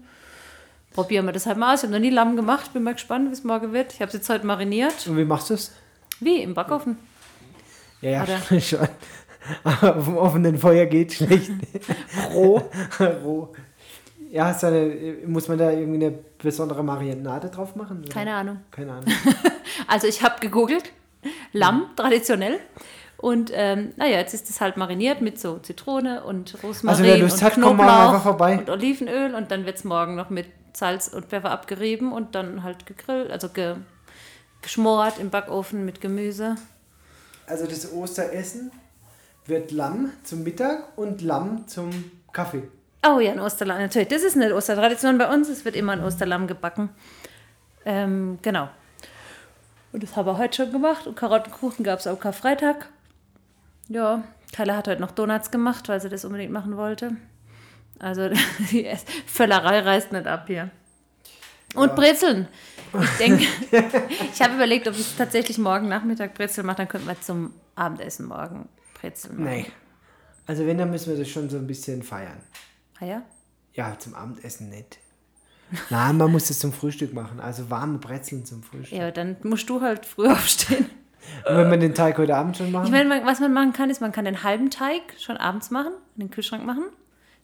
probieren 0.92 1.26
wir 1.26 1.32
das 1.32 1.46
halt 1.46 1.58
mal 1.58 1.74
aus. 1.74 1.80
Ich 1.80 1.84
habe 1.84 1.92
noch 1.92 2.00
nie 2.00 2.10
Lamm 2.10 2.36
gemacht, 2.36 2.72
bin 2.72 2.82
mal 2.82 2.94
gespannt, 2.94 3.28
wie 3.28 3.32
es 3.32 3.44
morgen 3.44 3.72
wird. 3.72 3.92
Ich 3.92 4.00
habe 4.00 4.08
es 4.08 4.14
jetzt 4.14 4.28
heute 4.30 4.46
mariniert. 4.46 5.06
Und 5.06 5.16
wie 5.16 5.24
machst 5.24 5.50
du 5.50 5.54
es? 5.54 5.72
Wie? 6.20 6.42
Im 6.42 6.54
Backofen. 6.54 6.98
Ja, 8.00 8.10
ja, 8.10 8.22
Oder? 8.22 8.60
schon. 8.60 8.88
Aber 9.64 10.02
vom 10.02 10.16
offenen 10.16 10.58
Feuer 10.58 10.86
geht 10.86 11.12
schlecht. 11.12 11.50
Roh. 12.34 12.62
Roh. 13.24 13.54
Ja, 14.30 14.54
eine, 14.62 15.16
muss 15.26 15.48
man 15.48 15.56
da 15.56 15.70
irgendwie 15.70 16.06
eine 16.06 16.18
besondere 16.36 16.82
Marinade 16.82 17.48
drauf 17.48 17.74
machen? 17.76 18.00
oder? 18.02 18.12
Keine 18.12 18.34
Ahnung. 18.34 18.60
Keine 18.70 18.92
Ahnung. 18.92 19.06
Also 19.86 20.06
ich 20.06 20.22
habe 20.22 20.38
gegoogelt, 20.40 20.92
Lamm 21.52 21.90
traditionell. 21.96 22.60
Und 23.18 23.50
ähm, 23.52 23.92
naja, 23.96 24.18
jetzt 24.18 24.32
ist 24.32 24.48
es 24.48 24.60
halt 24.60 24.76
mariniert 24.76 25.20
mit 25.20 25.40
so 25.40 25.58
Zitrone 25.58 26.22
und 26.22 26.56
Rosmarin 26.62 27.10
Also 27.10 27.24
und 27.24 27.42
hat, 27.42 27.54
Knoblauch 27.54 28.40
und 28.40 28.70
Olivenöl 28.70 29.34
und 29.34 29.50
dann 29.50 29.66
wird 29.66 29.76
es 29.76 29.84
morgen 29.84 30.14
noch 30.14 30.30
mit 30.30 30.46
Salz 30.72 31.08
und 31.08 31.26
Pfeffer 31.26 31.50
abgerieben 31.50 32.12
und 32.12 32.36
dann 32.36 32.62
halt 32.62 32.86
gegrillt, 32.86 33.32
also 33.32 33.48
ge, 33.48 33.74
geschmort 34.62 35.18
im 35.18 35.30
Backofen 35.30 35.84
mit 35.84 36.00
Gemüse. 36.00 36.54
Also 37.48 37.66
das 37.66 37.92
Osteressen 37.92 38.70
wird 39.46 39.72
Lamm 39.72 40.12
zum 40.22 40.44
Mittag 40.44 40.96
und 40.96 41.20
Lamm 41.20 41.66
zum 41.66 41.90
Kaffee. 42.32 42.62
Oh 43.04 43.18
ja, 43.18 43.32
ein 43.32 43.40
Osterlamm, 43.40 43.78
natürlich. 43.78 44.08
Das 44.08 44.22
ist 44.22 44.36
eine 44.36 44.54
Ostertradition 44.54 45.18
bei 45.18 45.32
uns. 45.32 45.48
Es 45.48 45.64
wird 45.64 45.74
immer 45.74 45.92
ein 45.92 46.04
Osterlamm 46.04 46.46
gebacken. 46.46 46.90
Ähm, 47.84 48.38
genau. 48.42 48.68
Und 49.92 50.02
das 50.02 50.14
haben 50.14 50.26
wir 50.26 50.36
heute 50.36 50.56
schon 50.56 50.72
gemacht. 50.72 51.06
Und 51.06 51.16
Karottenkuchen 51.16 51.84
gab 51.84 52.00
es 52.00 52.06
am 52.06 52.18
Karfreitag. 52.20 52.88
Ja, 53.88 54.24
Kyla 54.52 54.76
hat 54.76 54.88
heute 54.88 55.00
noch 55.00 55.12
Donuts 55.12 55.50
gemacht, 55.50 55.88
weil 55.88 56.00
sie 56.00 56.08
das 56.08 56.24
unbedingt 56.24 56.52
machen 56.52 56.76
wollte. 56.76 57.16
Also 57.98 58.28
die 58.70 58.88
Völlerei 59.26 59.80
reißt 59.80 60.12
nicht 60.12 60.26
ab 60.26 60.44
hier. 60.46 60.70
Und 61.74 61.94
Brezeln. 61.94 62.48
Ich 62.98 63.10
denke, 63.18 63.44
ich 64.32 64.40
habe 64.40 64.54
überlegt, 64.54 64.88
ob 64.88 64.94
ich 64.94 65.16
tatsächlich 65.16 65.58
morgen 65.58 65.88
Nachmittag 65.88 66.34
Brezel 66.34 66.64
mache, 66.64 66.78
dann 66.78 66.88
könnten 66.88 67.06
wir 67.06 67.20
zum 67.20 67.52
Abendessen 67.74 68.26
morgen 68.26 68.68
Brezeln 68.94 69.36
machen. 69.36 69.50
Nee. 69.50 69.66
Also 70.46 70.66
wenn, 70.66 70.78
dann 70.78 70.90
müssen 70.90 71.10
wir 71.10 71.18
das 71.18 71.28
schon 71.28 71.50
so 71.50 71.58
ein 71.58 71.66
bisschen 71.66 72.02
feiern. 72.02 72.40
Ah 73.00 73.04
ja? 73.04 73.22
Ja, 73.74 73.98
zum 73.98 74.14
Abendessen 74.14 74.70
nicht. 74.70 74.98
Nein, 75.90 76.16
man 76.16 76.32
muss 76.32 76.48
das 76.48 76.58
zum 76.58 76.72
Frühstück 76.72 77.12
machen. 77.12 77.40
Also 77.40 77.68
warme 77.68 77.98
Brezeln 77.98 78.46
zum 78.46 78.62
Frühstück. 78.62 78.98
Ja, 78.98 79.10
dann 79.10 79.36
musst 79.42 79.68
du 79.68 79.82
halt 79.82 80.06
früh 80.06 80.26
aufstehen. 80.32 80.86
Und 81.48 81.56
wenn 81.56 81.70
wir 81.70 81.78
den 81.78 81.94
Teig 81.94 82.16
heute 82.18 82.34
Abend 82.36 82.56
schon 82.56 82.70
machen? 82.72 82.86
Ich 82.86 82.90
meine, 82.90 83.08
man- 83.08 83.26
was 83.26 83.40
man 83.40 83.52
machen 83.52 83.72
kann, 83.72 83.90
ist, 83.90 84.00
man 84.00 84.12
kann 84.12 84.24
den 84.24 84.42
halben 84.42 84.70
Teig 84.70 85.02
schon 85.18 85.36
abends 85.36 85.70
machen, 85.70 85.92
in 86.16 86.20
den 86.26 86.30
Kühlschrank 86.30 86.64
machen. 86.64 86.84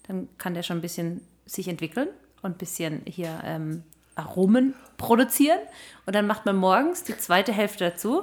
Dann 0.06 0.28
kann 0.38 0.54
der 0.54 0.62
schon 0.62 0.78
ein 0.78 0.82
bisschen 0.82 1.20
sich 1.46 1.68
entwickeln 1.68 2.08
und 2.42 2.52
ein 2.52 2.58
bisschen 2.58 3.02
hier 3.06 3.40
ähm, 3.44 3.82
Aromen 4.16 4.74
produzieren. 4.96 5.58
Und 6.06 6.14
dann 6.14 6.26
macht 6.26 6.46
man 6.46 6.56
morgens 6.56 7.02
die 7.04 7.16
zweite 7.16 7.52
Hälfte 7.52 7.84
dazu. 7.90 8.22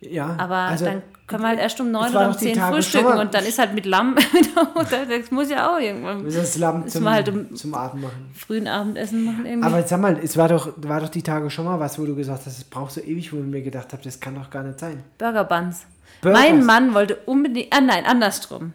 Ja, 0.00 0.34
Aber 0.38 0.56
also, 0.56 0.86
dann 0.86 1.02
können 1.26 1.42
wir 1.42 1.48
halt 1.48 1.60
erst 1.60 1.78
um 1.80 1.90
neun 1.90 2.10
oder 2.10 2.28
um 2.28 2.36
zehn 2.36 2.56
Tage 2.56 2.74
frühstücken. 2.76 3.08
schon 3.08 3.18
Und 3.18 3.34
dann 3.34 3.44
ist 3.44 3.58
halt 3.58 3.74
mit 3.74 3.84
Lamm, 3.84 4.16
das 4.74 5.30
muss 5.30 5.50
ja 5.50 5.70
auch 5.70 5.78
irgendwann 5.78 6.22
müssen 6.22 6.40
das 6.40 6.56
Lamm 6.56 6.88
zum, 6.88 7.08
halt 7.08 7.28
um- 7.28 7.54
zum 7.54 7.74
Abend 7.74 8.02
machen. 8.02 8.30
frühen 8.34 8.66
Abendessen 8.66 9.24
machen 9.24 9.44
irgendwie. 9.44 9.66
Aber 9.66 9.82
sag 9.86 10.00
mal, 10.00 10.18
es 10.22 10.36
war 10.36 10.48
doch, 10.48 10.72
war 10.78 11.00
doch 11.00 11.10
die 11.10 11.22
Tage 11.22 11.50
schon 11.50 11.66
mal 11.66 11.78
was, 11.78 11.98
wo 11.98 12.06
du 12.06 12.16
gesagt 12.16 12.46
hast, 12.46 12.58
es 12.58 12.64
braucht 12.64 12.92
so 12.92 13.00
ewig, 13.02 13.32
wo 13.32 13.36
ich 13.36 13.44
mir 13.44 13.62
gedacht 13.62 13.92
habe, 13.92 14.02
das 14.02 14.18
kann 14.20 14.34
doch 14.34 14.48
gar 14.48 14.62
nicht 14.62 14.80
sein. 14.80 15.04
Burger 15.18 15.44
Buns. 15.44 15.86
Burgers. 16.22 16.40
Mein 16.40 16.64
Mann 16.64 16.94
wollte 16.94 17.16
unbedingt, 17.26 17.68
ah 17.72 17.80
nein, 17.80 18.04
andersrum. 18.06 18.72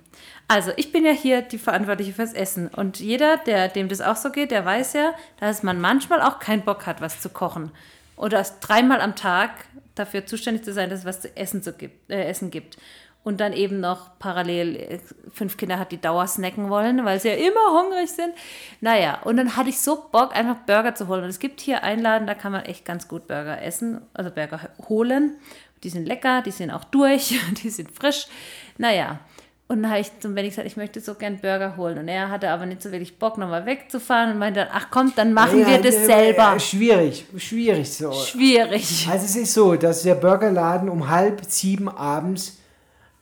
Also 0.47 0.71
ich 0.77 0.91
bin 0.91 1.03
ja 1.05 1.11
hier 1.11 1.41
die 1.41 1.57
Verantwortliche 1.57 2.13
fürs 2.13 2.33
Essen 2.33 2.67
und 2.67 2.99
jeder, 2.99 3.37
der 3.37 3.67
dem 3.67 3.89
das 3.89 3.99
auch 3.99 4.15
so 4.15 4.29
geht, 4.29 4.51
der 4.51 4.63
weiß 4.63 4.93
ja, 4.93 5.13
dass 5.39 5.63
man 5.63 5.81
manchmal 5.81 6.21
auch 6.21 6.37
keinen 6.37 6.61
Bock 6.63 6.85
hat, 6.85 7.01
was 7.01 7.19
zu 7.19 7.29
kochen 7.29 7.71
oder 8.15 8.45
dreimal 8.61 9.01
am 9.01 9.15
Tag 9.15 9.51
dafür 9.95 10.25
zuständig 10.25 10.63
zu 10.63 10.73
sein, 10.73 10.89
dass 10.89 10.99
es 10.99 11.05
was 11.05 11.21
zu 11.21 11.35
essen, 11.35 11.63
zu 11.63 11.73
gibt, 11.73 12.11
äh, 12.11 12.25
essen 12.25 12.51
gibt. 12.51 12.77
Und 13.23 13.39
dann 13.39 13.53
eben 13.53 13.79
noch 13.79 14.19
parallel 14.19 14.75
äh, 14.75 14.99
fünf 15.33 15.57
Kinder 15.57 15.79
hat, 15.79 15.91
die 15.91 15.99
Dauer 15.99 16.27
snacken 16.27 16.69
wollen, 16.69 17.03
weil 17.05 17.19
sie 17.19 17.29
ja 17.29 17.35
immer 17.35 17.81
hungrig 17.81 18.11
sind. 18.11 18.33
Naja, 18.81 19.21
und 19.23 19.37
dann 19.37 19.55
hatte 19.55 19.69
ich 19.69 19.79
so 19.79 20.05
Bock, 20.11 20.35
einfach 20.35 20.57
Burger 20.67 20.93
zu 20.93 21.07
holen. 21.07 21.23
Und 21.23 21.29
es 21.29 21.39
gibt 21.39 21.59
hier 21.59 21.83
Einladen, 21.83 22.27
da 22.27 22.35
kann 22.35 22.51
man 22.51 22.65
echt 22.65 22.85
ganz 22.85 23.07
gut 23.07 23.27
Burger 23.27 23.61
essen, 23.61 24.01
also 24.13 24.29
Burger 24.29 24.69
holen. 24.87 25.37
Die 25.83 25.89
sind 25.89 26.05
lecker, 26.05 26.43
die 26.43 26.51
sind 26.51 26.69
auch 26.69 26.83
durch, 26.83 27.39
die 27.63 27.69
sind 27.69 27.91
frisch. 27.91 28.27
Naja, 28.77 29.19
und 29.67 29.81
dann 29.81 29.89
habe 29.89 30.01
ich 30.01 30.11
zum 30.19 30.35
Benny 30.35 30.49
gesagt, 30.49 30.67
ich 30.67 30.77
möchte 30.77 31.01
so 31.01 31.15
gern 31.15 31.39
Burger 31.39 31.75
holen. 31.75 31.97
Und 31.97 32.07
er 32.07 32.29
hatte 32.29 32.49
aber 32.51 32.67
nicht 32.67 32.83
so 32.83 32.91
wirklich 32.91 33.17
Bock, 33.17 33.39
nochmal 33.39 33.65
wegzufahren 33.65 34.33
und 34.33 34.37
meinte 34.37 34.59
dann, 34.59 34.69
ach 34.71 34.87
komm, 34.91 35.11
dann 35.15 35.33
machen 35.33 35.59
Ja, 35.59 35.67
wir 35.67 35.81
das 35.81 35.95
äh, 35.95 36.05
selber. 36.05 36.59
Schwierig, 36.59 37.25
schwierig 37.37 37.91
so. 37.91 38.11
Schwierig. 38.13 39.07
Also 39.09 39.25
es 39.25 39.35
ist 39.35 39.53
so, 39.55 39.75
dass 39.75 40.03
der 40.03 40.15
Burgerladen 40.15 40.87
um 40.87 41.09
halb 41.09 41.43
sieben 41.45 41.89
abends 41.89 42.59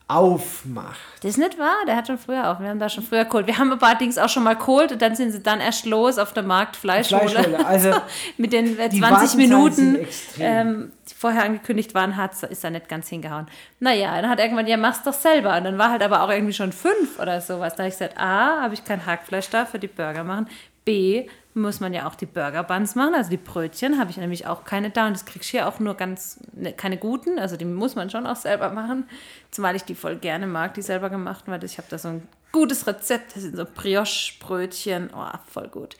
aufmacht. 0.07 0.99
Das 1.21 1.31
ist 1.31 1.37
nicht 1.37 1.57
wahr, 1.57 1.85
der 1.87 1.95
hat 1.95 2.07
schon 2.07 2.17
früher 2.17 2.51
auf. 2.51 2.59
Wir 2.59 2.69
haben 2.69 2.79
da 2.79 2.89
schon 2.89 3.03
früher 3.03 3.25
geholt. 3.25 3.47
Wir 3.47 3.57
haben 3.57 3.71
aber 3.71 3.87
allerdings 3.87 4.17
auch 4.17 4.29
schon 4.29 4.43
mal 4.43 4.55
geholt 4.55 4.91
und 4.91 5.01
dann 5.01 5.15
sind 5.15 5.31
sie 5.31 5.41
dann 5.41 5.61
erst 5.61 5.85
los 5.85 6.17
auf 6.17 6.33
der 6.33 6.43
Markt 6.43 6.75
Fleischhole. 6.75 7.65
Also 7.65 7.93
Mit 8.37 8.53
den 8.53 8.77
äh, 8.77 8.89
die 8.89 8.99
20 8.99 9.01
Wartezeiten 9.01 9.37
Minuten, 9.37 10.07
ähm, 10.39 10.91
die 11.09 11.15
vorher 11.15 11.43
angekündigt 11.43 11.93
waren, 11.93 12.17
hat, 12.17 12.41
ist 12.43 12.63
da 12.63 12.69
nicht 12.69 12.89
ganz 12.89 13.07
hingehauen. 13.07 13.47
Naja, 13.79 14.19
dann 14.21 14.29
hat 14.29 14.39
er 14.39 14.45
irgendwann, 14.45 14.67
ja, 14.67 14.77
mach's 14.77 15.03
doch 15.03 15.13
selber. 15.13 15.57
Und 15.57 15.63
dann 15.63 15.77
war 15.77 15.91
halt 15.91 16.03
aber 16.03 16.23
auch 16.23 16.29
irgendwie 16.29 16.53
schon 16.53 16.73
fünf 16.73 17.19
oder 17.19 17.39
sowas. 17.39 17.75
Da 17.75 17.83
habe 17.83 17.89
ich 17.89 17.95
gesagt, 17.97 18.17
A, 18.17 18.61
habe 18.61 18.73
ich 18.73 18.83
kein 18.83 19.05
Hackfleisch 19.05 19.49
da 19.49 19.65
für 19.65 19.79
die 19.79 19.87
Burger 19.87 20.23
machen. 20.23 20.47
B, 20.85 21.27
muss 21.55 21.79
man 21.79 21.93
ja 21.93 22.07
auch 22.07 22.15
die 22.15 22.25
Burger 22.25 22.63
Buns 22.63 22.95
machen, 22.95 23.13
also 23.13 23.29
die 23.29 23.37
Brötchen 23.37 23.99
habe 23.99 24.09
ich 24.09 24.17
nämlich 24.17 24.47
auch 24.47 24.63
keine 24.63 24.89
da 24.89 25.07
und 25.07 25.13
das 25.13 25.25
kriegst 25.25 25.49
du 25.49 25.57
hier 25.57 25.67
auch 25.67 25.79
nur 25.79 25.95
ganz, 25.95 26.39
ne, 26.53 26.73
keine 26.73 26.97
guten, 26.97 27.37
also 27.37 27.57
die 27.57 27.65
muss 27.65 27.95
man 27.95 28.09
schon 28.09 28.25
auch 28.25 28.35
selber 28.35 28.69
machen, 28.69 29.05
zumal 29.51 29.75
ich 29.75 29.83
die 29.83 29.95
voll 29.95 30.15
gerne 30.15 30.47
mag, 30.47 30.73
die 30.73 30.81
selber 30.81 31.09
gemacht, 31.09 31.43
weil 31.47 31.63
ich 31.63 31.77
habe 31.77 31.87
da 31.89 31.97
so 31.97 32.07
ein 32.09 32.27
gutes 32.51 32.87
Rezept, 32.87 33.35
das 33.35 33.43
sind 33.43 33.55
so 33.55 33.65
Brioche-Brötchen, 33.65 35.09
oh, 35.15 35.25
voll 35.47 35.67
gut. 35.67 35.95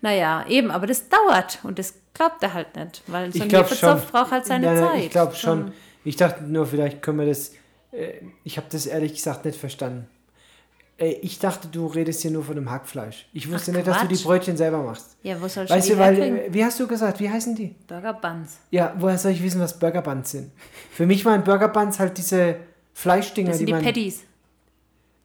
Naja, 0.00 0.44
eben, 0.48 0.70
aber 0.70 0.86
das 0.86 1.08
dauert 1.08 1.58
und 1.64 1.78
das 1.78 1.94
glaubt 2.14 2.42
er 2.42 2.54
halt 2.54 2.76
nicht, 2.76 3.02
weil 3.06 3.32
so 3.32 3.42
ein. 3.42 3.50
Hefezopf 3.50 4.10
braucht 4.10 4.30
halt 4.30 4.46
seine 4.46 4.66
Nein, 4.66 4.76
nein, 4.76 4.88
Zeit. 4.88 5.04
Ich 5.04 5.10
glaube 5.10 5.34
schon. 5.34 5.72
Ich 6.04 6.16
dachte 6.16 6.44
nur, 6.44 6.66
vielleicht 6.66 7.02
können 7.02 7.18
wir 7.18 7.26
das. 7.26 7.52
Äh, 7.90 8.20
ich 8.44 8.56
habe 8.56 8.66
das 8.70 8.86
ehrlich 8.86 9.14
gesagt 9.14 9.44
nicht 9.44 9.58
verstanden. 9.58 10.06
Äh, 10.98 11.12
ich 11.22 11.38
dachte, 11.38 11.68
du 11.68 11.86
redest 11.86 12.22
hier 12.22 12.30
nur 12.30 12.44
von 12.44 12.54
dem 12.54 12.70
Hackfleisch. 12.70 13.26
Ich 13.32 13.50
wusste 13.50 13.70
Ach, 13.72 13.76
nicht, 13.76 13.86
dass 13.86 14.00
du 14.02 14.08
die 14.08 14.14
Quatsch. 14.14 14.24
Brötchen 14.24 14.56
selber 14.56 14.82
machst. 14.82 15.16
Ja, 15.22 15.40
wo 15.40 15.48
soll 15.48 15.64
ich 15.64 15.70
Weißt 15.70 15.88
die 15.88 15.92
du, 15.92 15.98
weil, 15.98 16.14
herkriegen? 16.16 16.54
wie 16.54 16.64
hast 16.64 16.78
du 16.78 16.86
gesagt, 16.86 17.18
wie 17.20 17.28
heißen 17.30 17.54
die? 17.56 17.74
Burger 17.86 18.12
Buns. 18.14 18.58
Ja, 18.70 18.94
woher 18.98 19.18
soll 19.18 19.32
ich 19.32 19.42
wissen, 19.42 19.60
was 19.60 19.78
Burger 19.78 20.02
Buns 20.02 20.30
sind? 20.30 20.50
Für 20.92 21.06
mich 21.06 21.24
waren 21.24 21.42
Burger 21.42 21.68
Buns 21.68 21.98
halt 21.98 22.16
diese 22.18 22.56
Fleischdinger, 22.92 23.48
Das 23.50 23.58
sind 23.58 23.66
die, 23.66 23.72
man. 23.72 23.82
Patties. 23.82 24.22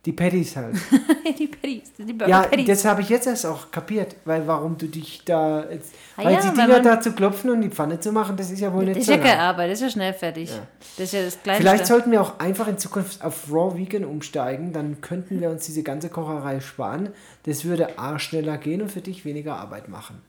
Die 0.05 0.13
Patties 0.13 0.55
halt. 0.55 0.75
die 1.39 1.47
Patties, 1.47 1.91
das 1.97 2.05
die 2.07 2.13
Burger 2.13 2.31
ja, 2.31 2.41
Patties. 2.43 2.67
das 2.67 2.85
habe 2.85 3.01
ich 3.01 3.09
jetzt 3.09 3.27
erst 3.27 3.45
auch 3.45 3.69
kapiert, 3.69 4.15
weil 4.23 4.47
warum 4.47 4.77
du 4.77 4.87
dich 4.87 5.23
da. 5.25 5.69
Jetzt, 5.69 5.93
Ah 6.15 6.23
weil 6.23 6.33
ja, 6.33 6.41
die 6.41 6.55
Dinger 6.55 6.79
da 6.79 7.01
zu 7.01 7.11
klopfen 7.11 7.49
und 7.49 7.61
die 7.61 7.69
Pfanne 7.69 7.99
zu 7.99 8.13
machen, 8.13 8.37
das 8.37 8.49
ist 8.49 8.61
ja 8.61 8.73
wohl 8.73 8.85
das 8.85 8.95
nicht 8.95 9.01
ist 9.01 9.07
so. 9.07 9.11
ja 9.13 9.17
keine. 9.17 9.41
Arbeit, 9.41 9.71
das 9.71 9.79
ist 9.79 9.83
ja 9.83 9.89
schnell 9.89 10.13
fertig. 10.13 10.49
Das 10.97 11.05
ist 11.05 11.13
ja 11.13 11.23
das 11.23 11.43
Kleinste. 11.43 11.63
Vielleicht 11.63 11.85
sollten 11.85 12.11
wir 12.11 12.21
auch 12.21 12.39
einfach 12.39 12.69
in 12.69 12.77
Zukunft 12.77 13.21
auf 13.23 13.51
Raw 13.51 13.77
Vegan 13.77 14.05
umsteigen, 14.05 14.71
dann 14.71 15.01
könnten 15.01 15.41
wir 15.41 15.49
uns 15.49 15.65
diese 15.65 15.83
ganze 15.83 16.09
Kocherei 16.09 16.61
sparen. 16.61 17.09
Das 17.43 17.65
würde 17.65 17.99
A 17.99 18.19
schneller 18.19 18.57
gehen 18.57 18.81
und 18.81 18.91
für 18.91 19.01
dich 19.01 19.25
weniger 19.25 19.57
Arbeit 19.57 19.89
machen. 19.89 20.21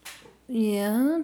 Ja. 0.49 1.21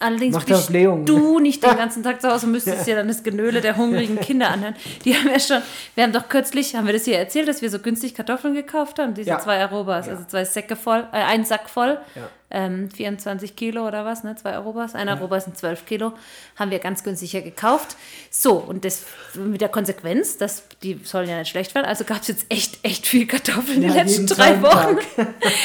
Allerdings 0.00 0.34
Macht 0.36 0.46
bist 0.46 0.70
du 0.70 1.40
nicht 1.40 1.60
den 1.64 1.76
ganzen 1.76 2.04
Tag 2.04 2.20
zu 2.20 2.30
Hause 2.30 2.46
und 2.46 2.52
müsstest 2.52 2.86
dir 2.86 2.94
dann 2.94 3.08
das 3.08 3.24
Genöle 3.24 3.60
der 3.60 3.76
hungrigen 3.76 4.20
Kinder 4.20 4.48
anhören. 4.48 4.76
Die 5.04 5.12
haben 5.16 5.28
ja 5.28 5.40
schon, 5.40 5.60
wir 5.96 6.04
haben 6.04 6.12
doch 6.12 6.28
kürzlich, 6.28 6.76
haben 6.76 6.86
wir 6.86 6.92
das 6.92 7.04
hier 7.04 7.18
erzählt, 7.18 7.48
dass 7.48 7.62
wir 7.62 7.70
so 7.70 7.80
günstig 7.80 8.14
Kartoffeln 8.14 8.54
gekauft 8.54 9.00
haben, 9.00 9.14
diese 9.14 9.30
Ja. 9.30 9.40
zwei 9.40 9.60
Arobas, 9.60 10.06
Ja. 10.06 10.12
also 10.12 10.24
zwei 10.24 10.44
Säcke 10.44 10.76
voll, 10.76 11.00
äh, 11.12 11.16
ein 11.16 11.44
Sack 11.44 11.68
voll, 11.68 11.98
Ja. 12.14 12.28
ähm, 12.52 12.88
24 12.92 13.56
Kilo 13.56 13.88
oder 13.88 14.04
was, 14.04 14.22
ne, 14.22 14.36
zwei 14.36 14.54
Arobas, 14.54 14.94
ein 14.94 15.08
Aroba 15.08 15.40
sind 15.40 15.58
12 15.58 15.84
Kilo, 15.84 16.12
haben 16.54 16.70
wir 16.70 16.78
ganz 16.78 17.02
günstig 17.02 17.32
hier 17.32 17.42
gekauft. 17.42 17.96
So, 18.30 18.52
und 18.52 18.84
das 18.84 19.02
mit 19.34 19.60
der 19.60 19.68
Konsequenz, 19.68 20.36
dass 20.36 20.62
die 20.84 21.00
sollen 21.02 21.28
ja 21.28 21.38
nicht 21.40 21.48
schlecht 21.50 21.74
werden, 21.74 21.86
also 21.86 22.04
gab 22.04 22.22
es 22.22 22.28
jetzt 22.28 22.46
echt, 22.50 22.78
echt 22.84 23.04
viel 23.08 23.26
Kartoffeln 23.26 23.82
in 23.82 23.88
Ja, 23.88 23.94
den 23.94 24.06
letzten 24.06 24.26
drei 24.28 24.62
Wochen, 24.62 24.96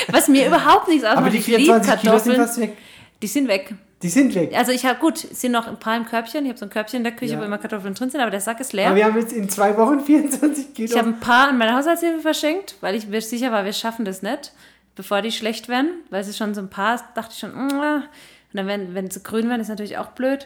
was 0.07 0.27
mir 0.27 0.47
überhaupt 0.47 0.87
nichts 0.87 1.03
ausmacht. 1.03 1.19
Aber 1.19 1.29
die 1.29 1.37
Ich 1.37 1.45
lieb 1.45 1.57
24 1.65 2.01
Kilo 2.01 2.17
sind 2.17 2.35
fast 2.37 2.59
weg. 2.59 2.75
Die 3.21 3.27
sind 3.27 3.47
weg. 3.47 3.73
Die 4.03 4.09
sind 4.09 4.35
weg. 4.35 4.51
Also 4.55 4.71
ich 4.71 4.85
habe, 4.85 4.99
gut, 4.99 5.23
es 5.23 5.41
sind 5.41 5.53
noch 5.53 5.65
ein 5.67 5.79
paar 5.79 5.95
im 5.97 6.05
Körbchen. 6.05 6.43
Ich 6.45 6.49
habe 6.49 6.59
so 6.59 6.65
ein 6.65 6.69
Körbchen 6.69 6.97
in 6.97 7.03
der 7.05 7.13
Küche, 7.13 7.33
Ja. 7.33 7.39
wo 7.39 7.43
immer 7.43 7.57
Kartoffeln 7.57 7.93
drin 7.95 8.09
sind, 8.09 8.19
aber 8.21 8.29
der 8.31 8.41
Sack 8.41 8.59
ist 8.59 8.73
Aber 8.73 8.77
leer. 8.83 8.95
wir 8.95 9.05
haben 9.05 9.17
jetzt 9.17 9.31
in 9.33 9.49
zwei 9.49 9.75
Wochen 9.77 9.99
24 10.05 10.73
Kilo. 10.73 10.91
Ich 10.91 10.97
habe 10.97 11.09
ein 11.09 11.19
paar 11.19 11.49
an 11.49 11.57
meine 11.57 11.75
Haushaltshilfe 11.75 12.19
verschenkt, 12.19 12.75
weil 12.81 12.95
ich 12.95 13.07
mir 13.07 13.21
sicher 13.21 13.51
war, 13.51 13.65
wir 13.65 13.73
schaffen 13.73 14.05
das 14.05 14.21
nicht, 14.21 14.51
bevor 14.95 15.21
die 15.21 15.31
schlecht 15.31 15.69
werden. 15.69 15.89
Weil 16.09 16.21
es 16.21 16.27
ist 16.27 16.37
schon 16.37 16.53
so 16.53 16.61
ein 16.61 16.69
paar, 16.69 17.01
dachte 17.15 17.31
ich 17.33 17.39
schon, 17.39 17.51
mm, 17.55 17.71
und 17.71 18.57
dann, 18.57 18.67
wenn, 18.67 18.93
wenn 18.93 19.09
sie 19.09 19.23
grün 19.23 19.49
werden, 19.49 19.61
ist 19.61 19.69
natürlich 19.69 19.97
auch 19.97 20.07
blöd. 20.09 20.45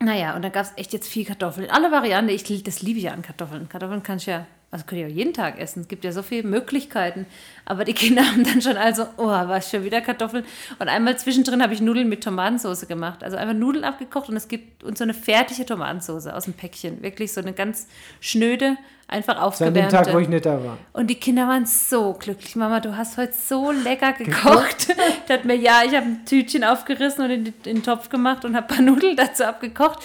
Naja, 0.00 0.34
und 0.36 0.42
dann 0.42 0.52
gab 0.52 0.64
es 0.64 0.72
echt 0.76 0.92
jetzt 0.92 1.08
viel 1.08 1.24
Kartoffeln. 1.24 1.70
Alle 1.70 1.90
Varianten. 1.90 2.28
Ich, 2.30 2.62
das 2.64 2.82
liebe 2.82 2.98
ich 2.98 3.04
ja 3.04 3.12
an 3.12 3.22
Kartoffeln. 3.22 3.68
Kartoffeln 3.68 4.02
kann 4.02 4.18
ich 4.18 4.26
ja, 4.26 4.46
Also 4.74 4.86
könnt 4.86 5.02
ihr 5.02 5.06
auch 5.06 5.10
jeden 5.10 5.32
Tag 5.32 5.60
essen. 5.60 5.82
Es 5.82 5.88
gibt 5.88 6.04
ja 6.04 6.10
so 6.10 6.22
viele 6.24 6.42
Möglichkeiten. 6.48 7.26
Aber 7.64 7.84
die 7.84 7.92
Kinder 7.92 8.26
haben 8.26 8.42
dann 8.42 8.60
schon 8.60 8.76
also, 8.76 9.04
oh, 9.18 9.28
was 9.28 9.70
schon 9.70 9.84
wieder 9.84 10.00
Kartoffeln. 10.00 10.44
Und 10.80 10.88
einmal 10.88 11.16
zwischendrin 11.16 11.62
habe 11.62 11.72
ich 11.72 11.80
Nudeln 11.80 12.08
mit 12.08 12.24
Tomatensauce 12.24 12.88
gemacht. 12.88 13.22
Also 13.22 13.36
einfach 13.36 13.54
Nudeln 13.54 13.84
abgekocht 13.84 14.28
und 14.30 14.36
es 14.36 14.48
gibt 14.48 14.82
uns 14.82 14.98
so 14.98 15.04
eine 15.04 15.14
fertige 15.14 15.64
Tomatensauce 15.64 16.26
aus 16.26 16.46
dem 16.46 16.54
Päckchen. 16.54 17.04
Wirklich 17.04 17.32
so 17.32 17.40
eine 17.40 17.52
ganz 17.52 17.86
schnöde, 18.18 18.76
einfach 19.06 19.40
aufgewärmte. 19.40 19.80
An 19.80 19.88
dem 19.90 19.92
Tag, 19.92 20.12
wo 20.12 20.18
ich 20.18 20.28
nicht 20.28 20.44
da 20.44 20.64
war. 20.64 20.76
Und 20.92 21.06
die 21.06 21.20
Kinder 21.20 21.46
waren 21.46 21.66
so 21.66 22.14
glücklich. 22.14 22.56
Mama, 22.56 22.80
du 22.80 22.96
hast 22.96 23.16
heute 23.16 23.32
so 23.32 23.70
lecker 23.70 24.12
gekocht. 24.14 24.88
ich 24.88 25.28
dachte 25.28 25.46
mir, 25.46 25.54
ja, 25.54 25.82
ich 25.86 25.94
habe 25.94 26.06
ein 26.06 26.24
Tütchen 26.26 26.64
aufgerissen 26.64 27.24
und 27.24 27.30
in, 27.30 27.46
in 27.46 27.52
den 27.62 27.82
Topf 27.84 28.08
gemacht 28.08 28.44
und 28.44 28.56
habe 28.56 28.68
ein 28.68 28.76
paar 28.76 28.84
Nudeln 28.84 29.14
dazu 29.14 29.44
abgekocht. 29.44 30.00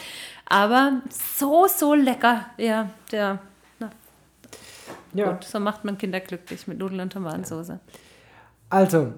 Aber 0.45 1.01
so, 1.09 1.65
so 1.65 1.95
lecker. 1.95 2.45
Ja, 2.57 2.91
der 3.11 3.39
ja. 5.13 5.31
Gut, 5.31 5.43
so 5.43 5.59
macht 5.59 5.85
man 5.85 5.97
Kinder 5.97 6.19
glücklich 6.19 6.67
mit 6.67 6.77
Nudeln 6.79 7.01
und 7.01 7.13
Tomatensauce. 7.13 7.73
Also, 8.69 9.13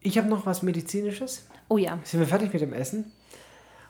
ich 0.00 0.16
habe 0.18 0.28
noch 0.28 0.46
was 0.46 0.62
Medizinisches. 0.62 1.46
Oh 1.68 1.76
ja. 1.76 1.98
Sind 2.04 2.20
wir 2.20 2.26
fertig 2.26 2.52
mit 2.52 2.62
dem 2.62 2.72
Essen? 2.72 3.12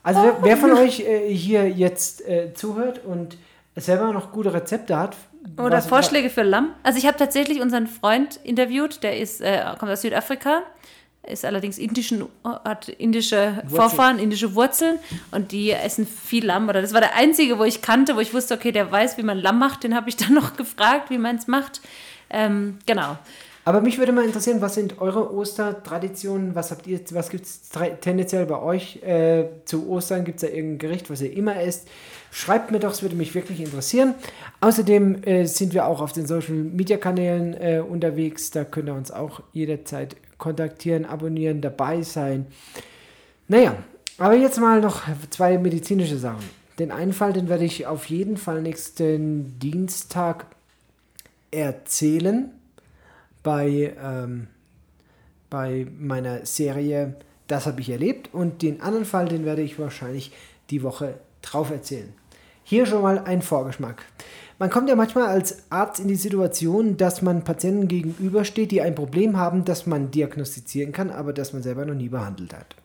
Also, 0.03 0.21
oh. 0.21 0.25
wer, 0.25 0.43
wer, 0.43 0.57
von 0.57 0.73
euch 0.73 1.01
äh, 1.01 1.33
hier 1.35 1.69
jetzt 1.69 2.27
äh, 2.27 2.55
zuhört 2.55 3.05
und 3.05 3.37
selber 3.77 4.13
noch 4.13 4.33
gute 4.33 4.53
Rezepte 4.53 4.99
hat. 4.99 5.17
Oder 5.59 5.81
Vorschläge 5.81 6.31
für 6.31 6.43
Lamm. 6.43 6.75
Also, 6.83 6.99
ich 6.99 7.07
habe 7.07 7.17
tatsächlich 7.17 7.61
unseren 7.61 7.87
Freund 7.87 8.41
interviewt, 8.43 9.03
der 9.03 9.19
ist, 9.19 9.41
äh, 9.41 9.63
kommt 9.79 9.91
aus 9.93 10.03
Südafrika 10.03 10.63
ist 11.23 11.45
allerdings 11.45 11.79
indischen, 11.79 12.25
hat 12.45 12.89
indische 12.89 13.57
Wurzeln. 13.57 13.69
Vorfahren, 13.69 14.19
indische 14.19 14.55
Wurzeln 14.55 14.99
und 15.31 15.53
die 15.53 15.71
essen 15.71 16.07
viel 16.07 16.47
Lamm. 16.47 16.69
Oder 16.69 16.83
das 16.83 16.95
war 16.95 17.01
der 17.01 17.15
einzige, 17.15 17.59
wo 17.59 17.65
ich 17.65 17.83
kannte, 17.83 18.17
wo 18.17 18.21
ich 18.21 18.33
wusste, 18.33 18.55
okay, 18.55 18.73
der 18.73 18.91
weiß, 18.91 19.19
wie 19.19 19.23
man 19.23 19.39
Lamm 19.39 19.59
macht. 19.59 19.85
Den 19.85 19.95
habe 19.95 20.09
ich 20.09 20.17
dann 20.17 20.35
noch 20.35 20.57
gefragt, 20.57 21.11
wie 21.11 21.19
man 21.19 21.37
es 21.37 21.47
macht. 21.47 21.81
Ähm, 22.31 22.79
genau. 22.87 23.19
Aber 23.65 23.83
mich 23.83 23.99
würde 23.99 24.13
mal 24.13 24.25
interessieren, 24.25 24.63
was 24.63 24.75
sind 24.75 25.01
eure 25.01 25.33
Ostertraditionen? 25.33 26.55
Was 26.55 26.71
habt 26.71 26.87
ihr, 26.87 26.99
was 27.11 27.29
gibt 27.29 27.45
es 27.45 27.69
tendenziell 28.01 28.47
bei 28.47 28.59
euch 28.59 29.03
äh, 29.03 29.45
zu 29.67 29.89
Ostern? 29.89 30.25
Gibt 30.25 30.43
es 30.43 30.49
da 30.49 30.55
irgendein 30.55 30.79
Gericht, 30.79 31.11
was 31.11 31.21
ihr 31.21 31.33
immer 31.33 31.61
esst? 31.61 31.87
Schreibt 32.33 32.71
mir 32.71 32.79
doch, 32.79 32.93
es 32.93 33.03
würde 33.03 33.17
mich 33.17 33.35
wirklich 33.35 33.61
interessieren. 33.61 34.15
Außerdem 34.61 35.23
äh, 35.25 35.45
sind 35.45 35.75
wir 35.75 35.87
auch 35.87 36.01
auf 36.01 36.13
den 36.13 36.27
Social 36.27 36.55
Media 36.55 36.97
Kanälen 36.97 37.55
äh, 37.55 37.83
unterwegs. 37.87 38.51
Da 38.51 38.65
könnt 38.65 38.89
ihr 38.89 38.95
uns 38.95 39.11
auch 39.11 39.43
jederzeit 39.53 40.17
kontaktieren, 40.41 41.05
abonnieren, 41.05 41.61
dabei 41.61 42.03
sein. 42.03 42.47
Naja, 43.47 43.77
aber 44.19 44.35
jetzt 44.35 44.59
mal 44.59 44.81
noch 44.81 45.03
zwei 45.31 45.57
medizinische 45.59 46.19
Sachen. 46.19 46.45
Den 46.81 46.91
einen 46.91 47.13
Fall, 47.13 47.33
den 47.33 47.49
werde 47.49 47.65
ich 47.65 47.87
auf 47.87 48.07
jeden 48.07 48.37
Fall 48.37 48.63
nächsten 48.63 49.59
Dienstag 49.59 50.47
erzählen 51.51 52.51
bei, 53.43 53.95
ähm, 54.03 54.49
bei 55.49 55.87
meiner 55.99 56.45
Serie 56.47 57.17
Das 57.47 57.67
habe 57.67 57.81
ich 57.81 57.91
erlebt. 57.91 58.33
Und 58.33 58.63
den 58.63 58.81
anderen 58.81 59.05
Fall, 59.05 59.27
den 59.27 59.45
werde 59.45 59.63
ich 59.63 59.79
wahrscheinlich 59.79 60.33
die 60.71 60.83
Woche 60.83 61.15
drauf 61.43 61.71
erzählen. 61.71 62.13
Hier 62.63 62.87
schon 62.87 63.03
mal 63.03 63.19
ein 63.19 63.43
Vorgeschmack. 63.43 64.05
Man 64.61 64.69
kommt 64.69 64.91
ja 64.91 64.95
manchmal 64.95 65.29
als 65.29 65.63
Arzt 65.71 66.01
in 66.01 66.09
die 66.09 66.17
Situation, 66.17 66.99
dass 66.99 67.23
man 67.23 67.45
Patienten 67.45 67.89
gegenübersteht, 67.89 68.71
die 68.71 68.83
ein 68.83 68.95
Problem 68.95 69.39
haben, 69.39 69.65
das 69.65 69.87
man 69.87 70.11
diagnostizieren 70.11 70.93
kann, 70.93 71.09
aber 71.09 71.33
das 71.33 71.55
man 71.55 71.63
selber 71.63 71.87
noch 71.87 71.95
nie 71.95 72.11
behandelt 72.11 72.53
hat. 72.53 72.77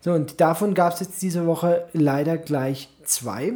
So, 0.00 0.12
und 0.12 0.40
davon 0.40 0.74
gab 0.74 0.92
es 0.92 1.00
jetzt 1.00 1.20
diese 1.20 1.44
Woche 1.44 1.88
leider 1.92 2.38
gleich 2.38 2.88
zwei 3.02 3.54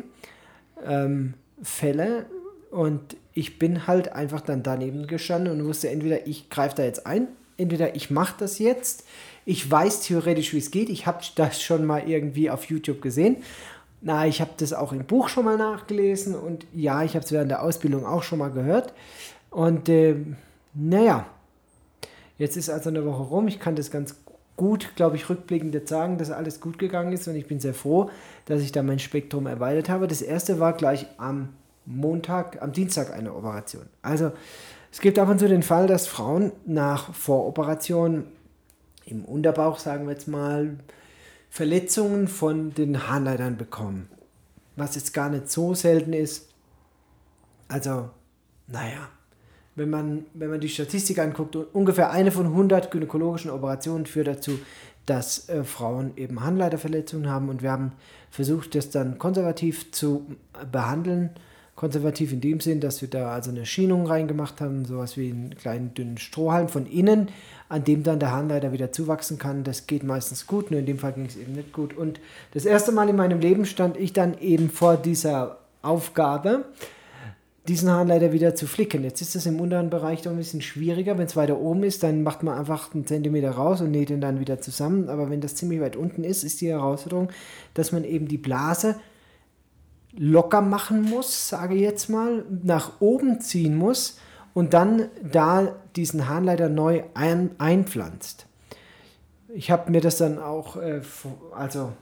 ähm, 0.85 1.35
Fälle. 1.63 2.27
Und 2.73 3.17
ich 3.33 3.61
bin 3.61 3.87
halt 3.87 4.13
einfach 4.13 4.41
dann 4.41 4.65
daneben 4.65 5.07
gestanden 5.07 5.53
und 5.53 5.65
wusste 5.65 5.89
entweder, 5.89 6.27
ich 6.27 6.51
greife 6.51 6.75
da 6.75 6.83
jetzt 6.83 7.07
ein, 7.07 7.29
entweder 7.59 7.95
ich 7.95 8.11
mache 8.11 8.35
das 8.41 8.59
jetzt. 8.59 9.05
Ich 9.45 9.71
weiß 9.71 10.01
theoretisch, 10.01 10.53
wie 10.53 10.59
es 10.59 10.73
geht. 10.73 10.89
Ich 10.89 11.07
habe 11.07 11.21
das 11.37 11.63
schon 11.63 11.87
mal 11.87 12.09
irgendwie 12.09 12.51
auf 12.51 12.65
YouTube 12.65 13.01
gesehen. 13.03 13.37
Na, 14.05 14.27
ich 14.27 14.41
habe 14.41 14.51
das 14.57 14.73
auch 14.73 14.93
im 14.93 15.05
Buch 15.05 15.29
schon 15.29 15.45
mal 15.45 15.57
nachgelesen 15.57 16.35
und 16.35 16.67
ja, 16.75 17.05
ich 17.05 17.15
habe 17.15 17.25
es 17.25 17.31
während 17.31 17.51
der 17.53 17.63
Ausbildung 17.63 18.05
auch 18.05 18.25
schon 18.25 18.41
mal 18.41 18.51
gehört. 18.51 18.93
Und 19.51 19.89
äh, 19.89 20.17
naja, 20.75 21.27
jetzt 22.37 22.57
ist 22.57 22.69
also 22.69 22.91
eine 22.91 23.05
Woche 23.07 23.23
rum. 23.23 23.47
Ich 23.47 23.61
kann 23.61 23.77
das 23.77 23.93
ganz 23.93 24.17
gut, 24.57 24.93
glaube 24.97 25.17
ich, 25.17 25.31
rückblickend 25.31 25.73
jetzt 25.75 25.89
sagen, 25.89 26.19
dass 26.19 26.31
alles 26.31 26.61
gut 26.61 26.79
gegangen 26.79 27.13
ist 27.13 27.29
und 27.29 27.37
ich 27.37 27.47
bin 27.47 27.61
sehr 27.61 27.75
froh, 27.75 28.11
dass 28.47 28.61
ich 28.61 28.73
da 28.73 28.83
mein 28.83 28.99
Spektrum 28.99 29.47
erweitert 29.47 29.89
habe. 29.89 30.09
Das 30.09 30.21
erste 30.21 30.59
war 30.59 30.73
gleich 30.73 31.07
am 31.19 31.51
Montag, 31.87 32.61
am 32.61 32.73
Dienstag 32.73 33.13
eine 33.13 33.35
Operation. 33.35 33.87
Also 34.03 34.33
es 34.91 35.01
gibt 35.01 35.19
ab 35.19 35.29
und 35.29 35.39
zu 35.39 35.49
den 35.49 35.63
Fall, 35.63 35.87
dass 35.87 36.07
Frauen 36.07 36.53
nach 36.67 37.15
Voroperation 37.15 38.27
im 39.05 39.25
Unterbauch, 39.25 39.79
sagen 39.79 40.07
wir 40.07 40.13
jetzt 40.13 40.29
mal, 40.29 40.77
Verletzungen 41.53 42.29
von 42.29 42.73
den 42.73 43.09
Harnleitern 43.09 43.59
bekommen. 43.59 44.09
Was 44.75 44.95
jetzt 44.95 45.13
gar 45.13 45.29
nicht 45.29 45.51
so 45.51 45.75
selten 45.75 46.15
ist. 46.15 46.49
Also, 47.69 48.09
naja, 48.69 49.11
wenn 49.75 49.91
man, 49.91 50.25
wenn 50.33 50.49
man 50.49 50.61
die 50.61 50.71
Statistik 50.71 51.19
anguckt, 51.19 51.55
ungefähr 51.55 52.11
eine 52.11 52.33
von 52.33 52.47
100 52.47 52.91
gynäkologischen 52.91 53.51
Operationen 53.51 54.07
führt 54.07 54.29
dazu, 54.29 54.59
dass 55.05 55.51
äh, 55.51 55.63
Frauen 55.63 56.17
eben 56.17 56.43
Harnleiterverletzungen 56.43 57.29
haben 57.29 57.51
und 57.51 57.61
wir 57.61 57.71
haben 57.71 57.93
versucht, 58.31 58.75
das 58.75 58.89
dann 58.89 59.19
konservativ 59.19 59.93
zu 59.93 60.25
behandeln 60.71 61.33
konservativ 61.75 62.33
in 62.33 62.41
dem 62.41 62.61
Sinn, 62.61 62.81
dass 62.81 63.01
wir 63.01 63.09
da 63.09 63.33
also 63.33 63.51
eine 63.51 63.67
Schienung 63.67 64.07
reingemacht 64.07 64.61
haben, 64.61 64.85
sowas 64.85 65.17
wie 65.17 65.31
einen 65.31 65.57
kleinen 65.57 65.95
dünnen 65.95 66.19
Strohhalm 66.19 66.69
von 66.69 66.87
innen, 66.87 67.29
an 67.73 67.85
dem 67.85 68.03
dann 68.03 68.21
der 68.21 68.33
Harnleiter 68.33 68.73
wieder 68.73 68.93
zuwachsen 68.93 69.39
kann. 69.39 69.65
Das 69.65 69.87
geht 69.87 70.05
meistens 70.05 70.47
gut, 70.47 70.71
nur 70.71 70.81
in 70.81 70.85
dem 70.85 70.99
Fall 70.99 71.15
ging 71.15 71.25
es 71.25 71.39
eben 71.39 71.53
nicht 71.53 71.73
gut. 71.73 71.97
Und 71.97 72.21
das 72.53 72.67
erste 72.67 72.93
Mal 72.93 73.09
in 73.09 73.17
meinem 73.17 73.41
Leben 73.41 73.65
stand 73.65 73.97
ich 73.97 74.13
dann 74.13 74.37
eben 74.41 74.69
vor 74.69 74.99
dieser 74.99 75.57
Aufgabe, 75.81 76.67
diesen 77.67 77.91
Harnleiter 77.91 78.35
wieder 78.35 78.55
zu 78.55 78.67
flicken. 78.67 79.05
Jetzt 79.05 79.23
ist 79.23 79.35
das 79.35 79.47
im 79.47 79.59
unteren 79.59 79.89
Bereich 79.89 80.21
doch 80.21 80.33
ein 80.33 80.37
bisschen 80.37 80.61
schwieriger. 80.61 81.17
Wenn 81.17 81.25
es 81.25 81.35
weiter 81.35 81.59
oben 81.59 81.83
ist, 81.83 82.03
dann 82.03 82.23
macht 82.23 82.43
man 82.43 82.59
einfach 82.59 82.93
einen 82.93 83.07
Zentimeter 83.07 83.53
raus 83.53 83.81
und 83.81 83.91
näht 83.91 84.11
ihn 84.11 84.21
dann 84.21 84.39
wieder 84.39 84.61
zusammen. 84.61 85.09
Aber 85.09 85.31
wenn 85.31 85.41
das 85.41 85.55
ziemlich 85.55 85.81
weit 85.81 85.97
unten 85.97 86.25
ist, 86.25 86.45
ist 86.45 86.61
die 86.61 86.69
Herausforderung, 86.69 87.31
dass 87.73 87.91
man 87.91 88.05
eben 88.05 88.29
die 88.29 88.37
Blase 88.37 88.97
locker 90.15 90.61
machen 90.61 91.01
muss, 91.01 91.49
sage 91.49 91.75
ich 91.75 91.81
jetzt 91.81 92.11
mal, 92.11 92.45
nach 92.63 93.01
oben 93.01 93.41
ziehen 93.41 93.77
muss 93.77 94.19
und 94.55 94.75
dann 94.75 95.09
da 95.23 95.75
diesen 95.97 96.29
Harnleiter 96.29 96.69
neu 96.69 97.03
ein, 97.15 97.51
einpflanzt. 97.59 98.47
Ich 99.55 99.71
habe 99.71 99.91
mir 99.91 100.01
das 100.01 100.19
dann 100.19 100.39
auch, 100.39 100.77
äh, 100.77 101.03
also 101.55 101.93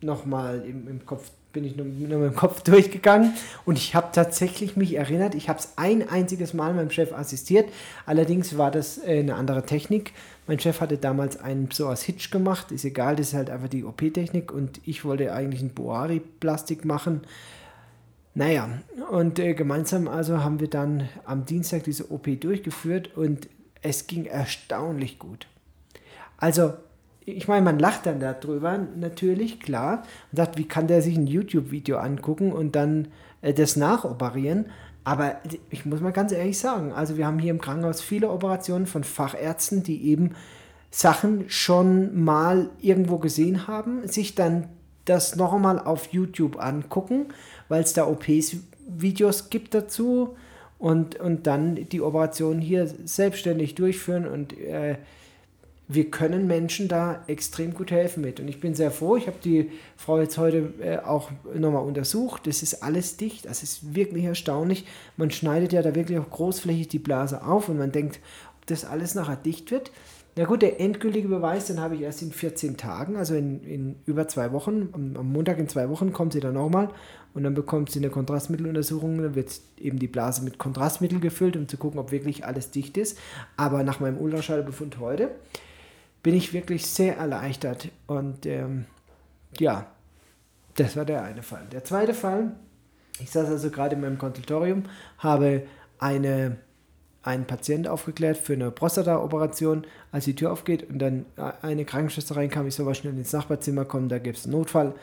nochmal 0.00 0.62
im, 0.66 0.88
im 0.88 1.06
Kopf 1.06 1.30
bin 1.52 1.64
ich 1.64 1.76
nur, 1.76 1.86
nur 1.86 2.18
mit 2.18 2.32
dem 2.32 2.36
Kopf 2.36 2.62
durchgegangen 2.64 3.34
und 3.64 3.76
ich 3.76 3.94
habe 3.94 4.08
tatsächlich 4.12 4.76
mich 4.76 4.94
erinnert, 4.94 5.34
ich 5.34 5.48
habe 5.48 5.58
es 5.58 5.72
ein 5.76 6.08
einziges 6.08 6.54
Mal 6.54 6.74
meinem 6.74 6.90
Chef 6.90 7.12
assistiert, 7.12 7.68
allerdings 8.06 8.56
war 8.56 8.70
das 8.70 8.98
äh, 8.98 9.18
eine 9.18 9.34
andere 9.34 9.64
Technik. 9.66 10.12
Mein 10.46 10.60
Chef 10.60 10.80
hatte 10.80 10.96
damals 10.96 11.38
einen 11.40 11.68
so 11.72 11.88
aus 11.88 12.02
Hitch 12.02 12.30
gemacht, 12.30 12.72
ist 12.72 12.84
egal, 12.84 13.16
das 13.16 13.28
ist 13.28 13.34
halt 13.34 13.50
einfach 13.50 13.68
die 13.68 13.84
OP-Technik 13.84 14.52
und 14.52 14.80
ich 14.84 15.04
wollte 15.04 15.32
eigentlich 15.32 15.62
ein 15.62 15.70
Boari-Plastik 15.70 16.84
machen. 16.84 17.22
Naja, 18.40 18.70
und 19.10 19.38
äh, 19.38 19.52
gemeinsam 19.52 20.08
also 20.08 20.42
haben 20.42 20.60
wir 20.60 20.70
dann 20.70 21.10
am 21.26 21.44
Dienstag 21.44 21.84
diese 21.84 22.10
OP 22.10 22.40
durchgeführt 22.40 23.14
und 23.14 23.50
es 23.82 24.06
ging 24.06 24.24
erstaunlich 24.24 25.18
gut. 25.18 25.46
Also 26.38 26.72
ich 27.26 27.48
meine, 27.48 27.66
man 27.66 27.78
lacht 27.78 28.06
dann 28.06 28.18
darüber 28.18 28.78
natürlich, 28.96 29.60
klar, 29.60 30.04
und 30.32 30.36
sagt, 30.38 30.56
wie 30.56 30.66
kann 30.66 30.86
der 30.86 31.02
sich 31.02 31.18
ein 31.18 31.26
YouTube-Video 31.26 31.98
angucken 31.98 32.50
und 32.50 32.76
dann 32.76 33.08
äh, 33.42 33.52
das 33.52 33.76
nachoperieren. 33.76 34.70
Aber 35.04 35.36
ich 35.68 35.84
muss 35.84 36.00
mal 36.00 36.10
ganz 36.10 36.32
ehrlich 36.32 36.58
sagen, 36.58 36.94
also 36.94 37.18
wir 37.18 37.26
haben 37.26 37.40
hier 37.40 37.50
im 37.50 37.60
Krankenhaus 37.60 38.00
viele 38.00 38.30
Operationen 38.30 38.86
von 38.86 39.04
Fachärzten, 39.04 39.82
die 39.82 40.06
eben 40.06 40.34
Sachen 40.90 41.50
schon 41.50 42.24
mal 42.24 42.70
irgendwo 42.80 43.18
gesehen 43.18 43.66
haben, 43.66 44.08
sich 44.08 44.34
dann 44.34 44.70
das 45.04 45.36
noch 45.36 45.52
einmal 45.52 45.78
auf 45.78 46.12
YouTube 46.12 46.60
angucken, 46.60 47.26
weil 47.68 47.82
es 47.82 47.92
da 47.92 48.06
OPs-Videos 48.06 49.50
gibt 49.50 49.74
dazu 49.74 50.36
und, 50.78 51.18
und 51.20 51.46
dann 51.46 51.88
die 51.88 52.00
Operation 52.00 52.60
hier 52.60 52.86
selbstständig 53.04 53.74
durchführen 53.74 54.26
und 54.26 54.58
äh, 54.58 54.96
wir 55.92 56.08
können 56.08 56.46
Menschen 56.46 56.86
da 56.86 57.24
extrem 57.26 57.74
gut 57.74 57.90
helfen 57.90 58.20
mit. 58.20 58.38
Und 58.38 58.46
ich 58.46 58.60
bin 58.60 58.76
sehr 58.76 58.92
froh, 58.92 59.16
ich 59.16 59.26
habe 59.26 59.38
die 59.42 59.72
Frau 59.96 60.20
jetzt 60.20 60.38
heute 60.38 60.72
äh, 60.80 60.98
auch 60.98 61.30
nochmal 61.52 61.82
untersucht. 61.82 62.46
Das 62.46 62.62
ist 62.62 62.84
alles 62.84 63.16
dicht, 63.16 63.46
das 63.46 63.64
ist 63.64 63.92
wirklich 63.92 64.24
erstaunlich. 64.24 64.86
Man 65.16 65.32
schneidet 65.32 65.72
ja 65.72 65.82
da 65.82 65.96
wirklich 65.96 66.20
auch 66.20 66.30
großflächig 66.30 66.86
die 66.86 67.00
Blase 67.00 67.44
auf 67.44 67.68
und 67.68 67.76
man 67.76 67.90
denkt, 67.90 68.20
ob 68.56 68.66
das 68.66 68.84
alles 68.84 69.16
nachher 69.16 69.34
dicht 69.34 69.72
wird. 69.72 69.90
Ja 70.40 70.46
gut, 70.46 70.62
der 70.62 70.80
endgültige 70.80 71.28
Beweis, 71.28 71.66
den 71.66 71.80
habe 71.80 71.96
ich 71.96 72.00
erst 72.00 72.22
in 72.22 72.32
14 72.32 72.78
Tagen, 72.78 73.18
also 73.18 73.34
in, 73.34 73.62
in 73.62 73.96
über 74.06 74.26
zwei 74.26 74.52
Wochen. 74.52 74.88
Am, 74.94 75.30
Montag 75.30 75.58
in 75.58 75.68
zwei 75.68 75.90
Wochen 75.90 76.14
kommt 76.14 76.32
sie 76.32 76.40
dann 76.40 76.54
nochmal 76.54 76.88
und 77.34 77.44
dann 77.44 77.52
bekommt 77.52 77.90
sie 77.90 77.98
eine 77.98 78.08
Kontrastmitteluntersuchung. 78.08 79.20
Dann 79.20 79.34
wird 79.34 79.60
eben 79.76 79.98
die 79.98 80.08
Blase 80.08 80.42
mit 80.42 80.56
Kontrastmittel 80.56 81.20
gefüllt, 81.20 81.58
um 81.58 81.68
zu 81.68 81.76
gucken, 81.76 82.00
ob 82.00 82.10
wirklich 82.10 82.46
alles 82.46 82.70
dicht 82.70 82.96
ist. 82.96 83.18
Aber 83.58 83.82
nach 83.82 84.00
meinem 84.00 84.16
Ultraschallbefund 84.16 84.98
heute 84.98 85.30
bin 86.22 86.34
ich 86.34 86.54
wirklich 86.54 86.86
sehr 86.86 87.18
erleichtert. 87.18 87.90
Und 88.06 88.46
ähm, 88.46 88.86
ja, 89.58 89.88
das 90.76 90.96
war 90.96 91.04
der 91.04 91.22
eine 91.22 91.42
Fall. 91.42 91.66
Der 91.70 91.84
zweite 91.84 92.14
Fall, 92.14 92.56
ich 93.18 93.30
saß 93.30 93.46
also 93.46 93.68
gerade 93.68 93.94
in 93.94 94.00
meinem 94.00 94.16
Konsultorium, 94.16 94.84
habe 95.18 95.64
eine, 95.98 96.56
einen 97.22 97.44
Patient 97.44 97.86
aufgeklärt 97.86 98.38
für 98.38 98.54
eine 98.54 98.70
Prostata-Operation, 98.70 99.84
als 100.10 100.24
die 100.24 100.34
Tür 100.34 100.52
aufgeht 100.52 100.88
und 100.88 100.98
dann 100.98 101.26
eine 101.62 101.84
Krankenschwester 101.84 102.36
reinkam, 102.36 102.66
ich 102.66 102.74
soll 102.74 102.86
mal 102.86 102.94
schnell 102.94 103.16
ins 103.16 103.32
Nachbarzimmer 103.32 103.84
kommen, 103.84 104.08
da 104.08 104.18
gibt 104.18 104.38
es 104.38 104.44
einen 104.44 104.52
Notfall. 104.52 104.94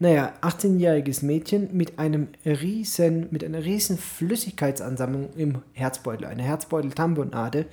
Naja, 0.00 0.32
18-jähriges 0.42 1.24
Mädchen 1.24 1.76
mit 1.76 1.98
einem 1.98 2.28
riesen, 2.46 3.26
mit 3.32 3.42
einer 3.42 3.64
riesen 3.64 3.98
Flüssigkeitsansammlung 3.98 5.30
im 5.36 5.62
Herzbeutel, 5.72 6.26
eine 6.26 6.44
Herzbeutel-Tamponade 6.44 7.66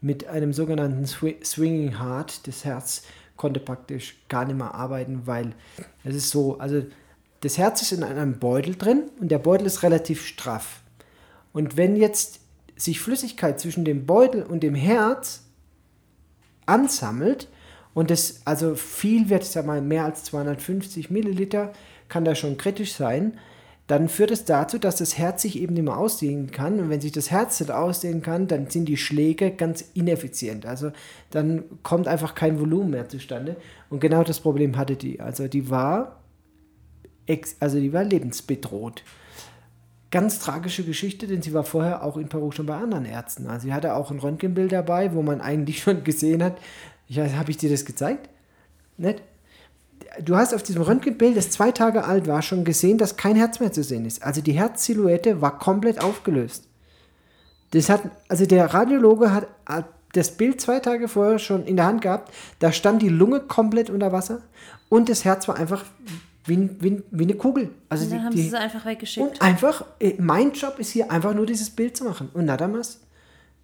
mit 0.00 0.28
einem 0.28 0.52
sogenannten 0.52 1.04
Swinging 1.06 1.98
Heart. 1.98 2.46
Das 2.46 2.64
Herz 2.64 3.02
konnte 3.36 3.58
praktisch 3.58 4.16
gar 4.28 4.44
nicht 4.44 4.56
mehr 4.56 4.74
arbeiten, 4.74 5.22
weil 5.24 5.54
es 6.04 6.14
ist 6.14 6.30
so, 6.30 6.58
also 6.58 6.84
das 7.40 7.58
Herz 7.58 7.82
ist 7.82 7.92
in 7.92 8.04
einem 8.04 8.38
Beutel 8.38 8.76
drin 8.76 9.10
und 9.20 9.30
der 9.30 9.38
Beutel 9.38 9.66
ist 9.66 9.82
relativ 9.82 10.24
straff. 10.24 10.82
Und 11.52 11.76
wenn 11.76 11.96
jetzt 11.96 12.40
sich 12.76 13.00
Flüssigkeit 13.00 13.58
zwischen 13.58 13.84
dem 13.84 14.06
Beutel 14.06 14.42
und 14.42 14.62
dem 14.62 14.74
Herz 14.74 15.42
ansammelt 16.66 17.48
und 17.94 18.10
es 18.10 18.42
also 18.44 18.74
viel 18.74 19.30
wird, 19.30 19.44
sag 19.44 19.64
mal 19.66 19.80
mehr 19.80 20.04
als 20.04 20.24
250 20.24 21.10
Milliliter, 21.10 21.72
kann 22.08 22.24
da 22.24 22.34
schon 22.34 22.58
kritisch 22.58 22.94
sein, 22.94 23.38
dann 23.86 24.08
führt 24.08 24.32
es 24.32 24.44
dazu, 24.44 24.78
dass 24.78 24.96
das 24.96 25.16
Herz 25.16 25.42
sich 25.42 25.58
eben 25.58 25.74
nicht 25.74 25.84
mehr 25.84 25.96
ausdehnen 25.96 26.50
kann. 26.50 26.80
Und 26.80 26.90
wenn 26.90 27.00
sich 27.00 27.12
das 27.12 27.30
Herz 27.30 27.60
nicht 27.60 27.70
ausdehnen 27.70 28.20
kann, 28.20 28.48
dann 28.48 28.68
sind 28.68 28.86
die 28.86 28.96
Schläge 28.96 29.52
ganz 29.52 29.84
ineffizient. 29.94 30.66
Also 30.66 30.90
dann 31.30 31.64
kommt 31.84 32.08
einfach 32.08 32.34
kein 32.34 32.58
Volumen 32.58 32.90
mehr 32.90 33.08
zustande. 33.08 33.56
Und 33.88 34.00
genau 34.00 34.24
das 34.24 34.40
Problem 34.40 34.76
hatte 34.76 34.96
die. 34.96 35.20
Also 35.20 35.46
die 35.46 35.70
war, 35.70 36.20
also 37.60 37.78
die 37.78 37.92
war 37.92 38.02
lebensbedroht. 38.02 39.04
Ganz 40.10 40.38
tragische 40.38 40.84
Geschichte, 40.84 41.26
denn 41.26 41.42
sie 41.42 41.52
war 41.52 41.64
vorher 41.64 42.02
auch 42.02 42.16
in 42.16 42.28
Peru 42.28 42.52
schon 42.52 42.66
bei 42.66 42.76
anderen 42.76 43.04
Ärzten. 43.04 43.48
Also 43.48 43.66
sie 43.66 43.74
hatte 43.74 43.94
auch 43.94 44.10
ein 44.10 44.18
Röntgenbild 44.18 44.72
dabei, 44.72 45.14
wo 45.14 45.22
man 45.22 45.40
eigentlich 45.40 45.78
schon 45.82 46.04
gesehen 46.04 46.42
hat, 46.42 46.58
ich 47.08 47.18
habe 47.18 47.50
ich 47.50 47.56
dir 47.56 47.70
das 47.70 47.84
gezeigt? 47.84 48.28
Nicht? 48.98 49.22
du 50.22 50.36
hast 50.36 50.54
auf 50.54 50.62
diesem 50.62 50.82
Röntgenbild, 50.82 51.36
das 51.36 51.50
zwei 51.50 51.72
Tage 51.72 52.04
alt 52.04 52.26
war, 52.26 52.42
schon 52.42 52.64
gesehen, 52.64 52.98
dass 52.98 53.16
kein 53.16 53.36
Herz 53.36 53.60
mehr 53.60 53.72
zu 53.72 53.82
sehen 53.82 54.04
ist. 54.04 54.22
Also 54.22 54.40
die 54.40 54.52
Herzsilhouette 54.52 55.40
war 55.40 55.58
komplett 55.58 56.02
aufgelöst. 56.02 56.64
Das 57.72 57.88
hat, 57.88 58.02
also 58.28 58.46
der 58.46 58.72
Radiologe 58.72 59.32
hat 59.32 59.48
das 60.12 60.30
Bild 60.30 60.60
zwei 60.60 60.80
Tage 60.80 61.08
vorher 61.08 61.38
schon 61.38 61.66
in 61.66 61.76
der 61.76 61.86
Hand 61.86 62.02
gehabt. 62.02 62.32
Da 62.58 62.72
stand 62.72 63.02
die 63.02 63.08
Lunge 63.08 63.40
komplett 63.40 63.90
unter 63.90 64.12
Wasser 64.12 64.40
und 64.88 65.08
das 65.08 65.24
Herz 65.24 65.48
war 65.48 65.56
einfach 65.56 65.84
wie, 66.46 66.70
wie, 66.80 67.02
wie 67.10 67.24
eine 67.24 67.34
Kugel. 67.34 67.70
Also 67.88 68.04
und 68.04 68.10
dann 68.12 68.18
die, 68.18 68.24
haben 68.24 68.36
sie 68.36 68.48
es 68.48 68.54
einfach 68.54 68.86
weggeschickt. 68.86 69.26
Und 69.26 69.42
einfach, 69.42 69.84
äh, 70.00 70.14
mein 70.18 70.52
Job 70.52 70.78
ist 70.78 70.90
hier 70.90 71.10
einfach 71.10 71.34
nur 71.34 71.46
dieses 71.46 71.70
Bild 71.70 71.96
zu 71.96 72.04
machen. 72.04 72.30
Und 72.32 72.46
Nadamas, 72.46 73.00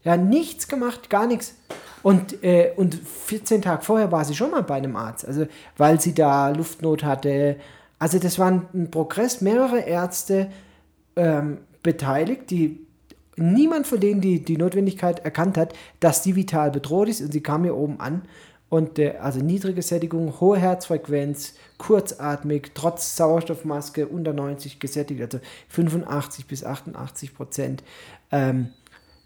ja, 0.02 0.16
nichts 0.16 0.68
gemacht, 0.68 1.08
gar 1.08 1.26
nichts. 1.26 1.54
Und, 2.02 2.42
äh, 2.42 2.72
und 2.76 2.94
14 2.94 3.62
Tage 3.62 3.82
vorher 3.82 4.10
war 4.10 4.24
sie 4.24 4.34
schon 4.34 4.50
mal 4.50 4.62
bei 4.62 4.74
einem 4.74 4.96
Arzt, 4.96 5.24
also 5.26 5.46
weil 5.76 6.00
sie 6.00 6.14
da 6.14 6.48
Luftnot 6.48 7.04
hatte. 7.04 7.56
Also 7.98 8.18
das 8.18 8.38
war 8.40 8.50
ein 8.50 8.90
Progress, 8.90 9.40
mehrere 9.40 9.78
Ärzte 9.80 10.50
ähm, 11.14 11.58
beteiligt, 11.84 12.50
die 12.50 12.84
niemand 13.36 13.86
von 13.86 14.00
denen 14.00 14.20
die, 14.20 14.44
die 14.44 14.56
Notwendigkeit 14.56 15.24
erkannt 15.24 15.56
hat, 15.56 15.72
dass 16.00 16.22
die 16.22 16.34
vital 16.34 16.72
bedroht 16.72 17.08
ist. 17.08 17.20
Und 17.20 17.32
sie 17.32 17.40
kam 17.40 17.62
hier 17.62 17.76
oben 17.76 18.00
an 18.00 18.22
und 18.72 18.98
äh, 18.98 19.16
also 19.20 19.40
niedrige 19.40 19.82
Sättigung, 19.82 20.40
hohe 20.40 20.56
Herzfrequenz, 20.56 21.56
kurzatmig, 21.76 22.70
trotz 22.72 23.18
Sauerstoffmaske 23.18 24.06
unter 24.06 24.32
90 24.32 24.80
gesättigt, 24.80 25.20
also 25.20 25.40
85 25.68 26.46
bis 26.46 26.64
88 26.64 27.34
Prozent. 27.34 27.84
Ähm, 28.30 28.70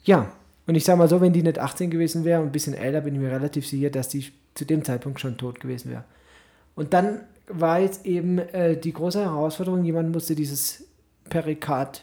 ja, 0.02 0.32
und 0.66 0.74
ich 0.74 0.84
sage 0.84 0.98
mal 0.98 1.08
so, 1.08 1.20
wenn 1.20 1.32
die 1.32 1.44
nicht 1.44 1.60
18 1.60 1.90
gewesen 1.90 2.24
wäre 2.24 2.40
und 2.40 2.48
ein 2.48 2.52
bisschen 2.52 2.74
älter, 2.74 3.02
bin 3.02 3.14
ich 3.14 3.20
mir 3.20 3.30
relativ 3.30 3.68
sicher, 3.68 3.88
dass 3.88 4.08
die 4.08 4.32
zu 4.56 4.64
dem 4.64 4.82
Zeitpunkt 4.82 5.20
schon 5.20 5.38
tot 5.38 5.60
gewesen 5.60 5.92
wäre. 5.92 6.02
Und 6.74 6.92
dann 6.92 7.20
war 7.46 7.78
jetzt 7.78 8.04
eben 8.04 8.38
äh, 8.38 8.76
die 8.76 8.92
große 8.92 9.20
Herausforderung, 9.20 9.84
jemand 9.84 10.10
musste 10.10 10.34
dieses 10.34 10.88
Perikard, 11.30 12.02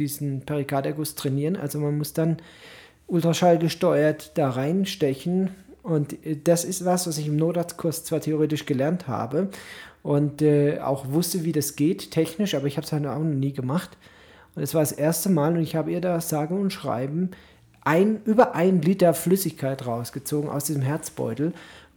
diesen 0.00 0.40
Perikarderguss 0.40 1.14
trainieren. 1.14 1.54
Also 1.54 1.78
man 1.78 1.96
muss 1.96 2.12
dann 2.12 2.38
Ultraschall 3.06 3.60
gesteuert 3.60 4.36
da 4.36 4.50
reinstechen. 4.50 5.50
Und 5.86 6.26
äh, 6.26 6.36
das 6.42 6.64
ist 6.64 6.84
was, 6.84 7.06
was 7.06 7.16
ich 7.16 7.28
im 7.28 7.36
Notarztkurs 7.36 8.04
zwar 8.04 8.20
theoretisch 8.20 8.66
gelernt 8.66 9.06
habe 9.06 9.48
und 10.02 10.42
äh, 10.42 10.80
auch 10.80 11.10
wusste, 11.10 11.44
wie 11.44 11.52
das 11.52 11.76
geht, 11.76 12.10
technisch, 12.10 12.54
aber 12.54 12.66
ich 12.66 12.76
habe 12.76 12.84
es 12.84 12.92
halt 12.92 13.06
auch 13.06 13.18
noch 13.18 13.24
nie 13.24 13.52
gemacht. 13.52 13.96
Und 14.54 14.62
es 14.62 14.74
war 14.74 14.82
das 14.82 14.92
erste 14.92 15.28
Mal 15.28 15.54
und 15.54 15.62
ich 15.62 15.76
habe 15.76 15.92
ihr 15.92 16.00
da 16.00 16.20
sage 16.20 16.54
und 16.54 16.72
schreiben 16.72 17.30
ein, 17.82 18.20
über 18.24 18.56
ein 18.56 18.82
Liter 18.82 19.14
Flüssigkeit 19.14 19.86
rausgezogen 19.86 20.50
aus 20.50 20.64
diesem 20.64 20.82
Herzbeutel. 20.82 21.52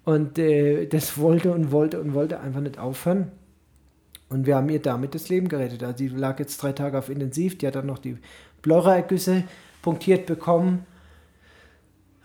Und 0.06 0.38
äh, 0.38 0.86
das 0.86 1.18
wollte 1.18 1.52
und 1.52 1.72
wollte 1.72 2.00
und 2.00 2.14
wollte 2.14 2.40
einfach 2.40 2.62
nicht 2.62 2.78
aufhören. 2.78 3.32
Und 4.30 4.46
wir 4.46 4.56
haben 4.56 4.70
ihr 4.70 4.82
damit 4.82 5.16
das 5.16 5.30
Leben 5.30 5.50
gerettet. 5.50 5.82
Also 5.82 5.98
die 5.98 6.10
lag 6.10 6.38
jetzt 6.38 6.62
drei 6.62 6.74
Tage 6.74 6.98
auf 6.98 7.10
Intensiv, 7.10 7.58
die 7.58 7.66
hat 7.66 7.74
dann 7.74 7.88
noch 7.88 7.98
die 7.98 8.18
Pleuraergüsse 8.62 9.46
punktiert 9.82 10.28
bekommen. 10.28 10.86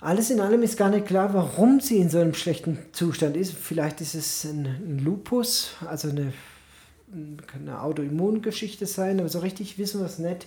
Alles 0.04 0.28
in 0.28 0.38
allem 0.38 0.62
ist 0.62 0.76
gar 0.76 0.90
nicht 0.90 1.06
klar, 1.06 1.32
warum 1.32 1.80
sie 1.80 1.96
in 1.96 2.10
so 2.10 2.18
einem 2.18 2.34
schlechten 2.34 2.76
Zustand 2.92 3.38
ist. 3.38 3.54
Vielleicht 3.54 4.02
ist 4.02 4.14
es 4.14 4.44
ein, 4.44 4.66
ein 4.66 4.98
Lupus, 5.02 5.76
also 5.88 6.10
eine, 6.10 6.34
eine 7.54 7.80
Autoimmungeschichte 7.80 8.84
sein, 8.84 9.18
aber 9.18 9.30
so 9.30 9.38
richtig 9.38 9.78
wissen 9.78 10.00
wir 10.00 10.06
es 10.06 10.18
nicht. 10.18 10.46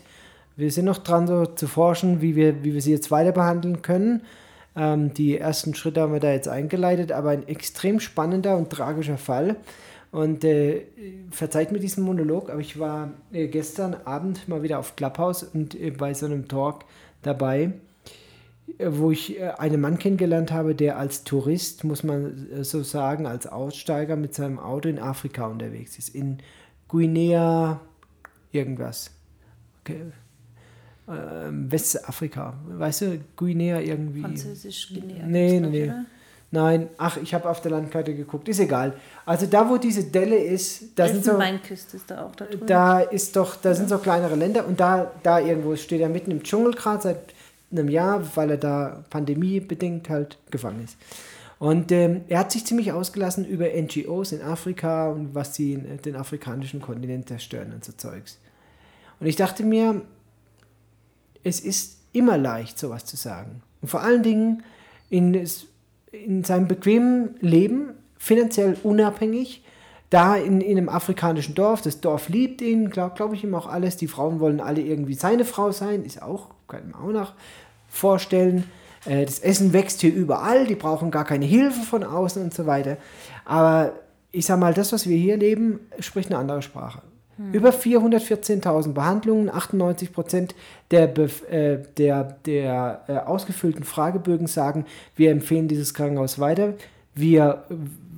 Wir 0.58 0.72
sind 0.72 0.86
noch 0.86 0.99
dran, 0.99 1.26
so 1.26 1.47
zu 1.47 1.66
forschen, 1.66 2.22
wie 2.22 2.36
wir, 2.36 2.64
wie 2.64 2.76
wir 2.76 2.84
sie 2.84 2.91
jetzt 2.91 3.10
weiter 3.10 3.32
behandeln 3.32 3.82
können. 3.82 4.22
Ähm, 4.76 5.16
die 5.16 5.39
ersten 5.39 5.74
Schritte 5.74 6.01
haben 6.01 6.14
wir 6.14 6.20
da 6.20 6.32
jetzt 6.32 6.47
eingeleitet, 6.47 7.12
aber 7.12 7.32
ein 7.32 7.47
extrem 7.47 7.99
spannender 7.99 8.58
und 8.58 8.70
tragischer 8.70 9.18
Fall. 9.18 9.55
Und 10.12 10.43
äh, 10.43 10.84
verzeiht 11.32 11.72
mir 11.72 11.80
diesen 11.80 12.03
Monolog, 12.03 12.51
aber 12.51 12.60
ich 12.60 12.78
war 12.78 13.10
äh, 13.34 13.47
gestern 13.47 13.95
Abend 14.05 14.47
mal 14.47 14.62
wieder 14.62 14.78
auf 14.78 14.95
Clubhouse 14.95 15.41
und 15.41 15.74
äh, 15.74 15.89
bei 15.89 16.14
so 16.14 16.28
einem 16.28 16.47
Talk 16.47 16.86
dabei, 17.24 17.74
wo 18.80 19.11
ich 19.11 19.39
äh, 19.39 19.51
einen 19.57 19.82
Mann 19.82 19.97
kennengelernt 19.97 20.51
habe, 20.51 20.76
der 20.76 20.97
als 20.97 21.24
Tourist, 21.24 21.84
muss 21.84 22.03
man 22.03 22.49
äh, 22.51 22.63
so 22.63 22.84
sagen, 22.84 23.26
als 23.26 23.47
Aussteiger 23.47 24.15
mit 24.15 24.34
seinem 24.34 24.59
Auto 24.59 24.89
in 24.89 24.99
Afrika 24.99 25.47
unterwegs 25.47 25.97
ist. 25.97 26.09
In 26.09 26.39
Guinea 26.88 27.82
irgendwas. 28.51 29.11
Okay 29.82 30.11
ähm, 31.09 31.72
Westafrika. 31.72 32.53
Weißt 32.68 33.01
du, 33.01 33.20
Guinea 33.36 33.80
irgendwie. 33.80 34.22
Französisch 34.22 34.89
Guinea. 34.89 35.26
Nee, 35.26 35.59
nee, 35.59 35.68
nee. 35.68 35.91
Nein, 36.49 36.88
ach, 36.97 37.18
ich 37.18 37.34
habe 37.34 37.49
auf 37.49 37.59
der 37.59 37.72
Landkarte 37.72 38.15
geguckt, 38.15 38.47
ist 38.47 38.61
egal. 38.61 38.93
Also 39.26 39.47
da, 39.47 39.70
wo 39.70 39.76
diese 39.76 40.05
Delle 40.05 40.38
ist, 40.38 40.97
da 40.97 41.05
sind 41.09 41.26
so. 41.26 41.38
ist 41.38 42.03
da 42.07 42.26
auch 42.26 42.36
da 42.38 42.45
drüben. 42.45 42.65
Da 42.65 43.01
ist 43.01 43.36
doch, 43.36 43.57
da 43.57 43.74
sind 43.74 43.89
so 43.89 43.97
kleinere 43.97 44.36
Länder 44.36 44.65
und 44.65 44.80
da, 44.80 45.11
da 45.24 45.39
irgendwo 45.39 45.76
steht 45.76 45.99
er 45.99 46.07
mitten 46.07 46.32
im 46.32 46.43
Dschungel 46.43 46.74
gerade 46.74 47.01
seit 47.01 47.34
einem 47.72 47.89
Jahr, 47.89 48.36
weil 48.36 48.51
er 48.51 48.57
da 48.57 49.03
pandemiebedingt 49.09 50.09
halt 50.09 50.38
gefangen 50.51 50.84
ist. 50.84 50.97
Und 51.59 51.91
ähm, 51.91 52.22
er 52.28 52.39
hat 52.39 52.51
sich 52.51 52.65
ziemlich 52.65 52.91
ausgelassen 52.91 53.45
über 53.45 53.65
NGOs 53.65 54.32
in 54.32 54.41
Afrika 54.41 55.09
und 55.09 55.34
was 55.34 55.55
sie 55.55 55.78
den 55.78 56.15
afrikanischen 56.15 56.82
Kontinent 56.82 57.28
zerstören 57.28 57.74
und 57.74 57.84
so 57.84 57.93
Zeugs. 57.93 58.39
Und 59.20 59.26
ich 59.28 59.36
dachte 59.36 59.63
mir, 59.63 60.01
es 61.43 61.59
ist 61.59 61.97
immer 62.13 62.38
leicht, 62.38 62.78
sowas 62.78 63.05
zu 63.05 63.18
sagen. 63.18 63.61
Und 63.82 63.88
vor 63.88 64.01
allen 64.01 64.22
Dingen 64.22 64.63
in, 65.09 65.34
in 66.11 66.43
seinem 66.43 66.68
bequemen 66.68 67.36
Leben, 67.39 67.93
finanziell 68.18 68.78
unabhängig, 68.84 69.63
da 70.09 70.36
in, 70.36 70.61
in 70.61 70.78
einem 70.78 70.89
afrikanischen 70.89 71.55
Dorf, 71.55 71.82
das 71.82 72.01
Dorf 72.01 72.30
liebt 72.30 72.61
ihn, 72.61 72.89
glaube 72.89 73.15
glaub 73.15 73.34
ich 73.34 73.43
ihm 73.43 73.55
auch 73.55 73.68
alles, 73.68 73.97
die 73.97 74.07
Frauen 74.07 74.39
wollen 74.39 74.61
alle 74.61 74.82
irgendwie 74.82 75.15
seine 75.15 75.43
Frau 75.43 75.72
sein, 75.72 76.03
ist 76.05 76.22
auch, 76.22 76.49
kann 76.68 76.91
man 76.91 77.01
auch 77.01 77.11
noch 77.11 77.34
vorstellen. 77.89 78.70
Äh, 79.05 79.26
das 79.26 79.39
Essen 79.39 79.74
wächst 79.74 80.01
hier 80.01 80.13
überall, 80.13 80.65
die 80.65 80.76
brauchen 80.76 81.11
gar 81.11 81.26
keine 81.26 81.45
Hilfe 81.45 81.82
von 81.82 82.03
außen 82.03 82.41
und 82.41 82.53
so 82.53 82.65
weiter. 82.65 82.97
Aber 83.45 83.93
ich 84.32 84.45
sage 84.45 84.59
mal, 84.59 84.74
das, 84.74 84.91
was 84.93 85.07
wir 85.07 85.18
hier 85.18 85.38
leben, 85.38 85.80
spricht 85.99 86.30
eine 86.30 86.39
andere 86.39 86.61
Sprache. 86.61 87.01
Hm. 87.38 87.53
Über 87.53 87.70
414.000 87.70 88.93
Behandlungen, 88.93 89.49
98 89.49 90.11
Prozent 90.11 90.55
der, 90.91 91.18
äh, 91.51 91.84
der, 91.97 92.24
der 92.45 93.01
äh, 93.07 93.18
ausgefüllten 93.18 93.84
Fragebögen 93.84 94.47
sagen, 94.47 94.86
wir 95.15 95.32
empfehlen 95.32 95.68
dieses 95.68 95.93
Krankenhaus 95.93 96.39
weiter. 96.39 96.74
Wir 97.15 97.63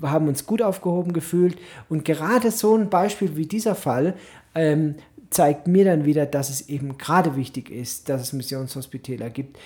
haben 0.01 0.27
uns 0.27 0.45
gut 0.45 0.61
aufgehoben 0.61 1.13
gefühlt. 1.13 1.57
Und 1.87 2.05
gerade 2.05 2.51
so 2.51 2.75
ein 2.75 2.89
Beispiel 2.89 3.37
wie 3.37 3.45
dieser 3.45 3.75
Fall 3.75 4.13
ähm, 4.55 4.95
zeigt 5.29 5.67
mir 5.67 5.85
dann 5.85 6.05
wieder, 6.05 6.25
dass 6.25 6.49
es 6.49 6.69
eben 6.69 6.97
gerade 6.97 7.35
wichtig 7.35 7.69
ist, 7.69 8.09
dass 8.09 8.21
es 8.21 8.33
Missionshospitäler 8.33 9.29
gibt. 9.29 9.57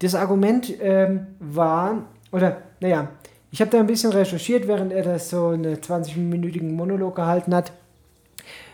Das 0.00 0.14
Argument 0.14 0.72
ähm, 0.80 1.28
war, 1.38 2.06
oder 2.32 2.62
naja, 2.80 3.08
ich 3.50 3.60
habe 3.60 3.70
da 3.70 3.78
ein 3.78 3.86
bisschen 3.86 4.12
recherchiert, 4.12 4.66
während 4.66 4.92
er 4.92 5.04
das 5.04 5.30
so 5.30 5.48
einen 5.48 5.76
20-minütigen 5.76 6.72
Monolog 6.72 7.14
gehalten 7.14 7.54
hat. 7.54 7.72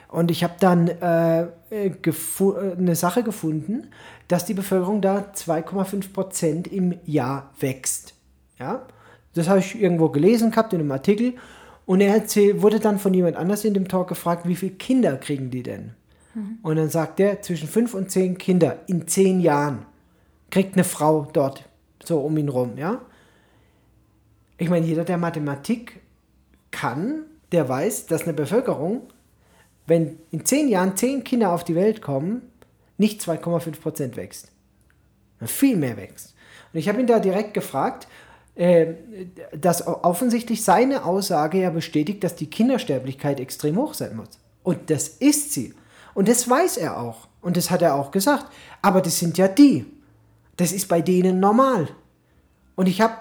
Und 0.08 0.30
ich 0.30 0.42
habe 0.42 0.54
dann 0.58 0.88
äh, 0.88 1.42
äh, 1.70 1.92
eine 2.78 2.94
Sache 2.94 3.22
gefunden, 3.22 3.88
dass 4.28 4.46
die 4.46 4.54
Bevölkerung 4.54 5.02
da 5.02 5.26
2,5 5.34 6.12
Prozent 6.12 6.66
im 6.68 6.94
Jahr 7.04 7.50
wächst. 7.60 8.14
Ja, 8.58 8.86
das 9.34 9.48
habe 9.48 9.58
ich 9.58 9.80
irgendwo 9.80 10.08
gelesen 10.08 10.50
gehabt 10.50 10.72
in 10.72 10.80
einem 10.80 10.92
Artikel. 10.92 11.34
Und 11.84 12.00
er 12.00 12.22
wurde 12.62 12.80
dann 12.80 12.98
von 12.98 13.12
jemand 13.14 13.36
anders 13.36 13.64
in 13.64 13.74
dem 13.74 13.88
Talk 13.88 14.08
gefragt, 14.08 14.46
wie 14.46 14.56
viele 14.56 14.72
Kinder 14.72 15.16
kriegen 15.16 15.50
die 15.50 15.62
denn? 15.62 15.94
Mhm. 16.38 16.58
Und 16.62 16.76
dann 16.76 16.88
sagt 16.88 17.20
er, 17.20 17.42
zwischen 17.42 17.68
fünf 17.68 17.94
und 17.94 18.10
zehn 18.10 18.38
Kinder 18.38 18.78
in 18.86 19.06
zehn 19.08 19.40
Jahren 19.40 19.86
kriegt 20.50 20.74
eine 20.74 20.84
Frau 20.84 21.28
dort 21.32 21.68
so 22.04 22.20
um 22.20 22.36
ihn 22.38 22.48
rum, 22.48 22.78
ja. 22.78 23.00
Ich 24.56 24.70
meine, 24.70 24.86
jeder, 24.86 25.04
der 25.04 25.18
Mathematik 25.18 26.00
kann, 26.70 27.24
der 27.52 27.68
weiß, 27.68 28.06
dass 28.06 28.24
eine 28.24 28.32
Bevölkerung, 28.32 29.02
wenn 29.86 30.18
in 30.30 30.44
zehn 30.44 30.68
Jahren 30.68 30.96
zehn 30.96 31.22
Kinder 31.22 31.52
auf 31.52 31.64
die 31.64 31.74
Welt 31.74 32.02
kommen, 32.02 32.42
nicht 32.96 33.20
2,5 33.22 33.80
Prozent 33.80 34.16
wächst. 34.16 34.50
Viel 35.44 35.76
mehr 35.76 35.96
wächst. 35.96 36.34
Und 36.72 36.80
ich 36.80 36.88
habe 36.88 37.00
ihn 37.00 37.06
da 37.06 37.20
direkt 37.20 37.54
gefragt, 37.54 38.08
äh, 38.56 38.94
dass 39.56 39.86
offensichtlich 39.86 40.64
seine 40.64 41.04
Aussage 41.04 41.60
ja 41.60 41.70
bestätigt, 41.70 42.24
dass 42.24 42.34
die 42.34 42.50
Kindersterblichkeit 42.50 43.38
extrem 43.38 43.76
hoch 43.76 43.94
sein 43.94 44.16
muss. 44.16 44.40
Und 44.64 44.90
das 44.90 45.08
ist 45.08 45.52
sie. 45.52 45.74
Und 46.18 46.26
das 46.26 46.50
weiß 46.50 46.78
er 46.78 46.98
auch. 46.98 47.28
Und 47.42 47.56
das 47.56 47.70
hat 47.70 47.80
er 47.80 47.94
auch 47.94 48.10
gesagt. 48.10 48.46
Aber 48.82 49.00
das 49.00 49.20
sind 49.20 49.38
ja 49.38 49.46
die. 49.46 49.86
Das 50.56 50.72
ist 50.72 50.88
bei 50.88 51.00
denen 51.00 51.38
normal. 51.38 51.90
Und 52.74 52.88
ich 52.88 53.00
habe, 53.00 53.14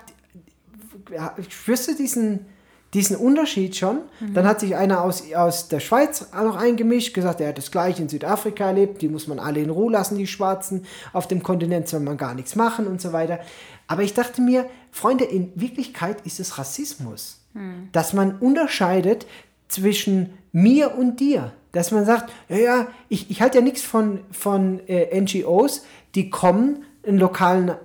ich 1.38 1.68
wüsste 1.68 1.93
diesen, 1.93 2.48
diesen 2.95 3.16
Unterschied 3.16 3.76
schon. 3.76 4.00
Mhm. 4.20 4.34
Dann 4.34 4.48
hat 4.48 4.62
sich 4.62 4.76
einer 4.76 5.04
aus, 5.04 5.32
aus 5.32 5.68
der 5.68 5.80
Schweiz 5.80 6.30
auch 6.32 6.41
noch 6.41 6.56
eingemischt, 6.56 7.14
gesagt, 7.14 7.39
er 7.39 7.50
hat 7.50 7.60
das 7.60 7.70
gleiche 7.70 8.02
in 8.02 8.10
Südafrika 8.10 8.66
erlebt, 8.66 9.04
die 9.04 9.10
muss 9.10 9.28
man 9.28 9.38
alle 9.38 9.60
in 9.60 9.70
Ruhe 9.70 9.91
lassen, 9.91 10.18
die 10.18 10.26
Schwarzen. 10.26 10.84
Auf 11.14 11.28
dem 11.28 11.43
Kontinent 11.43 11.88
soll 11.88 12.00
man 12.00 12.18
gar 12.18 12.34
nichts 12.34 12.56
machen 12.56 12.88
und 12.88 13.00
so 13.00 13.14
weiter. 13.14 13.39
Aber 13.86 14.02
ich 14.02 14.16
dachte 14.16 14.41
mir, 14.41 14.68
Freunde, 14.89 15.26
in 15.26 15.52
Wirklichkeit 15.54 16.26
ist 16.26 16.39
es 16.39 16.58
Rassismus. 16.58 17.41
Mhm. 17.54 17.89
Dass 17.91 18.14
man 18.14 18.39
unterscheidet 18.39 19.28
zwischen 19.68 20.34
mir 20.52 20.98
und 20.98 21.20
dir. 21.20 21.54
Dass 21.78 21.92
man 21.92 22.06
sagt, 22.06 22.34
ja, 22.50 22.58
ja, 22.58 22.88
ich, 23.08 23.30
ich 23.30 23.40
halte 23.40 23.60
ja 23.60 23.64
nichts 23.64 23.84
von, 23.84 24.22
von 24.32 24.80
äh, 24.88 25.20
NGOs, 25.22 25.86
die 26.16 26.32
kommen, 26.32 26.86
einen 27.06 27.20
lokalen 27.20 27.76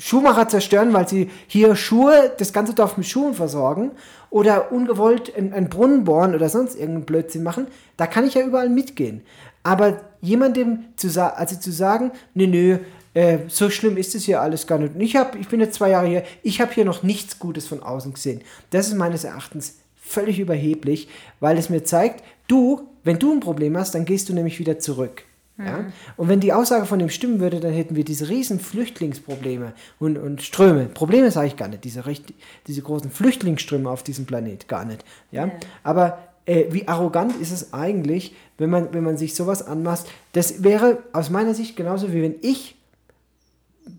Schuhmacher 0.00 0.48
zerstören, 0.48 0.92
weil 0.92 1.06
sie 1.06 1.30
hier 1.46 1.76
Schuhe, 1.76 2.32
das 2.38 2.52
ganze 2.52 2.74
Dorf 2.74 2.96
mit 2.96 3.06
Schuhen 3.06 3.34
versorgen 3.34 3.92
oder 4.30 4.72
ungewollt 4.72 5.32
einen 5.36 5.68
Brunnen 5.68 6.02
bohren 6.02 6.34
oder 6.34 6.48
sonst 6.48 6.74
irgendeinen 6.74 7.04
Blödsinn 7.04 7.44
machen, 7.44 7.68
da 7.96 8.08
kann 8.08 8.26
ich 8.26 8.34
ja 8.34 8.42
überall 8.42 8.68
mitgehen. 8.68 9.22
Aber 9.62 10.00
jemandem 10.20 10.86
zu, 10.96 11.08
also 11.22 11.54
zu 11.54 11.70
sagen, 11.70 12.10
nö, 12.34 12.48
nö, 12.48 12.78
äh, 13.14 13.38
so 13.46 13.70
schlimm 13.70 13.96
ist 13.96 14.16
es 14.16 14.24
hier 14.24 14.40
alles 14.40 14.66
gar 14.66 14.78
nicht. 14.78 14.96
Und 14.96 15.00
ich, 15.02 15.14
hab, 15.14 15.36
ich 15.36 15.46
bin 15.46 15.60
jetzt 15.60 15.74
zwei 15.74 15.90
Jahre 15.90 16.08
hier, 16.08 16.24
ich 16.42 16.60
habe 16.60 16.72
hier 16.72 16.84
noch 16.84 17.04
nichts 17.04 17.38
Gutes 17.38 17.68
von 17.68 17.80
außen 17.80 18.12
gesehen. 18.12 18.40
Das 18.70 18.88
ist 18.88 18.94
meines 18.94 19.22
Erachtens 19.22 19.76
völlig 20.02 20.40
überheblich, 20.40 21.08
weil 21.38 21.56
es 21.56 21.70
mir 21.70 21.84
zeigt, 21.84 22.24
du, 22.52 22.88
wenn 23.04 23.18
du 23.18 23.32
ein 23.32 23.40
Problem 23.40 23.76
hast, 23.76 23.94
dann 23.94 24.04
gehst 24.04 24.28
du 24.28 24.34
nämlich 24.34 24.58
wieder 24.58 24.78
zurück. 24.78 25.24
Mhm. 25.56 25.66
Ja? 25.66 25.84
Und 26.16 26.28
wenn 26.28 26.40
die 26.40 26.52
Aussage 26.52 26.86
von 26.86 26.98
dem 26.98 27.08
stimmen 27.08 27.40
würde, 27.40 27.60
dann 27.60 27.72
hätten 27.72 27.96
wir 27.96 28.04
diese 28.04 28.28
riesen 28.28 28.60
Flüchtlingsprobleme 28.60 29.72
und, 29.98 30.18
und 30.18 30.42
Ströme. 30.42 30.86
Probleme 30.86 31.30
sage 31.30 31.48
ich 31.48 31.56
gar 31.56 31.68
nicht, 31.68 31.84
diese, 31.84 32.04
diese 32.66 32.82
großen 32.82 33.10
Flüchtlingsströme 33.10 33.90
auf 33.90 34.02
diesem 34.02 34.26
Planet, 34.26 34.68
gar 34.68 34.84
nicht. 34.84 35.04
Ja? 35.30 35.46
ja. 35.46 35.52
Aber 35.82 36.18
äh, 36.44 36.66
wie 36.70 36.86
arrogant 36.88 37.36
ist 37.40 37.52
es 37.52 37.72
eigentlich, 37.72 38.34
wenn 38.58 38.70
man, 38.70 38.92
wenn 38.92 39.04
man 39.04 39.16
sich 39.16 39.34
sowas 39.34 39.66
anmaßt? 39.66 40.08
Das 40.32 40.62
wäre 40.62 40.98
aus 41.12 41.30
meiner 41.30 41.54
Sicht 41.54 41.76
genauso 41.76 42.12
wie 42.12 42.22
wenn 42.22 42.36
ich, 42.42 42.76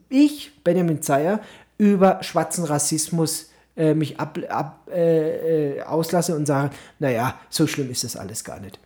ich, 0.10 0.52
Benjamin 0.64 1.02
Zeyer, 1.02 1.42
über 1.78 2.22
schwarzen 2.22 2.64
Rassismus 2.64 3.50
äh, 3.76 3.94
mich 3.94 4.20
ab, 4.20 4.38
ab, 4.50 4.88
äh, 4.92 5.78
äh, 5.78 5.82
auslasse 5.84 6.36
und 6.36 6.46
sage, 6.46 6.76
naja, 7.00 7.40
so 7.50 7.68
schlimm 7.68 7.90
ist 7.90 8.04
das 8.04 8.16
alles 8.16 8.44
gar 8.44 8.60
nicht. 8.60 8.80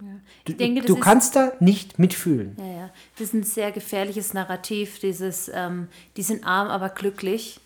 Ja. 0.00 0.06
Du, 0.46 0.54
denke, 0.54 0.80
du 0.80 0.96
kannst 0.96 1.36
da 1.36 1.52
nicht 1.60 1.98
mitfühlen. 1.98 2.56
Ja, 2.58 2.64
ja. 2.64 2.90
Das 3.16 3.28
ist 3.28 3.34
ein 3.34 3.42
sehr 3.42 3.70
gefährliches 3.70 4.32
Narrativ, 4.32 4.98
dieses, 4.98 5.50
ähm, 5.52 5.88
die 6.16 6.22
sind 6.22 6.46
arm, 6.46 6.68
aber 6.68 6.88
glücklich, 6.88 7.60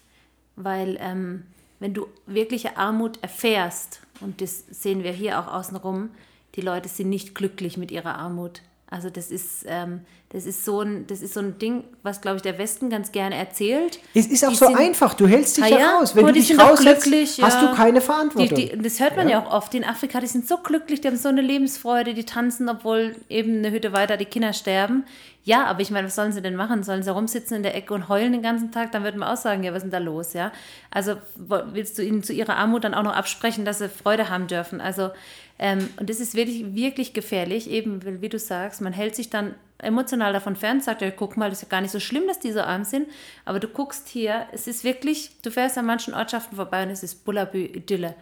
weil 0.56 0.96
ähm, 1.00 1.44
wenn 1.78 1.94
du 1.94 2.08
wirkliche 2.26 2.76
Armut 2.76 3.22
erfährst, 3.22 4.00
und 4.20 4.40
das 4.40 4.64
sehen 4.70 5.04
wir 5.04 5.12
hier 5.12 5.38
auch 5.38 5.46
außenrum, 5.46 6.10
die 6.56 6.60
Leute 6.60 6.88
sind 6.88 7.08
nicht 7.08 7.34
glücklich 7.34 7.76
mit 7.76 7.90
ihrer 7.90 8.16
Armut. 8.16 8.62
Also 8.90 9.10
das 9.10 9.30
ist, 9.30 9.64
ähm, 9.66 10.02
das 10.28 10.46
ist 10.46 10.64
so 10.64 10.80
ein, 10.80 11.06
das 11.06 11.20
ist 11.20 11.34
so 11.34 11.40
ein 11.40 11.58
Ding, 11.58 11.84
was 12.02 12.20
glaube 12.20 12.36
ich 12.36 12.42
der 12.42 12.58
Westen 12.58 12.90
ganz 12.90 13.12
gerne 13.12 13.34
erzählt. 13.34 13.98
Es 14.14 14.26
ist 14.26 14.44
auch 14.44 14.50
die 14.50 14.56
so 14.56 14.66
sind, 14.66 14.76
einfach. 14.76 15.14
Du 15.14 15.26
hältst 15.26 15.56
dich 15.56 15.66
ja, 15.68 15.78
ja 15.78 15.96
raus. 15.96 16.14
Wenn 16.14 16.26
du 16.26 16.32
dich 16.32 16.58
raushältst, 16.58 17.42
hast 17.42 17.62
du 17.62 17.72
keine 17.74 18.00
Verantwortung. 18.00 18.56
Die, 18.56 18.70
die, 18.70 18.78
das 18.78 19.00
hört 19.00 19.16
man 19.16 19.28
ja. 19.28 19.38
ja. 19.38 19.46
auch 19.46 19.52
oft. 19.52 19.74
In 19.74 19.84
Afrika, 19.84 20.20
die 20.20 20.26
sind 20.26 20.46
so 20.46 20.58
glücklich, 20.58 21.00
die 21.00 21.08
haben 21.08 21.16
so 21.16 21.28
eine 21.28 21.40
Lebensfreude, 21.40 22.14
die 22.14 22.24
tanzen, 22.24 22.68
obwohl 22.68 23.16
eben 23.28 23.58
eine 23.58 23.70
Hütte 23.70 23.92
weiter 23.92 24.16
die 24.16 24.26
Kinder 24.26 24.52
sterben. 24.52 25.04
Ja, 25.44 25.66
aber 25.66 25.82
ich 25.82 25.90
meine, 25.90 26.06
was 26.06 26.14
sollen 26.14 26.32
sie 26.32 26.40
denn 26.40 26.56
machen? 26.56 26.82
Sollen 26.82 27.02
sie 27.02 27.12
rumsitzen 27.12 27.58
in 27.58 27.62
der 27.62 27.74
Ecke 27.74 27.92
und 27.92 28.08
heulen 28.08 28.32
den 28.32 28.40
ganzen 28.42 28.72
Tag? 28.72 28.92
Dann 28.92 29.04
wird 29.04 29.16
man 29.16 29.28
auch 29.28 29.36
sagen, 29.36 29.62
ja, 29.62 29.72
was 29.72 29.78
ist 29.78 29.84
denn 29.84 29.90
da 29.90 29.98
los? 29.98 30.32
Ja, 30.32 30.52
also 30.90 31.16
willst 31.36 31.98
du 31.98 32.02
ihnen 32.02 32.22
zu 32.22 32.32
ihrer 32.32 32.56
Armut 32.56 32.84
dann 32.84 32.94
auch 32.94 33.02
noch 33.02 33.14
absprechen, 33.14 33.66
dass 33.66 33.78
sie 33.78 33.90
Freude 33.90 34.30
haben 34.30 34.46
dürfen? 34.46 34.80
Also 34.80 35.10
ähm, 35.58 35.88
und 35.98 36.10
das 36.10 36.20
ist 36.20 36.34
wirklich, 36.34 36.74
wirklich 36.74 37.12
gefährlich, 37.12 37.70
eben 37.70 38.20
wie 38.20 38.28
du 38.28 38.38
sagst, 38.38 38.80
man 38.80 38.92
hält 38.92 39.14
sich 39.14 39.30
dann 39.30 39.54
emotional 39.78 40.32
davon 40.32 40.56
fern, 40.56 40.80
sagt 40.80 41.02
ja, 41.02 41.10
guck 41.10 41.36
mal, 41.36 41.50
das 41.50 41.58
ist 41.58 41.62
ja 41.62 41.68
gar 41.68 41.80
nicht 41.80 41.90
so 41.90 42.00
schlimm, 42.00 42.26
dass 42.26 42.40
die 42.40 42.52
so 42.52 42.60
arm 42.60 42.84
sind, 42.84 43.08
aber 43.44 43.60
du 43.60 43.68
guckst 43.68 44.08
hier, 44.08 44.46
es 44.52 44.66
ist 44.66 44.82
wirklich, 44.84 45.30
du 45.42 45.50
fährst 45.50 45.78
an 45.78 45.86
manchen 45.86 46.14
Ortschaften 46.14 46.56
vorbei 46.56 46.82
und 46.84 46.90
es 46.90 47.02
ist 47.02 47.24
Bullabü-Idylle. 47.24 48.14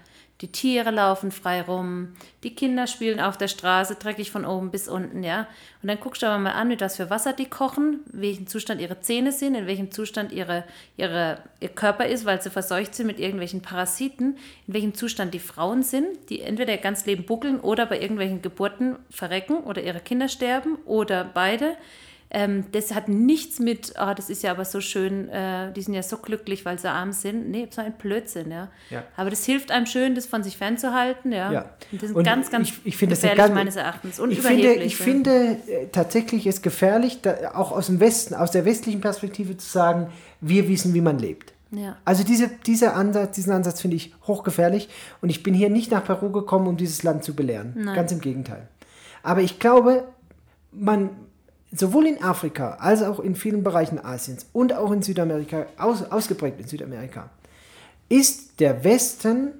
Die 0.42 0.50
Tiere 0.50 0.90
laufen 0.90 1.30
frei 1.30 1.62
rum, 1.62 2.08
die 2.42 2.52
Kinder 2.52 2.88
spielen 2.88 3.20
auf 3.20 3.38
der 3.38 3.46
Straße, 3.46 3.94
dreckig 3.94 4.32
von 4.32 4.44
oben 4.44 4.72
bis 4.72 4.88
unten, 4.88 5.22
ja. 5.22 5.46
Und 5.82 5.88
dann 5.88 6.00
guckst 6.00 6.20
du 6.20 6.26
aber 6.26 6.38
mal 6.38 6.50
an, 6.50 6.66
mit 6.66 6.80
was 6.80 6.96
für 6.96 7.10
Wasser 7.10 7.32
die 7.32 7.48
kochen, 7.48 8.00
in 8.12 8.20
welchem 8.20 8.46
Zustand 8.48 8.80
ihre 8.80 9.00
Zähne 9.00 9.30
sind, 9.30 9.54
in 9.54 9.68
welchem 9.68 9.92
Zustand 9.92 10.32
ihre, 10.32 10.64
ihre, 10.96 11.38
ihr 11.60 11.68
Körper 11.68 12.06
ist, 12.06 12.24
weil 12.24 12.42
sie 12.42 12.50
verseucht 12.50 12.96
sind 12.96 13.06
mit 13.06 13.20
irgendwelchen 13.20 13.62
Parasiten, 13.62 14.36
in 14.66 14.74
welchem 14.74 14.94
Zustand 14.94 15.32
die 15.32 15.38
Frauen 15.38 15.84
sind, 15.84 16.08
die 16.28 16.40
entweder 16.40 16.72
ihr 16.72 16.80
ganz 16.80 17.06
Leben 17.06 17.24
buckeln 17.24 17.60
oder 17.60 17.86
bei 17.86 18.00
irgendwelchen 18.00 18.42
Geburten 18.42 18.96
verrecken 19.10 19.58
oder 19.58 19.80
ihre 19.80 20.00
Kinder 20.00 20.28
sterben 20.28 20.74
oder 20.86 21.22
beide. 21.22 21.76
Ähm, 22.34 22.64
das 22.72 22.94
hat 22.94 23.08
nichts 23.08 23.58
mit, 23.58 23.92
oh, 24.00 24.14
das 24.16 24.30
ist 24.30 24.42
ja 24.42 24.52
aber 24.52 24.64
so 24.64 24.80
schön, 24.80 25.28
äh, 25.28 25.70
die 25.72 25.82
sind 25.82 25.92
ja 25.92 26.02
so 26.02 26.16
glücklich, 26.16 26.64
weil 26.64 26.78
sie 26.78 26.88
arm 26.88 27.12
sind. 27.12 27.50
Nee, 27.50 27.68
so 27.70 27.82
ein 27.82 27.92
Blödsinn, 27.92 28.50
ja. 28.50 28.68
ja. 28.88 29.04
Aber 29.16 29.28
das 29.28 29.44
hilft 29.44 29.70
einem 29.70 29.84
schön, 29.84 30.14
das 30.14 30.24
von 30.24 30.42
sich 30.42 30.56
fernzuhalten, 30.56 31.30
ja. 31.30 31.52
ja. 31.52 31.60
Und 31.92 32.02
das 32.02 32.10
ist 32.10 32.16
und 32.16 32.24
ganz, 32.24 32.50
ganz 32.50 32.68
ich, 32.68 32.80
ich 32.84 32.96
finde 32.96 33.16
gefährlich 33.16 33.36
ganz, 33.36 33.54
meines 33.54 33.76
Erachtens. 33.76 34.18
Und 34.18 34.30
ich 34.30 34.40
finde, 34.40 34.72
ich 34.74 34.98
ja. 34.98 35.04
finde 35.04 35.58
äh, 35.66 35.88
tatsächlich 35.92 36.46
ist 36.46 36.62
gefährlich, 36.62 37.20
da, 37.20 37.52
auch 37.54 37.70
aus 37.70 37.86
dem 37.86 38.00
Westen, 38.00 38.34
aus 38.34 38.50
der 38.50 38.64
westlichen 38.64 39.02
Perspektive 39.02 39.58
zu 39.58 39.68
sagen, 39.68 40.10
wir 40.40 40.68
wissen, 40.68 40.94
wie 40.94 41.02
man 41.02 41.18
lebt. 41.18 41.52
Ja. 41.70 41.96
Also 42.06 42.24
diese, 42.24 42.48
dieser 42.48 42.96
Ansatz, 42.96 43.34
diesen 43.34 43.52
Ansatz 43.52 43.82
finde 43.82 43.96
ich 43.96 44.14
hochgefährlich 44.26 44.88
und 45.20 45.28
ich 45.28 45.42
bin 45.42 45.52
hier 45.52 45.68
nicht 45.68 45.90
nach 45.90 46.04
Peru 46.04 46.30
gekommen, 46.30 46.66
um 46.66 46.78
dieses 46.78 47.02
Land 47.02 47.24
zu 47.24 47.34
belehren. 47.34 47.74
Nein. 47.76 47.94
Ganz 47.94 48.10
im 48.10 48.20
Gegenteil. 48.20 48.68
Aber 49.22 49.42
ich 49.42 49.58
glaube, 49.58 50.04
man, 50.70 51.10
sowohl 51.72 52.06
in 52.06 52.22
Afrika 52.22 52.76
als 52.80 53.02
auch 53.02 53.18
in 53.18 53.34
vielen 53.34 53.64
Bereichen 53.64 53.98
Asiens 53.98 54.46
und 54.52 54.74
auch 54.74 54.92
in 54.92 55.02
Südamerika, 55.02 55.66
aus, 55.78 56.02
ausgeprägt 56.04 56.60
in 56.60 56.68
Südamerika, 56.68 57.30
ist 58.08 58.60
der 58.60 58.84
Westen 58.84 59.52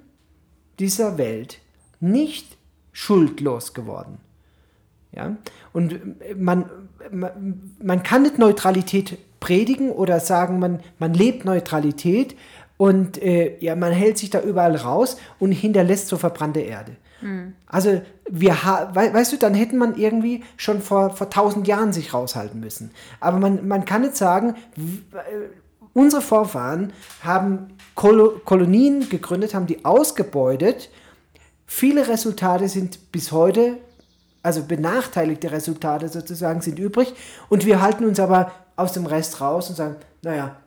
dieser 0.79 1.17
Welt 1.17 1.59
nicht 1.99 2.57
schuldlos 2.91 3.73
geworden. 3.73 4.19
Ja? 5.11 5.35
Und 5.73 5.99
man, 6.39 6.69
man, 7.11 7.71
man 7.81 8.03
kann 8.03 8.21
nicht 8.21 8.37
Neutralität 8.37 9.17
predigen 9.39 9.91
oder 9.91 10.19
sagen, 10.19 10.59
man, 10.59 10.79
man 10.99 11.13
lebt 11.13 11.45
Neutralität 11.45 12.35
und 12.77 13.21
äh, 13.21 13.57
ja, 13.59 13.75
man 13.75 13.91
hält 13.91 14.17
sich 14.17 14.29
da 14.29 14.41
überall 14.41 14.75
raus 14.75 15.17
und 15.39 15.51
hinterlässt 15.51 16.07
so 16.07 16.17
verbrannte 16.17 16.61
Erde. 16.61 16.95
Also 17.67 18.01
wir 18.29 18.63
ha 18.63 18.91
we 18.93 19.13
weißt 19.13 19.33
du, 19.33 19.37
dann 19.37 19.53
hätten 19.53 19.77
man 19.77 19.95
irgendwie 19.95 20.43
schon 20.57 20.81
vor, 20.81 21.11
vor 21.11 21.29
tausend 21.29 21.67
Jahren 21.67 21.93
sich 21.93 22.13
raushalten 22.13 22.59
müssen. 22.59 22.91
Aber 23.19 23.39
man, 23.39 23.67
man 23.67 23.85
kann 23.85 24.01
nicht 24.01 24.15
sagen, 24.15 24.55
äh, 24.77 25.19
unsere 25.93 26.21
Vorfahren 26.21 26.93
haben 27.23 27.77
Kolo 27.95 28.41
Kolonien 28.43 29.09
gegründet, 29.09 29.53
haben 29.53 29.67
die 29.67 29.85
ausgebeutet. 29.85 30.89
Viele 31.65 32.07
Resultate 32.07 32.67
sind 32.67 33.11
bis 33.11 33.31
heute, 33.31 33.77
also 34.41 34.63
benachteiligte 34.63 35.51
Resultate 35.51 36.09
sozusagen, 36.09 36.61
sind 36.61 36.79
übrig. 36.79 37.13
Und 37.49 37.65
wir 37.65 37.81
halten 37.81 38.05
uns 38.05 38.19
aber 38.19 38.51
aus 38.75 38.93
dem 38.93 39.05
Rest 39.05 39.41
raus 39.41 39.69
und 39.69 39.75
sagen, 39.75 39.95
naja, 40.21 40.57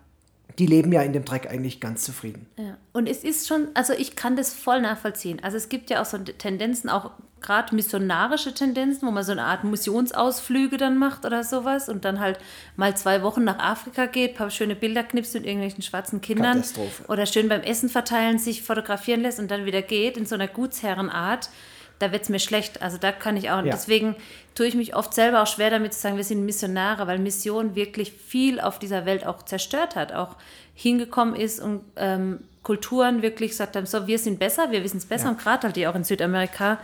die 0.58 0.66
leben 0.66 0.92
ja 0.92 1.02
in 1.02 1.12
dem 1.12 1.24
Dreck 1.24 1.50
eigentlich 1.50 1.80
ganz 1.80 2.02
zufrieden. 2.02 2.46
Ja. 2.56 2.76
Und 2.92 3.08
es 3.08 3.24
ist 3.24 3.46
schon, 3.46 3.68
also 3.74 3.92
ich 3.92 4.16
kann 4.16 4.36
das 4.36 4.54
voll 4.54 4.80
nachvollziehen. 4.80 5.40
Also 5.42 5.56
es 5.56 5.68
gibt 5.68 5.90
ja 5.90 6.00
auch 6.00 6.06
so 6.06 6.18
Tendenzen, 6.18 6.88
auch 6.88 7.10
gerade 7.42 7.74
missionarische 7.74 8.54
Tendenzen, 8.54 9.06
wo 9.06 9.12
man 9.12 9.22
so 9.22 9.32
eine 9.32 9.44
Art 9.44 9.64
Missionsausflüge 9.64 10.78
dann 10.78 10.98
macht 10.98 11.24
oder 11.24 11.44
sowas 11.44 11.88
und 11.88 12.04
dann 12.04 12.20
halt 12.20 12.38
mal 12.76 12.96
zwei 12.96 13.22
Wochen 13.22 13.44
nach 13.44 13.58
Afrika 13.58 14.06
geht, 14.06 14.34
paar 14.34 14.50
schöne 14.50 14.74
Bilder 14.74 15.02
knipst 15.04 15.34
mit 15.34 15.44
irgendwelchen 15.44 15.82
schwarzen 15.82 16.20
Kindern 16.20 16.56
Katastrophe. 16.56 17.04
oder 17.08 17.26
schön 17.26 17.48
beim 17.48 17.60
Essen 17.60 17.88
verteilen 17.88 18.38
sich 18.38 18.62
fotografieren 18.62 19.20
lässt 19.20 19.38
und 19.38 19.50
dann 19.50 19.66
wieder 19.66 19.82
geht 19.82 20.16
in 20.16 20.26
so 20.26 20.34
einer 20.34 20.48
Gutsherrenart. 20.48 21.50
Da 21.98 22.12
wird 22.12 22.22
es 22.24 22.28
mir 22.28 22.38
schlecht. 22.38 22.82
Also 22.82 22.98
da 22.98 23.12
kann 23.12 23.36
ich 23.36 23.50
auch. 23.50 23.64
Ja. 23.64 23.70
Deswegen 23.72 24.16
tue 24.54 24.66
ich 24.66 24.74
mich 24.74 24.94
oft 24.94 25.14
selber 25.14 25.42
auch 25.42 25.46
schwer 25.46 25.70
damit 25.70 25.94
zu 25.94 26.00
sagen, 26.00 26.16
wir 26.16 26.24
sind 26.24 26.44
Missionare, 26.44 27.06
weil 27.06 27.18
Mission 27.18 27.74
wirklich 27.74 28.12
viel 28.12 28.60
auf 28.60 28.78
dieser 28.78 29.06
Welt 29.06 29.26
auch 29.26 29.42
zerstört 29.44 29.96
hat, 29.96 30.12
auch 30.12 30.36
hingekommen 30.74 31.34
ist 31.34 31.60
und 31.60 31.82
ähm, 31.96 32.40
Kulturen 32.62 33.22
wirklich 33.22 33.52
gesagt 33.52 33.76
haben, 33.76 33.86
so, 33.86 34.06
wir 34.06 34.18
sind 34.18 34.38
besser, 34.38 34.70
wir 34.72 34.82
wissen 34.82 34.98
es 34.98 35.06
besser 35.06 35.26
Ja. 35.26 35.30
und 35.30 35.38
gerade 35.38 35.62
halt 35.68 35.76
die 35.76 35.86
auch 35.86 35.94
in 35.94 36.04
Südamerika 36.04 36.78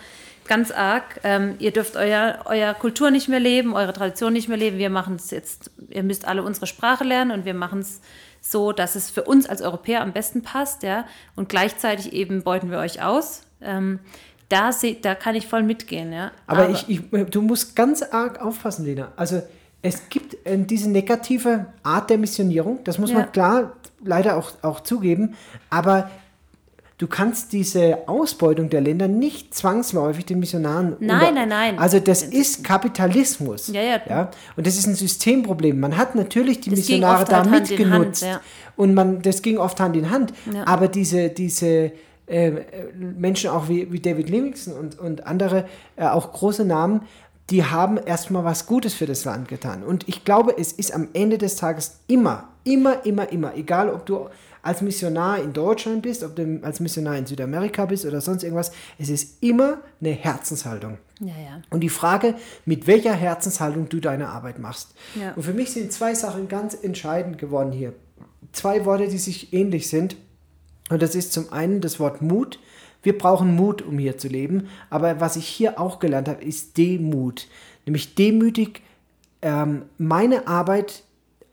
ganz 0.46 0.70
arg, 0.70 1.20
ähm, 1.24 1.56
ihr 1.58 1.72
dürft 1.72 1.96
euer, 1.96 2.40
euer 2.46 2.72
Kultur 2.74 3.10
nicht 3.10 3.28
mehr 3.28 3.40
leben, 3.40 3.74
eure 3.74 3.92
Tradition 3.92 4.32
nicht 4.32 4.48
mehr 4.48 4.56
leben, 4.56 4.78
wir 4.78 4.90
machen 4.90 5.16
es 5.16 5.30
jetzt, 5.30 5.70
ihr 5.90 6.02
müsst 6.02 6.26
alle 6.26 6.42
unsere 6.42 6.66
Sprache 6.66 7.04
lernen 7.04 7.30
und 7.32 7.44
wir 7.44 7.54
machen 7.54 7.80
es 7.80 8.00
so, 8.40 8.72
dass 8.72 8.96
es 8.96 9.10
für 9.10 9.22
uns 9.22 9.48
als 9.48 9.62
Europäer 9.62 10.00
am 10.00 10.12
besten 10.12 10.42
passt, 10.42 10.82
ja, 10.82 11.04
und 11.36 11.48
gleichzeitig 11.48 12.12
eben 12.12 12.42
beuten 12.42 12.70
wir 12.70 12.78
euch 12.78 13.02
aus. 13.02 13.42
Ähm, 13.60 14.00
da, 14.52 14.70
seh, 14.72 14.98
da 15.00 15.14
kann 15.14 15.34
ich 15.34 15.46
voll 15.46 15.62
mitgehen, 15.62 16.12
ja. 16.12 16.30
Aber, 16.46 16.68
ich, 16.70 16.88
ich, 16.88 17.00
du 17.30 17.42
musst 17.42 17.74
ganz 17.74 18.02
arg 18.02 18.40
aufpassen, 18.40 18.84
Lena. 18.84 19.12
Also 19.16 19.42
es 19.80 20.08
gibt 20.10 20.36
äh, 20.46 20.58
diese 20.58 20.90
negative 20.90 21.66
Art 21.82 22.10
der 22.10 22.18
Missionierung, 22.18 22.80
das 22.84 22.98
muss 22.98 23.10
Ja. 23.10 23.18
man 23.20 23.32
klar 23.32 23.72
leider 24.04 24.36
auch, 24.36 24.52
auch 24.62 24.80
zugeben, 24.80 25.34
aber 25.70 26.10
du 26.98 27.06
kannst 27.08 27.52
diese 27.52 27.98
Ausbeutung 28.06 28.68
der 28.68 28.80
Länder 28.80 29.08
nicht 29.08 29.54
zwangsläufig 29.54 30.24
den 30.26 30.38
Missionaren 30.38 30.96
Nein, 31.00 31.34
nein, 31.34 31.48
nein. 31.48 31.78
Also 31.78 31.98
das 31.98 32.22
ist 32.22 32.62
Kapitalismus. 32.62 33.68
Ja, 33.68 33.82
ja. 33.82 34.30
Und 34.56 34.66
das 34.66 34.76
ist 34.76 34.86
ein 34.86 34.94
Systemproblem. 34.94 35.80
Man 35.80 35.96
hat 35.96 36.14
natürlich 36.14 36.60
die 36.60 36.70
Das 36.70 36.78
Missionare 36.80 37.24
da 37.24 37.38
halt 37.38 37.50
mitgenutzt. 37.50 38.22
ja. 38.22 38.40
Und 38.76 38.94
man, 38.94 39.20
das 39.22 39.42
ging 39.42 39.58
oft 39.58 39.80
Hand 39.80 39.96
in 39.96 40.10
Hand. 40.10 40.32
Ja. 40.52 40.64
Aber 40.66 40.86
diese, 40.88 41.28
diese 41.30 41.90
äh, 42.26 42.48
äh, 42.48 42.92
Menschen 42.94 43.50
auch 43.50 43.68
wie, 43.68 43.92
wie 43.92 44.00
David 44.00 44.30
Livingstone 44.30 44.76
und, 44.76 44.98
und 44.98 45.26
andere, 45.26 45.66
äh, 45.96 46.06
auch 46.06 46.32
große 46.32 46.64
Namen, 46.64 47.02
die 47.50 47.64
haben 47.64 47.98
erstmal 47.98 48.44
was 48.44 48.66
Gutes 48.66 48.94
für 48.94 49.06
das 49.06 49.24
Land 49.24 49.48
getan. 49.48 49.82
Und 49.82 50.08
ich 50.08 50.24
glaube, 50.24 50.56
es 50.56 50.72
ist 50.72 50.94
am 50.94 51.08
Ende 51.12 51.38
des 51.38 51.56
Tages 51.56 51.98
immer, 52.06 52.48
immer, 52.64 53.04
immer, 53.04 53.30
immer, 53.30 53.54
egal 53.56 53.90
ob 53.90 54.06
du 54.06 54.28
als 54.62 54.80
Missionar 54.80 55.42
in 55.42 55.52
Deutschland 55.52 56.02
bist, 56.02 56.22
ob 56.22 56.36
du 56.36 56.60
als 56.62 56.78
Missionar 56.78 57.16
in 57.16 57.26
Südamerika 57.26 57.84
bist 57.84 58.06
oder 58.06 58.20
sonst 58.20 58.44
irgendwas, 58.44 58.70
es 58.98 59.08
ist 59.10 59.42
immer 59.42 59.78
eine 60.00 60.10
Herzenshaltung. 60.10 60.98
Ja, 61.18 61.26
ja. 61.26 61.62
Und 61.70 61.80
die 61.80 61.88
Frage, 61.88 62.36
mit 62.64 62.86
welcher 62.86 63.12
Herzenshaltung 63.12 63.88
du 63.88 63.98
deine 63.98 64.28
Arbeit 64.28 64.60
machst. 64.60 64.94
Ja. 65.20 65.32
Und 65.34 65.42
für 65.42 65.52
mich 65.52 65.72
sind 65.72 65.92
zwei 65.92 66.14
Sachen 66.14 66.48
ganz 66.48 66.74
entscheidend 66.80 67.38
geworden 67.38 67.72
hier. 67.72 67.92
Zwei 68.52 68.84
Worte, 68.84 69.08
die 69.08 69.18
sich 69.18 69.52
ähnlich 69.52 69.88
sind. 69.88 70.16
Und 70.90 71.02
das 71.02 71.14
ist 71.14 71.32
zum 71.32 71.52
einen 71.52 71.80
das 71.80 72.00
Wort 72.00 72.22
Mut. 72.22 72.58
Wir 73.02 73.16
brauchen 73.16 73.54
Mut, 73.54 73.82
um 73.82 73.98
hier 73.98 74.18
zu 74.18 74.28
leben. 74.28 74.68
Aber 74.90 75.20
was 75.20 75.36
ich 75.36 75.46
hier 75.46 75.80
auch 75.80 75.98
gelernt 75.98 76.28
habe, 76.28 76.44
ist 76.44 76.76
Demut. 76.76 77.48
Nämlich 77.86 78.14
demütig 78.14 78.82
ähm, 79.42 79.82
meine 79.98 80.46
Arbeit 80.46 81.02